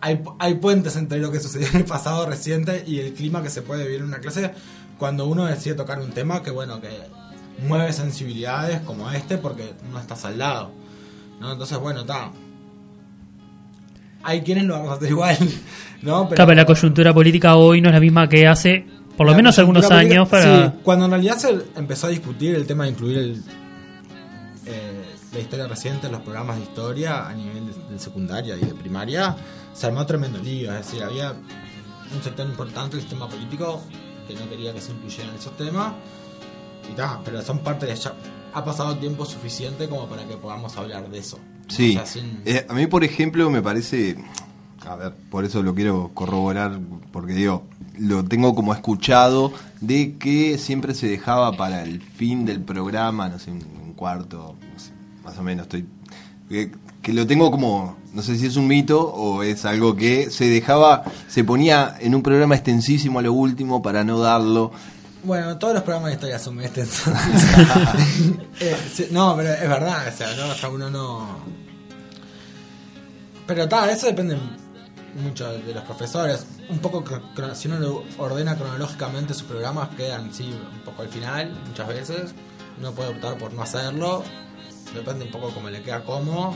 hay, 0.00 0.20
hay 0.38 0.54
puentes 0.54 0.96
entre 0.96 1.18
lo 1.18 1.30
que 1.30 1.40
sucedió 1.40 1.68
en 1.68 1.76
el 1.76 1.84
pasado 1.84 2.26
reciente 2.26 2.84
y 2.86 2.98
el 2.98 3.14
clima 3.14 3.42
que 3.42 3.50
se 3.50 3.62
puede 3.62 3.84
vivir 3.84 4.00
en 4.00 4.06
una 4.06 4.18
clase 4.18 4.52
cuando 4.98 5.26
uno 5.26 5.44
decide 5.46 5.74
tocar 5.74 6.00
un 6.00 6.12
tema 6.12 6.42
que, 6.42 6.50
bueno, 6.50 6.80
que 6.80 6.88
mueve 7.66 7.92
sensibilidades 7.92 8.80
como 8.80 9.10
este 9.10 9.38
porque 9.38 9.74
no 9.90 9.98
estás 9.98 10.24
al 10.24 10.38
lado. 10.38 10.72
¿no? 11.40 11.52
Entonces, 11.52 11.78
bueno, 11.78 12.00
está. 12.00 12.30
Hay 14.22 14.42
quienes 14.42 14.64
lo 14.64 14.74
vamos 14.74 14.90
a 14.90 14.94
hacer 14.94 15.10
igual, 15.10 15.36
¿no? 16.02 16.28
Pero 16.28 16.54
la 16.54 16.64
coyuntura 16.64 17.12
política 17.12 17.56
hoy 17.56 17.80
no 17.80 17.88
es 17.88 17.94
la 17.94 18.00
misma 18.00 18.28
que 18.28 18.46
hace 18.46 18.86
por 19.16 19.26
lo 19.26 19.34
menos 19.34 19.58
algunos 19.58 19.90
años 19.90 20.28
para... 20.28 20.70
sí, 20.70 20.78
cuando 20.82 21.04
en 21.04 21.12
realidad 21.12 21.38
se 21.38 21.56
empezó 21.76 22.08
a 22.08 22.10
discutir 22.10 22.54
el 22.54 22.66
tema 22.66 22.84
de 22.84 22.90
incluir 22.90 23.18
el, 23.18 23.42
eh, 24.66 25.04
la 25.32 25.38
historia 25.38 25.68
reciente 25.68 26.06
en 26.06 26.12
los 26.12 26.22
programas 26.22 26.56
de 26.56 26.62
historia 26.62 27.28
a 27.28 27.32
nivel 27.32 27.66
de, 27.66 27.92
de 27.92 27.98
secundaria 27.98 28.56
y 28.56 28.60
de 28.60 28.74
primaria, 28.74 29.36
se 29.72 29.86
armó 29.86 30.04
tremendo 30.04 30.38
lío. 30.40 30.72
Es 30.72 30.86
decir, 30.86 31.02
había 31.02 31.32
un 31.32 32.22
sector 32.22 32.46
importante 32.46 32.96
del 32.96 33.02
sistema 33.02 33.28
político 33.28 33.82
que 34.26 34.34
no 34.34 34.48
quería 34.48 34.72
que 34.72 34.80
se 34.80 34.92
incluyeran 34.92 35.34
esos 35.34 35.56
temas. 35.56 35.92
Y 36.92 36.96
pero 37.24 37.42
son 37.42 37.58
parte 37.60 37.86
de 37.86 37.96
ya. 37.96 38.12
Ha 38.52 38.64
pasado 38.64 38.96
tiempo 38.98 39.24
suficiente 39.24 39.88
como 39.88 40.06
para 40.06 40.24
que 40.26 40.36
podamos 40.36 40.76
hablar 40.76 41.08
de 41.10 41.18
eso. 41.18 41.38
Sí, 41.68 41.90
O 41.90 41.92
sea, 41.94 42.06
sin- 42.06 42.40
Eh, 42.44 42.64
a 42.68 42.72
mí 42.74 42.86
por 42.86 43.02
ejemplo 43.04 43.48
me 43.50 43.62
parece, 43.62 44.16
a 44.86 44.94
ver, 44.96 45.14
por 45.30 45.44
eso 45.44 45.62
lo 45.62 45.74
quiero 45.74 46.10
corroborar, 46.14 46.78
porque 47.10 47.32
digo, 47.32 47.64
lo 47.98 48.24
tengo 48.24 48.54
como 48.54 48.72
escuchado 48.74 49.52
de 49.80 50.16
que 50.18 50.58
siempre 50.58 50.94
se 50.94 51.08
dejaba 51.08 51.56
para 51.56 51.82
el 51.82 52.00
fin 52.02 52.44
del 52.44 52.60
programa, 52.60 53.28
no 53.28 53.38
sé, 53.38 53.50
un, 53.50 53.64
un 53.82 53.92
cuarto, 53.94 54.54
no 54.72 54.78
sé, 54.78 54.92
más 55.24 55.36
o 55.38 55.42
menos, 55.42 55.64
estoy... 55.64 55.86
Que, 56.48 56.70
que 57.00 57.12
lo 57.14 57.26
tengo 57.26 57.50
como, 57.50 57.96
no 58.12 58.22
sé 58.22 58.36
si 58.38 58.46
es 58.46 58.56
un 58.56 58.66
mito 58.66 59.00
o 59.00 59.42
es 59.42 59.64
algo 59.64 59.96
que 59.96 60.30
se 60.30 60.46
dejaba, 60.46 61.02
se 61.28 61.42
ponía 61.44 61.96
en 62.00 62.14
un 62.14 62.22
programa 62.22 62.54
extensísimo 62.54 63.18
a 63.18 63.22
lo 63.22 63.32
último 63.32 63.80
para 63.82 64.04
no 64.04 64.18
darlo. 64.20 64.70
Bueno, 65.24 65.56
todos 65.58 65.74
los 65.74 65.82
programas 65.82 66.08
de 66.10 66.14
historia 66.14 66.38
son 66.38 66.60
este, 66.60 66.82
entonces. 66.82 67.14
Eh, 68.60 69.08
no, 69.10 69.34
pero 69.36 69.52
es 69.52 69.68
verdad, 69.68 70.06
o 70.08 70.16
sea, 70.16 70.32
no, 70.36 70.52
o 70.52 70.54
sea, 70.54 70.68
uno 70.68 70.88
no. 70.90 71.38
Pero 73.46 73.68
tal, 73.68 73.90
eso 73.90 74.06
depende 74.06 74.38
mucho 75.22 75.50
de 75.52 75.74
los 75.74 75.82
profesores. 75.84 76.46
Un 76.68 76.78
poco, 76.78 77.04
si 77.54 77.68
uno 77.68 77.78
lo 77.80 78.04
ordena 78.18 78.56
cronológicamente 78.56 79.34
sus 79.34 79.42
programas, 79.44 79.88
quedan, 79.96 80.32
sí, 80.32 80.44
un 80.44 80.80
poco 80.84 81.02
al 81.02 81.08
final, 81.08 81.52
muchas 81.66 81.88
veces. 81.88 82.34
Uno 82.78 82.92
puede 82.92 83.10
optar 83.10 83.36
por 83.38 83.52
no 83.52 83.62
hacerlo. 83.62 84.22
Depende 84.94 85.24
un 85.24 85.30
poco 85.32 85.50
cómo 85.52 85.68
le 85.68 85.82
queda 85.82 86.04
cómodo. 86.04 86.54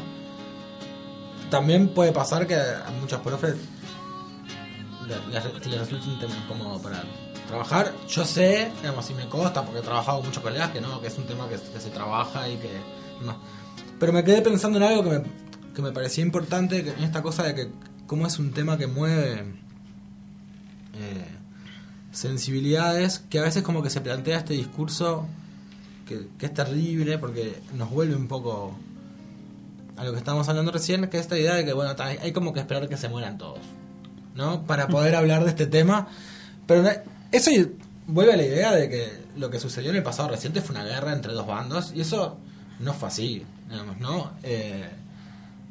También 1.51 1.89
puede 1.89 2.13
pasar 2.13 2.47
que 2.47 2.55
a 2.57 2.91
muchos 3.01 3.21
profes 3.21 3.57
le- 5.07 5.33
les, 5.33 5.67
les 5.67 5.79
resulta 5.81 6.07
un 6.07 6.19
tema 6.21 6.35
incómodo 6.37 6.81
para 6.81 7.03
trabajar. 7.49 7.93
Yo 8.09 8.25
sé, 8.25 8.71
digamos, 8.81 9.07
si 9.07 9.15
me 9.15 9.29
consta, 9.29 9.65
porque 9.65 9.81
he 9.81 9.83
trabajado 9.83 10.19
con 10.19 10.29
muchos 10.29 10.43
colegas, 10.43 10.71
que 10.71 10.81
no, 10.81 11.01
que 11.01 11.09
es 11.09 11.19
un 11.19 11.25
tema 11.25 11.49
que, 11.49 11.59
se 11.59 11.91
trabaja 11.91 12.49
y 12.49 12.57
que 12.59 12.71
no. 13.25 13.37
Pero 13.99 14.13
me 14.13 14.23
quedé 14.23 14.43
pensando 14.43 14.79
en 14.79 14.85
algo 14.85 15.03
que 15.03 15.11
me, 15.11 15.23
que 15.75 15.83
me 15.83 15.91
parecía 15.91 16.23
importante, 16.23 16.79
en 16.79 17.03
esta 17.03 17.23
cosa 17.23 17.43
de 17.43 17.55
que 17.55 17.71
cómo 18.07 18.27
es 18.27 18.39
un 18.39 18.53
tema 18.53 18.79
que 18.79 18.87
mueve 18.87 19.41
eh, 20.95 21.27
sensibilidades, 22.13 23.19
que 23.31 23.41
a 23.41 23.43
veces 23.43 23.63
como 23.63 23.83
que 23.83 23.91
se 23.91 24.01
plantea 24.01 24.39
este 24.39 24.55
discurso 24.55 25.27
que, 26.07 26.29
que 26.39 26.47
es 26.47 26.55
terrible, 26.55 27.19
porque 27.19 27.61
nos 27.75 27.91
vuelve 27.91 28.15
un 28.15 28.29
poco 28.29 28.77
a 29.97 30.05
lo 30.05 30.13
que 30.13 30.19
estábamos 30.19 30.49
hablando 30.49 30.71
recién, 30.71 31.09
que 31.09 31.17
es 31.17 31.23
esta 31.23 31.37
idea 31.37 31.55
de 31.55 31.65
que, 31.65 31.73
bueno, 31.73 31.93
hay 31.99 32.33
como 32.33 32.53
que 32.53 32.61
esperar 32.61 32.89
que 32.89 32.97
se 32.97 33.09
mueran 33.09 33.37
todos, 33.37 33.61
¿no? 34.37 34.63
Para 34.63 34.87
poder 34.87 35.17
hablar 35.17 35.43
de 35.43 35.51
este 35.51 35.67
tema. 35.67 36.07
Pero 36.69 36.89
eso 37.33 37.51
vuelve 38.07 38.33
a 38.33 38.37
la 38.37 38.45
idea 38.45 38.73
de 38.73 38.89
que 38.89 39.09
lo 39.37 39.51
que 39.51 39.59
sucedió 39.61 39.91
en 39.91 39.97
el 39.97 40.03
pasado 40.03 40.29
reciente 40.29 40.61
fue 40.61 40.75
una 40.77 40.85
guerra 40.85 41.13
entre 41.13 41.33
dos 41.33 41.47
bandos, 41.47 41.93
y 41.95 42.01
eso 42.01 42.39
no 42.81 42.93
fue 42.95 43.09
así, 43.09 43.43
digamos, 43.71 43.99
¿no? 43.99 44.33
Eh, 44.43 44.89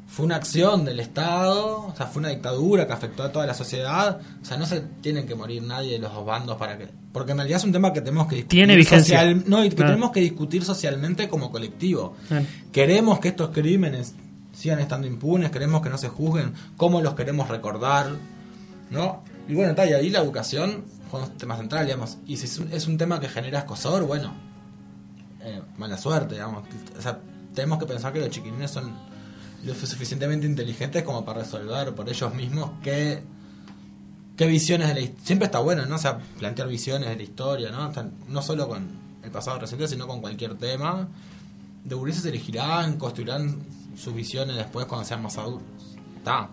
fue 0.06 0.24
una 0.24 0.36
acción 0.36 0.84
del 0.86 1.00
Estado, 1.00 1.86
o 1.88 1.94
sea, 1.96 2.06
fue 2.06 2.20
una 2.20 2.30
dictadura 2.30 2.86
que 2.86 2.92
afectó 2.94 3.22
a 3.24 3.30
toda 3.32 3.44
la 3.46 3.52
sociedad, 3.54 4.20
o 4.40 4.44
sea, 4.44 4.56
no 4.56 4.64
se 4.64 4.80
tienen 5.02 5.26
que 5.26 5.34
morir 5.34 5.62
nadie 5.62 5.92
de 5.92 5.98
los 5.98 6.12
dos 6.14 6.24
bandos 6.24 6.56
para 6.56 6.78
que... 6.78 6.88
Porque 7.12 7.32
en 7.32 7.38
realidad 7.38 7.58
es 7.58 7.64
un 7.64 7.72
tema 7.72 7.92
que 7.92 8.00
tenemos 8.00 8.26
que 8.26 8.36
discutir 8.36 8.58
Tiene 8.58 8.76
vigencia. 8.76 9.18
social- 9.20 9.44
no, 9.46 9.64
y 9.64 9.68
que 9.68 9.76
Claro. 9.76 9.90
tenemos 9.92 10.12
que 10.12 10.20
discutir 10.20 10.64
socialmente 10.64 11.28
como 11.28 11.50
colectivo. 11.50 12.14
Claro. 12.28 12.46
Queremos 12.72 13.18
que 13.20 13.28
estos 13.28 13.50
crímenes 13.50 14.14
sigan 14.52 14.78
estando 14.80 15.06
impunes, 15.06 15.50
queremos 15.50 15.82
que 15.82 15.90
no 15.90 15.98
se 15.98 16.08
juzguen, 16.08 16.54
cómo 16.78 17.02
los 17.02 17.14
queremos 17.14 17.48
recordar, 17.48 18.10
¿no? 18.90 19.22
Y 19.46 19.54
bueno, 19.54 19.70
está, 19.70 19.86
y 19.86 19.92
ahí 19.92 20.08
la 20.10 20.20
educación 20.20 20.84
un 21.12 21.30
tema 21.36 21.56
central, 21.56 21.86
digamos. 21.86 22.18
Y 22.26 22.36
si 22.36 22.44
es 22.46 22.58
un, 22.58 22.72
es 22.72 22.86
un 22.86 22.98
tema 22.98 23.20
que 23.20 23.28
genera 23.28 23.60
escosor, 23.60 24.04
bueno, 24.06 24.32
eh, 25.42 25.62
mala 25.76 25.96
suerte, 25.98 26.34
digamos. 26.34 26.64
O 26.98 27.02
sea, 27.02 27.18
tenemos 27.54 27.78
que 27.78 27.86
pensar 27.86 28.12
que 28.12 28.20
los 28.20 28.30
chiquilines 28.30 28.70
son 28.70 28.92
lo 29.64 29.74
suficientemente 29.74 30.46
inteligentes 30.46 31.02
como 31.02 31.24
para 31.24 31.40
resolver 31.40 31.94
por 31.94 32.08
ellos 32.08 32.32
mismos 32.34 32.70
qué, 32.82 33.22
qué 34.36 34.46
visiones 34.46 34.88
de 34.88 34.94
la 34.94 35.00
his- 35.00 35.12
Siempre 35.24 35.46
está 35.46 35.58
bueno, 35.58 35.84
¿no? 35.86 35.96
O 35.96 35.98
sea, 35.98 36.18
plantear 36.38 36.68
visiones 36.68 37.08
de 37.08 37.16
la 37.16 37.22
historia, 37.22 37.70
¿no? 37.70 37.90
No 38.28 38.42
solo 38.42 38.68
con 38.68 38.86
el 39.22 39.30
pasado 39.30 39.58
reciente, 39.58 39.88
sino 39.88 40.06
con 40.06 40.20
cualquier 40.20 40.54
tema. 40.56 41.08
De 41.84 41.94
gurises 41.94 42.22
se 42.22 42.28
elegirán, 42.28 42.96
construirán 42.98 43.56
sus 43.96 44.14
visiones 44.14 44.56
después 44.56 44.86
cuando 44.86 45.04
sean 45.06 45.22
más 45.22 45.38
adultos. 45.38 45.96
Está. 46.18 46.48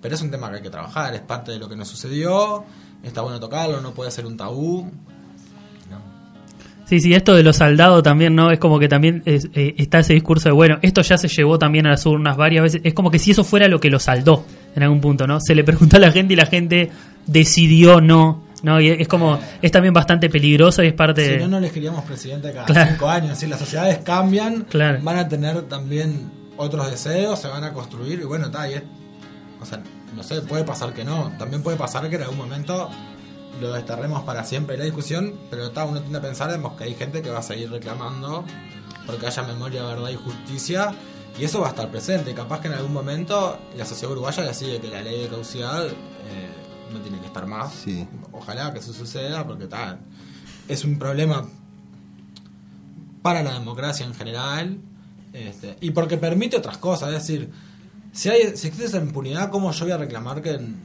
Pero 0.00 0.14
es 0.14 0.20
un 0.22 0.30
tema 0.30 0.50
que 0.50 0.56
hay 0.56 0.62
que 0.62 0.70
trabajar, 0.70 1.14
es 1.14 1.22
parte 1.22 1.52
de 1.52 1.58
lo 1.58 1.68
que 1.68 1.74
nos 1.76 1.88
sucedió, 1.88 2.64
está 3.04 3.20
bueno 3.22 3.38
tocarlo, 3.40 3.80
no 3.80 3.92
puede 3.92 4.10
ser 4.10 4.26
un 4.26 4.36
tabú. 4.36 4.90
Sí, 6.86 7.00
sí, 7.00 7.14
esto 7.14 7.34
de 7.34 7.42
los 7.42 7.56
saldados 7.56 8.02
también, 8.02 8.34
¿no? 8.34 8.50
Es 8.50 8.58
como 8.58 8.78
que 8.78 8.88
también 8.88 9.22
es- 9.24 9.48
eh, 9.54 9.74
está 9.78 10.00
ese 10.00 10.12
discurso 10.12 10.50
de, 10.50 10.52
bueno, 10.54 10.78
esto 10.82 11.00
ya 11.00 11.16
se 11.16 11.28
llevó 11.28 11.58
también 11.58 11.86
a 11.86 11.90
las 11.90 12.04
urnas 12.04 12.36
varias 12.36 12.62
veces. 12.62 12.82
Es 12.84 12.92
como 12.92 13.10
que 13.10 13.18
si 13.18 13.30
eso 13.30 13.42
fuera 13.42 13.68
lo 13.68 13.80
que 13.80 13.88
lo 13.88 13.98
saldó 13.98 14.44
en 14.76 14.82
algún 14.82 15.00
punto, 15.00 15.26
¿no? 15.26 15.40
Se 15.40 15.54
le 15.54 15.64
preguntó 15.64 15.96
a 15.96 16.00
la 16.00 16.12
gente 16.12 16.34
y 16.34 16.36
la 16.36 16.44
gente 16.44 16.90
decidió 17.26 18.02
no, 18.02 18.44
¿no? 18.62 18.82
Y 18.82 18.88
es 18.90 19.08
como, 19.08 19.38
es 19.62 19.72
también 19.72 19.94
bastante 19.94 20.28
peligroso 20.28 20.82
y 20.82 20.88
es 20.88 20.92
parte 20.92 21.24
Si 21.24 21.30
de... 21.32 21.38
no, 21.38 21.48
no 21.48 21.60
les 21.60 21.72
queríamos 21.72 22.04
presidente 22.04 22.52
cada 22.52 22.66
Claro. 22.66 22.90
cinco 22.90 23.08
años. 23.08 23.38
Si 23.38 23.46
las 23.46 23.58
sociedades 23.60 23.98
cambian, 24.04 24.64
Claro. 24.68 24.98
van 25.02 25.16
a 25.16 25.26
tener 25.26 25.62
también 25.62 26.30
otros 26.58 26.90
deseos, 26.90 27.38
se 27.40 27.48
van 27.48 27.64
a 27.64 27.72
construir 27.72 28.20
y 28.20 28.24
bueno, 28.24 28.46
está. 28.46 28.68
y 28.70 28.74
es- 28.74 28.82
O 29.62 29.64
sea, 29.64 29.80
no 30.14 30.22
sé, 30.22 30.42
puede 30.42 30.64
pasar 30.64 30.92
que 30.92 31.04
no. 31.04 31.32
También 31.38 31.62
puede 31.62 31.76
pasar 31.76 32.08
que 32.08 32.16
en 32.16 32.22
algún 32.22 32.38
momento 32.38 32.88
lo 33.60 33.72
desterremos 33.72 34.22
para 34.24 34.44
siempre 34.44 34.76
la 34.76 34.84
discusión, 34.84 35.34
pero 35.50 35.66
está, 35.66 35.84
uno 35.84 36.00
tiende 36.00 36.18
a 36.18 36.22
pensar 36.22 36.60
que 36.76 36.84
hay 36.84 36.94
gente 36.94 37.22
que 37.22 37.30
va 37.30 37.38
a 37.38 37.42
seguir 37.42 37.70
reclamando 37.70 38.44
porque 39.06 39.26
haya 39.26 39.42
memoria, 39.42 39.84
verdad 39.84 40.10
y 40.10 40.16
justicia. 40.16 40.94
Y 41.38 41.44
eso 41.44 41.60
va 41.60 41.68
a 41.68 41.70
estar 41.70 41.90
presente. 41.90 42.32
Capaz 42.32 42.60
que 42.60 42.68
en 42.68 42.74
algún 42.74 42.92
momento 42.92 43.58
la 43.76 43.84
sociedad 43.84 44.12
uruguaya 44.12 44.44
decide 44.44 44.80
que 44.80 44.88
la 44.88 45.02
ley 45.02 45.22
de 45.22 45.28
caducidad 45.28 45.86
eh, 45.86 45.92
no 46.92 47.00
tiene 47.00 47.18
que 47.18 47.26
estar 47.26 47.46
más. 47.46 47.72
Sí. 47.72 48.06
Ojalá 48.32 48.72
que 48.72 48.78
eso 48.78 48.92
suceda 48.92 49.44
porque 49.46 49.64
está, 49.64 49.98
es 50.68 50.84
un 50.84 50.98
problema 50.98 51.48
para 53.22 53.42
la 53.42 53.54
democracia 53.54 54.06
en 54.06 54.14
general 54.14 54.78
este, 55.32 55.76
y 55.80 55.90
porque 55.90 56.16
permite 56.16 56.56
otras 56.56 56.78
cosas. 56.78 57.08
Es 57.08 57.26
decir, 57.26 57.50
si, 58.14 58.30
hay, 58.30 58.56
si 58.56 58.68
existe 58.68 58.84
esa 58.84 58.98
impunidad, 58.98 59.50
¿cómo 59.50 59.72
yo 59.72 59.84
voy 59.84 59.92
a 59.92 59.98
reclamar 59.98 60.40
que 60.40 60.52
en 60.52 60.76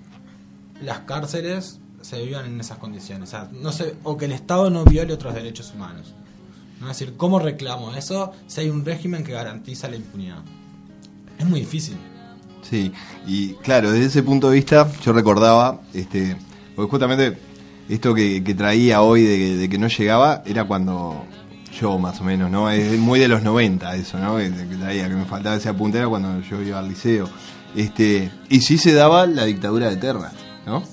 las 0.81 0.99
cárceles 1.01 1.79
se 2.01 2.25
vivan 2.25 2.47
en 2.47 2.59
esas 2.59 2.79
condiciones? 2.79 3.33
O, 3.35 3.47
no 3.51 3.71
sé, 3.71 3.95
o 4.03 4.17
que 4.17 4.25
el 4.25 4.31
Estado 4.31 4.69
no 4.71 4.83
viole 4.83 5.13
otros 5.13 5.35
derechos 5.35 5.71
humanos. 5.73 6.13
¿no? 6.81 6.89
Es 6.89 6.97
decir, 6.97 7.15
¿cómo 7.15 7.39
reclamo 7.39 7.93
eso 7.93 8.33
si 8.47 8.61
hay 8.61 8.69
un 8.69 8.83
régimen 8.83 9.23
que 9.23 9.31
garantiza 9.31 9.87
la 9.87 9.97
impunidad? 9.97 10.39
Es 11.37 11.45
muy 11.45 11.59
difícil. 11.61 11.97
Sí, 12.67 12.91
y 13.27 13.53
claro, 13.55 13.91
desde 13.91 14.07
ese 14.07 14.23
punto 14.23 14.49
de 14.49 14.55
vista 14.55 14.91
yo 15.03 15.13
recordaba, 15.13 15.81
este, 15.93 16.35
porque 16.75 16.89
justamente 16.89 17.37
esto 17.87 18.13
que, 18.13 18.41
traía 18.57 19.01
hoy 19.01 19.23
de 19.23 19.69
que 19.69 19.77
no 19.77 19.87
llegaba 19.87 20.41
era 20.45 20.65
cuando 20.65 21.25
yo 21.79 21.97
más 21.99 22.19
o 22.21 22.23
menos, 22.23 22.49
¿no? 22.51 22.69
Es 22.69 22.97
muy 22.99 23.19
de 23.19 23.27
los 23.27 23.41
90 23.43 23.95
eso, 23.95 24.17
¿no? 24.19 24.37
Que, 24.37 24.51
que 24.51 24.75
traía, 24.75 25.07
que 25.07 25.15
me 25.15 25.25
faltaba 25.25 25.55
ese 25.55 25.69
apunte 25.69 25.97
era 25.97 26.07
cuando 26.07 26.39
yo 26.41 26.61
iba 26.61 26.79
al 26.79 26.87
liceo. 26.89 27.29
Este, 27.75 28.31
y 28.49 28.61
sí 28.61 28.77
se 28.77 28.93
daba 28.93 29.25
la 29.27 29.45
dictadura 29.45 29.89
de 29.89 29.97
Terra, 29.97 30.31
¿no? 30.65 30.83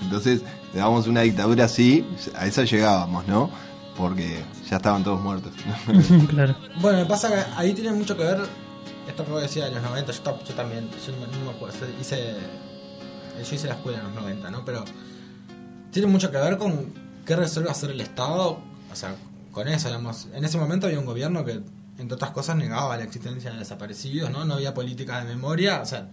Entonces, 0.00 0.42
le 0.72 0.78
dábamos 0.80 1.06
una 1.06 1.20
dictadura 1.22 1.64
así, 1.66 2.06
a 2.36 2.46
esa 2.46 2.64
llegábamos, 2.64 3.26
¿no? 3.26 3.50
Porque 3.96 4.42
ya 4.70 4.76
estaban 4.76 5.02
todos 5.04 5.20
muertos. 5.20 5.52
claro. 6.30 6.54
Bueno, 6.80 6.98
me 6.98 7.06
pasa 7.06 7.28
que 7.28 7.42
ahí 7.56 7.74
tiene 7.74 7.92
mucho 7.92 8.16
que 8.16 8.22
ver 8.24 8.38
esto 9.08 9.24
que 9.24 9.30
vos 9.32 9.42
decías 9.42 9.68
de 9.68 9.74
los 9.74 9.82
90. 9.84 10.12
Yo, 10.12 10.20
ta- 10.22 10.38
yo 10.44 10.54
también, 10.54 10.88
yo 11.04 11.12
no, 11.12 11.18
me- 11.26 11.38
no 11.38 11.44
me 11.50 11.56
acuerdo, 11.56 11.74
hice, 12.00 12.34
yo 13.38 13.54
hice 13.54 13.66
la 13.66 13.74
escuela 13.74 13.98
en 13.98 14.04
los 14.04 14.14
90, 14.14 14.50
¿no? 14.50 14.64
Pero 14.64 14.84
tiene 15.90 16.08
mucho 16.08 16.30
que 16.30 16.36
ver 16.38 16.56
con 16.58 16.92
qué 17.26 17.36
resuelve 17.36 17.70
hacer 17.70 17.90
el 17.90 18.00
Estado, 18.00 18.60
o 18.90 18.94
sea, 18.96 19.14
En 19.60 20.44
ese 20.44 20.58
momento 20.58 20.86
había 20.86 20.98
un 20.98 21.06
gobierno 21.06 21.44
que, 21.44 21.60
entre 21.98 22.14
otras 22.14 22.30
cosas, 22.30 22.56
negaba 22.56 22.96
la 22.96 23.04
existencia 23.04 23.50
de 23.50 23.58
desaparecidos, 23.58 24.30
¿no? 24.30 24.44
No 24.44 24.54
había 24.54 24.74
política 24.74 25.24
de 25.24 25.34
memoria, 25.34 25.80
o 25.82 25.86
sea, 25.86 26.08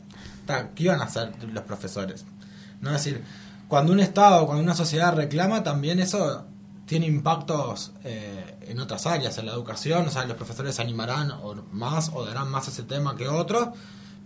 ¿qué 0.75 0.83
iban 0.83 1.01
a 1.01 1.05
hacer 1.05 1.31
los 1.51 1.63
profesores? 1.63 2.25
¿No? 2.81 2.91
Decir, 2.91 3.23
cuando 3.67 3.93
un 3.93 3.99
Estado, 3.99 4.45
cuando 4.45 4.63
una 4.63 4.75
sociedad 4.75 5.15
reclama, 5.15 5.63
también 5.63 5.99
eso 5.99 6.45
tiene 6.85 7.07
impactos 7.07 7.93
eh, 8.03 8.57
en 8.61 8.79
otras 8.79 9.05
áreas, 9.07 9.37
en 9.37 9.47
la 9.47 9.53
educación, 9.53 10.07
o 10.07 10.11
sea, 10.11 10.25
los 10.25 10.37
profesores 10.37 10.75
se 10.75 10.81
animarán 10.81 11.31
o 11.31 11.55
más 11.71 12.11
o 12.13 12.25
darán 12.25 12.49
más 12.49 12.67
ese 12.67 12.83
tema 12.83 13.15
que 13.15 13.27
otros, 13.27 13.69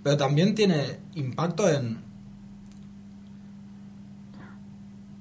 pero 0.03 0.17
también 0.17 0.55
tiene 0.55 0.99
impacto 1.15 1.69
en, 1.69 2.03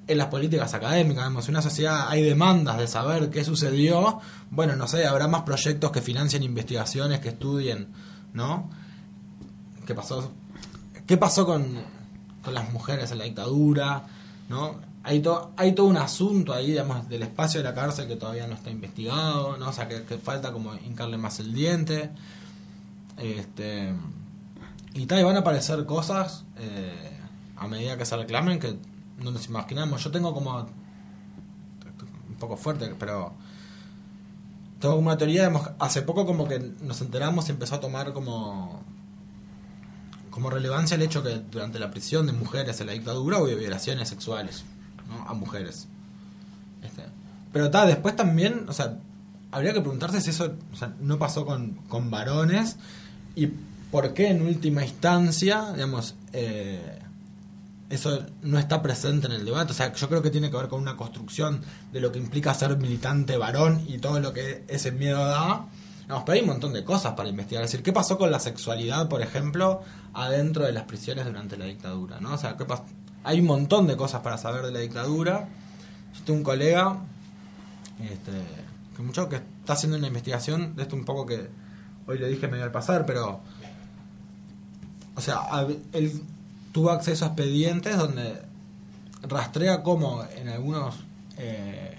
en 0.09 0.19
las 0.19 0.27
políticas 0.27 0.75
académicas. 0.75 1.27
En 1.27 1.51
una 1.51 1.63
sociedad 1.63 2.09
hay 2.09 2.23
demandas 2.23 2.79
de 2.79 2.89
saber 2.89 3.31
qué 3.31 3.45
sucedió, 3.45 4.21
bueno, 4.51 4.75
no 4.75 4.89
sé, 4.89 5.07
habrá 5.07 5.29
más 5.29 5.43
proyectos 5.43 5.93
que 5.93 6.03
financien 6.03 6.43
investigaciones, 6.43 7.21
que 7.21 7.29
estudien, 7.29 7.89
¿no? 8.33 8.71
¿Qué 9.87 9.95
pasó, 9.95 10.33
qué 11.07 11.17
pasó 11.17 11.47
con, 11.47 11.77
con 12.43 12.55
las 12.55 12.73
mujeres 12.73 13.13
en 13.13 13.19
la 13.19 13.25
dictadura? 13.25 14.05
¿no? 14.49 14.89
hay, 15.09 15.21
to, 15.21 15.53
hay 15.57 15.73
todo 15.73 15.87
un 15.87 15.97
asunto 15.97 16.53
ahí, 16.53 16.67
digamos, 16.67 17.09
del 17.09 17.23
espacio 17.23 17.61
de 17.61 17.65
la 17.65 17.75
cárcel 17.75 18.07
que 18.07 18.17
todavía 18.17 18.47
no 18.47 18.55
está 18.55 18.71
investigado, 18.71 19.57
¿no? 19.57 19.69
O 19.69 19.73
sea, 19.73 19.89
que, 19.89 20.19
falta 20.19 20.53
como 20.53 20.75
hincarle 20.75 21.17
más 21.17 21.41
el 21.41 21.55
diente. 21.55 22.11
Este, 23.17 23.95
y 24.95 25.07
tal, 25.07 25.21
y 25.21 25.23
van 25.23 25.37
a 25.37 25.41
aparecer 25.41 25.87
cosas 25.87 26.45
eh, 26.59 27.19
a 27.57 27.67
medida 27.67 27.97
que 27.97 28.05
se 28.05 28.17
reclamen 28.17 28.59
que 28.59 28.77
no 29.19 29.31
nos 29.31 29.47
imaginamos. 29.47 30.03
Yo 30.03 30.11
tengo 30.11 30.33
como. 30.35 30.59
un 30.61 32.37
poco 32.39 32.57
fuerte, 32.57 32.95
pero. 32.99 33.33
Tengo 34.81 34.95
como 34.95 35.09
una 35.09 35.19
teoría, 35.19 35.51
hace 35.81 36.03
poco 36.03 36.25
como 36.25 36.47
que 36.47 36.61
nos 36.83 37.01
enteramos 37.01 37.49
y 37.49 37.53
empezó 37.53 37.75
a 37.77 37.81
tomar 37.81 38.13
como 38.13 38.81
como 40.39 40.51
relevancia 40.51 40.95
el 40.95 41.03
hecho 41.03 41.21
que 41.25 41.43
durante 41.51 41.81
la 41.81 41.91
prisión 41.91 42.27
de 42.27 42.33
mujeres 42.33 42.81
en 42.81 42.87
la 42.87 42.93
dictadura 42.93 43.39
hubo 43.39 43.47
violaciones 43.47 44.09
sexuales 44.09 44.63
a 45.27 45.35
mujeres. 45.35 45.89
Este, 46.81 47.03
pero 47.53 47.73
tal, 47.73 47.89
después 47.89 48.15
también, 48.15 48.67
o 48.69 48.73
sea, 48.73 48.99
habría 49.51 49.73
que 49.73 49.81
preguntarse 49.81 50.21
si 50.21 50.31
eso 50.31 50.55
no 51.01 51.19
pasó 51.19 51.45
con, 51.45 51.73
con 51.89 52.13
varones 52.13 52.77
y 53.35 53.49
por 53.91 54.15
qué 54.15 54.29
en 54.29 54.43
última 54.43 54.85
instancia, 54.85 55.73
digamos, 55.73 56.15
eh, 56.33 57.01
eso 57.91 58.27
no 58.43 58.59
está 58.59 58.83
presente 58.83 59.27
en 59.27 59.33
el 59.33 59.45
debate. 59.45 59.73
O 59.73 59.75
sea, 59.75 59.93
yo 59.93 60.09
creo 60.09 60.23
que 60.23 60.31
tiene 60.31 60.51
que 60.51 60.57
ver 60.57 60.69
con 60.69 60.81
una 60.81 60.97
construcción 60.97 61.63
de 61.93 62.01
lo 62.01 62.13
que 62.13 62.19
implica 62.19 62.53
ser 62.55 62.77
militante 62.77 63.37
varón 63.37 63.85
y 63.87 63.99
todo 63.99 64.21
lo 64.21 64.33
que 64.33 64.65
ese 64.69 64.93
miedo 64.93 65.25
da. 65.25 65.67
Vamos, 66.07 66.25
pero 66.25 66.37
hay 66.37 66.41
un 66.41 66.49
montón 66.49 66.73
de 66.73 66.85
cosas 66.85 67.15
para 67.15 67.29
investigar. 67.29 67.65
Es 67.65 67.71
decir, 67.71 67.85
¿qué 67.85 67.93
pasó 67.93 68.19
con 68.19 68.31
la 68.31 68.41
sexualidad, 68.41 69.09
por 69.09 69.23
ejemplo, 69.23 69.83
adentro 70.15 70.65
de 70.65 70.73
las 70.73 70.85
prisiones 70.85 71.27
durante 71.27 71.57
la 71.57 71.67
dictadura? 71.67 72.21
¿no? 72.21 72.35
O 72.35 72.39
sea, 72.39 72.57
¿qué 72.57 72.65
pasó? 72.65 72.85
hay 73.25 73.41
un 73.41 73.47
montón 73.47 73.87
de 73.87 73.97
cosas 73.97 74.23
para 74.23 74.39
saber 74.39 74.65
de 74.65 74.73
la 74.73 74.79
dictadura. 74.79 75.49
Yo 76.15 76.25
tengo 76.25 76.39
un 76.39 76.45
colega 76.45 76.99
este, 78.01 78.33
que 78.97 79.03
mucho 79.03 79.29
que 79.29 79.37
está 79.37 79.75
haciendo 79.75 79.99
una 79.99 80.07
investigación 80.07 80.75
de 80.77 80.83
esto 80.83 80.97
un 80.97 81.05
poco 81.05 81.27
que 81.27 81.49
hoy 82.07 82.19
le 82.19 82.29
dije 82.29 82.49
medio 82.49 82.65
al 82.65 82.73
pasar, 82.73 83.05
pero 83.05 83.41
o 85.15 85.21
sea, 85.21 85.41
él 85.93 86.23
tuvo 86.79 86.93
acceso 86.93 87.25
a 87.25 87.29
expedientes 87.29 87.97
donde 87.97 88.41
rastrea 89.23 89.83
cómo 89.83 90.23
en 90.37 90.49
algunos 90.49 90.95
eh, 91.37 91.97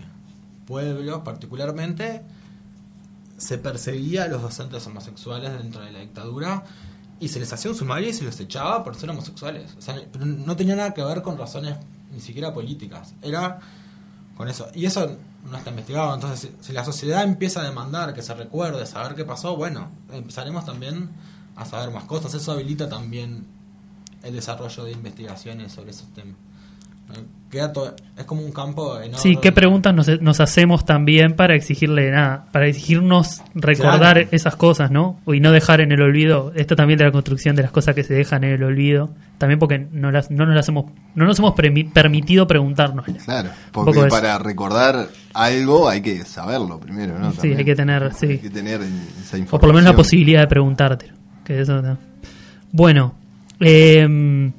pueblos 0.65 1.19
particularmente 1.25 2.21
se 3.35 3.57
perseguía 3.57 4.23
a 4.23 4.27
los 4.29 4.41
docentes 4.41 4.87
homosexuales 4.87 5.51
dentro 5.51 5.81
de 5.81 5.91
la 5.91 5.99
dictadura 5.99 6.63
y 7.19 7.27
se 7.27 7.41
les 7.41 7.51
hacía 7.51 7.71
un 7.71 7.75
sumario 7.75 8.07
y 8.07 8.13
se 8.13 8.23
los 8.23 8.39
echaba 8.39 8.81
por 8.85 8.95
ser 8.95 9.09
homosexuales. 9.09 9.75
No 10.17 10.55
tenía 10.55 10.77
nada 10.77 10.93
que 10.93 11.03
ver 11.03 11.23
con 11.23 11.37
razones 11.37 11.75
ni 12.13 12.21
siquiera 12.21 12.53
políticas. 12.53 13.15
Era 13.21 13.59
con 14.37 14.47
eso. 14.47 14.69
Y 14.73 14.85
eso 14.85 15.17
no 15.51 15.57
está 15.57 15.71
investigado. 15.71 16.15
Entonces, 16.15 16.51
si, 16.61 16.71
la 16.71 16.85
sociedad 16.85 17.25
empieza 17.25 17.59
a 17.59 17.65
demandar 17.65 18.13
que 18.13 18.21
se 18.21 18.33
recuerde, 18.33 18.85
saber 18.85 19.13
qué 19.13 19.25
pasó, 19.25 19.57
bueno, 19.57 19.89
empezaremos 20.13 20.63
también 20.63 21.09
a 21.57 21.65
saber 21.65 21.91
más 21.91 22.05
cosas. 22.05 22.33
Eso 22.33 22.53
habilita 22.53 22.87
también 22.87 23.58
el 24.23 24.33
desarrollo 24.33 24.83
de 24.83 24.91
investigaciones 24.91 25.71
sobre 25.71 25.91
esos 25.91 26.13
temas 26.13 26.35
es 28.17 28.25
como 28.25 28.43
un 28.43 28.51
campo 28.51 28.97
enorme. 28.97 29.17
Sí, 29.17 29.37
¿qué 29.41 29.51
preguntas 29.51 29.93
nos, 30.21 30.39
hacemos 30.39 30.85
también 30.85 31.35
para 31.35 31.55
exigirle 31.55 32.11
nada? 32.11 32.45
Para 32.51 32.67
exigirnos 32.67 33.41
recordar 33.55 34.27
esas 34.31 34.55
cosas, 34.55 34.91
¿no? 34.91 35.19
Y 35.25 35.39
no 35.39 35.51
dejar 35.51 35.81
en 35.81 35.91
el 35.91 36.01
olvido, 36.01 36.51
esto 36.55 36.75
también 36.75 36.99
de 36.99 37.05
la 37.05 37.11
construcción 37.11 37.55
de 37.55 37.63
las 37.63 37.71
cosas 37.71 37.95
que 37.95 38.03
se 38.03 38.13
dejan 38.13 38.43
en 38.43 38.51
el 38.51 38.63
olvido, 38.63 39.09
también 39.39 39.57
porque 39.57 39.87
no, 39.91 40.11
las, 40.11 40.29
no 40.29 40.45
nos 40.45 40.55
las 40.55 40.69
hemos, 40.69 40.85
no 41.15 41.25
nos 41.25 41.39
hemos 41.39 41.55
permitido 41.55 42.45
preguntarnos. 42.45 43.05
Claro, 43.25 43.49
porque 43.71 44.03
para 44.03 44.37
recordar 44.37 45.09
algo 45.33 45.89
hay 45.89 46.01
que 46.01 46.23
saberlo 46.25 46.79
primero, 46.79 47.17
¿no? 47.17 47.31
sí, 47.31 47.53
hay 47.53 47.65
que 47.65 47.75
tener, 47.75 48.13
sí. 48.13 48.27
Hay 48.27 48.37
que 48.37 48.51
tener 48.51 48.81
esa 48.81 49.37
información. 49.37 49.47
O 49.47 49.59
por 49.59 49.69
lo 49.69 49.73
menos 49.73 49.89
la 49.89 49.95
posibilidad 49.95 50.41
de 50.41 50.47
preguntártelo. 50.47 51.13
Que 51.43 51.61
eso, 51.61 51.81
Bueno, 52.71 53.15
eh, 53.59 54.51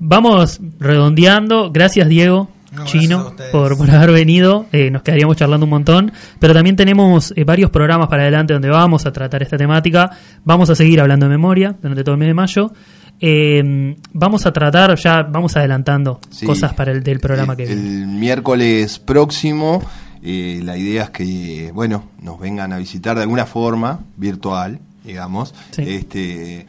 Vamos 0.00 0.60
redondeando. 0.78 1.70
Gracias, 1.72 2.08
Diego. 2.08 2.48
Chino, 2.84 3.34
por, 3.50 3.76
por, 3.76 3.90
haber 3.90 4.12
venido. 4.12 4.66
Eh, 4.70 4.90
nos 4.90 5.02
quedaríamos 5.02 5.36
charlando 5.36 5.64
un 5.64 5.70
montón. 5.70 6.12
Pero 6.38 6.54
también 6.54 6.76
tenemos 6.76 7.32
eh, 7.34 7.44
varios 7.44 7.70
programas 7.70 8.08
para 8.08 8.22
adelante 8.22 8.52
donde 8.52 8.68
vamos 8.68 9.06
a 9.06 9.12
tratar 9.12 9.42
esta 9.42 9.56
temática. 9.56 10.10
Vamos 10.44 10.70
a 10.70 10.76
seguir 10.76 11.00
hablando 11.00 11.26
de 11.26 11.30
memoria 11.30 11.74
durante 11.82 12.04
todo 12.04 12.14
el 12.14 12.18
mes 12.20 12.28
de 12.28 12.34
mayo. 12.34 12.72
Eh, 13.20 13.96
vamos 14.12 14.46
a 14.46 14.52
tratar, 14.52 14.94
ya 14.96 15.22
vamos 15.24 15.56
adelantando 15.56 16.20
cosas 16.46 16.72
para 16.74 16.92
el 16.92 17.02
del 17.02 17.18
programa 17.18 17.56
que 17.56 17.66
viene. 17.66 17.80
El 17.80 18.06
miércoles 18.06 19.00
próximo, 19.00 19.82
la 20.22 20.76
idea 20.76 21.04
es 21.04 21.10
que, 21.10 21.72
bueno, 21.74 22.04
nos 22.22 22.38
vengan 22.38 22.72
a 22.72 22.78
visitar 22.78 23.16
de 23.16 23.22
alguna 23.22 23.46
forma, 23.46 23.98
virtual, 24.16 24.78
digamos. 25.04 25.52
Este 25.76 26.66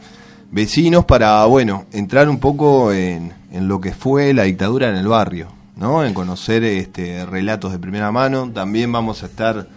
vecinos 0.52 1.06
para, 1.06 1.45
bueno, 1.45 1.86
entrar 1.91 2.30
un 2.30 2.39
poco 2.39 2.91
en, 2.91 3.34
en, 3.52 3.68
lo 3.68 3.80
que 3.80 3.93
fue 3.93 4.34
la 4.34 4.43
dictadura 4.43 4.89
en 4.89 4.95
el 4.95 5.08
barrio, 5.08 5.47
¿no? 5.76 6.04
En 6.04 6.14
conocer 6.14 6.64
este, 6.64 7.26
relatos 7.26 7.72
de 7.72 7.80
primera 7.80 8.12
mano. 8.12 8.50
También 8.52 8.91
vamos 8.91 9.24
a 9.24 9.28
estar 9.28 9.68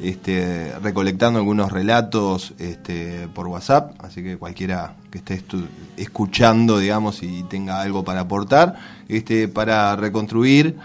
este, 0.00 0.72
recolectando 0.80 1.38
algunos 1.38 1.72
relatos 1.72 2.54
este, 2.58 3.28
por 3.34 3.48
WhatsApp, 3.48 3.92
así 4.04 4.22
que 4.22 4.36
cualquiera 4.36 4.94
que 5.10 5.18
esté 5.18 5.42
escuchando, 5.96 6.78
digamos, 6.78 7.22
y 7.22 7.42
tenga 7.44 7.80
algo 7.80 8.04
para 8.04 8.20
aportar, 8.20 8.76
este, 9.08 9.48
para 9.48 9.96
reconstruir 9.96 10.76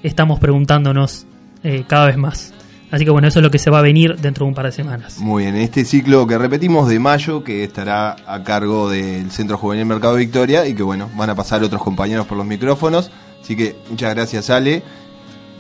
estamos 0.03 0.39
preguntándonos 0.39 1.27
eh, 1.63 1.85
cada 1.87 2.07
vez 2.07 2.17
más. 2.17 2.53
Así 2.91 3.05
que 3.05 3.11
bueno, 3.11 3.27
eso 3.27 3.41
es 3.41 3.43
lo 3.43 3.51
que 3.51 3.59
se 3.59 3.69
va 3.69 3.81
a 3.81 3.83
venir 3.83 4.17
dentro 4.17 4.45
de 4.45 4.49
un 4.49 4.55
par 4.55 4.67
de 4.67 4.73
semanas. 4.73 5.19
Muy 5.19 5.45
bien, 5.45 5.57
este 5.57 5.85
ciclo 5.85 6.27
que 6.27 6.39
repetimos 6.39 6.89
de 6.89 6.99
mayo, 6.99 7.43
que 7.43 7.65
estará 7.65 8.17
a 8.27 8.43
cargo 8.45 8.89
del 8.89 9.31
Centro 9.31 9.59
Juvenil 9.59 9.87
Mercado 9.87 10.15
Victoria 10.15 10.67
y 10.67 10.75
que 10.75 10.83
bueno, 10.83 11.11
van 11.17 11.31
a 11.31 11.35
pasar 11.35 11.63
otros 11.65 11.83
compañeros 11.83 12.27
por 12.27 12.39
los 12.39 12.47
micrófonos. 12.47 13.11
Así 13.43 13.57
que 13.57 13.77
muchas 13.91 14.15
gracias 14.15 14.51
Ale, 14.51 14.83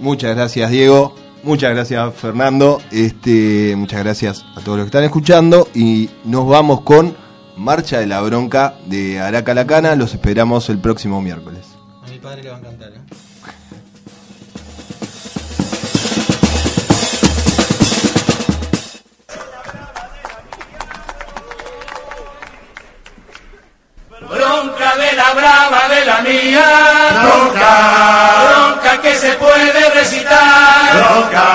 muchas 0.00 0.36
gracias 0.36 0.70
Diego, 0.70 1.14
muchas 1.42 1.72
gracias 1.72 2.14
Fernando, 2.14 2.80
este, 2.90 3.74
muchas 3.76 4.02
gracias 4.04 4.44
a 4.56 4.60
todos 4.60 4.78
los 4.78 4.84
que 4.84 4.88
están 4.88 5.04
escuchando 5.04 5.68
y 5.74 6.08
nos 6.24 6.46
vamos 6.46 6.82
con 6.82 7.16
Marcha 7.56 7.98
de 7.98 8.06
la 8.06 8.20
Bronca 8.20 8.74
de 8.86 9.20
Araca 9.20 9.54
Lacana, 9.54 9.96
los 9.96 10.14
esperamos 10.14 10.68
el 10.68 10.78
próximo 10.78 11.20
miércoles. 11.22 11.66
A 12.04 12.10
mi 12.10 12.18
padre 12.18 12.44
le 12.44 12.50
va 12.50 12.56
a 12.56 12.58
encantar, 12.60 12.92
¿eh? 12.92 13.25
La 25.16 25.32
brava 25.32 25.88
de 25.88 26.04
la 26.04 26.20
mía. 26.20 26.68
Bronca. 27.22 27.74
Bronca 28.44 29.00
que 29.00 29.14
se 29.16 29.32
puede 29.32 29.90
recitar. 29.90 30.94
Bronca. 30.94 31.46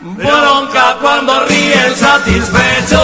Bronca 0.00 0.96
cuando 1.00 1.44
ríen 1.46 1.96
satisfechos 1.96 3.00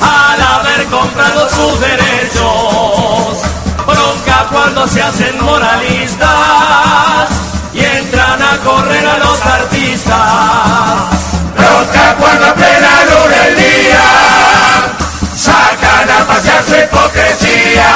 al 0.00 0.40
haber 0.42 0.86
comprado 0.86 1.48
sus 1.50 1.80
derechos. 1.80 3.42
Bronca 3.86 4.46
cuando 4.50 4.88
se 4.88 5.02
hacen 5.02 5.44
moralistas 5.44 7.28
y 7.72 7.84
entran 7.84 8.42
a 8.42 8.58
correr 8.64 9.06
a 9.06 9.18
los 9.18 9.40
artistas. 9.40 10.14
Bronca 11.56 12.16
cuando 12.18 12.54
plena 12.54 13.04
luz 13.10 13.28
del 13.36 13.56
día 13.56 14.65
pasear 16.36 16.64
su 16.64 16.74
hipocresía. 16.74 17.86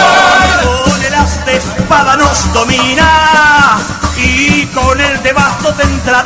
Con 0.85 1.03
el 1.03 1.13
as 1.13 1.45
de 1.45 1.57
espada 1.57 2.17
nos 2.17 2.53
domina 2.53 3.77
y 4.17 4.65
con 4.67 4.99
el 4.99 5.21
de 5.23 5.33
basto 5.33 5.73
te 5.73 5.83
entra. 5.83 6.23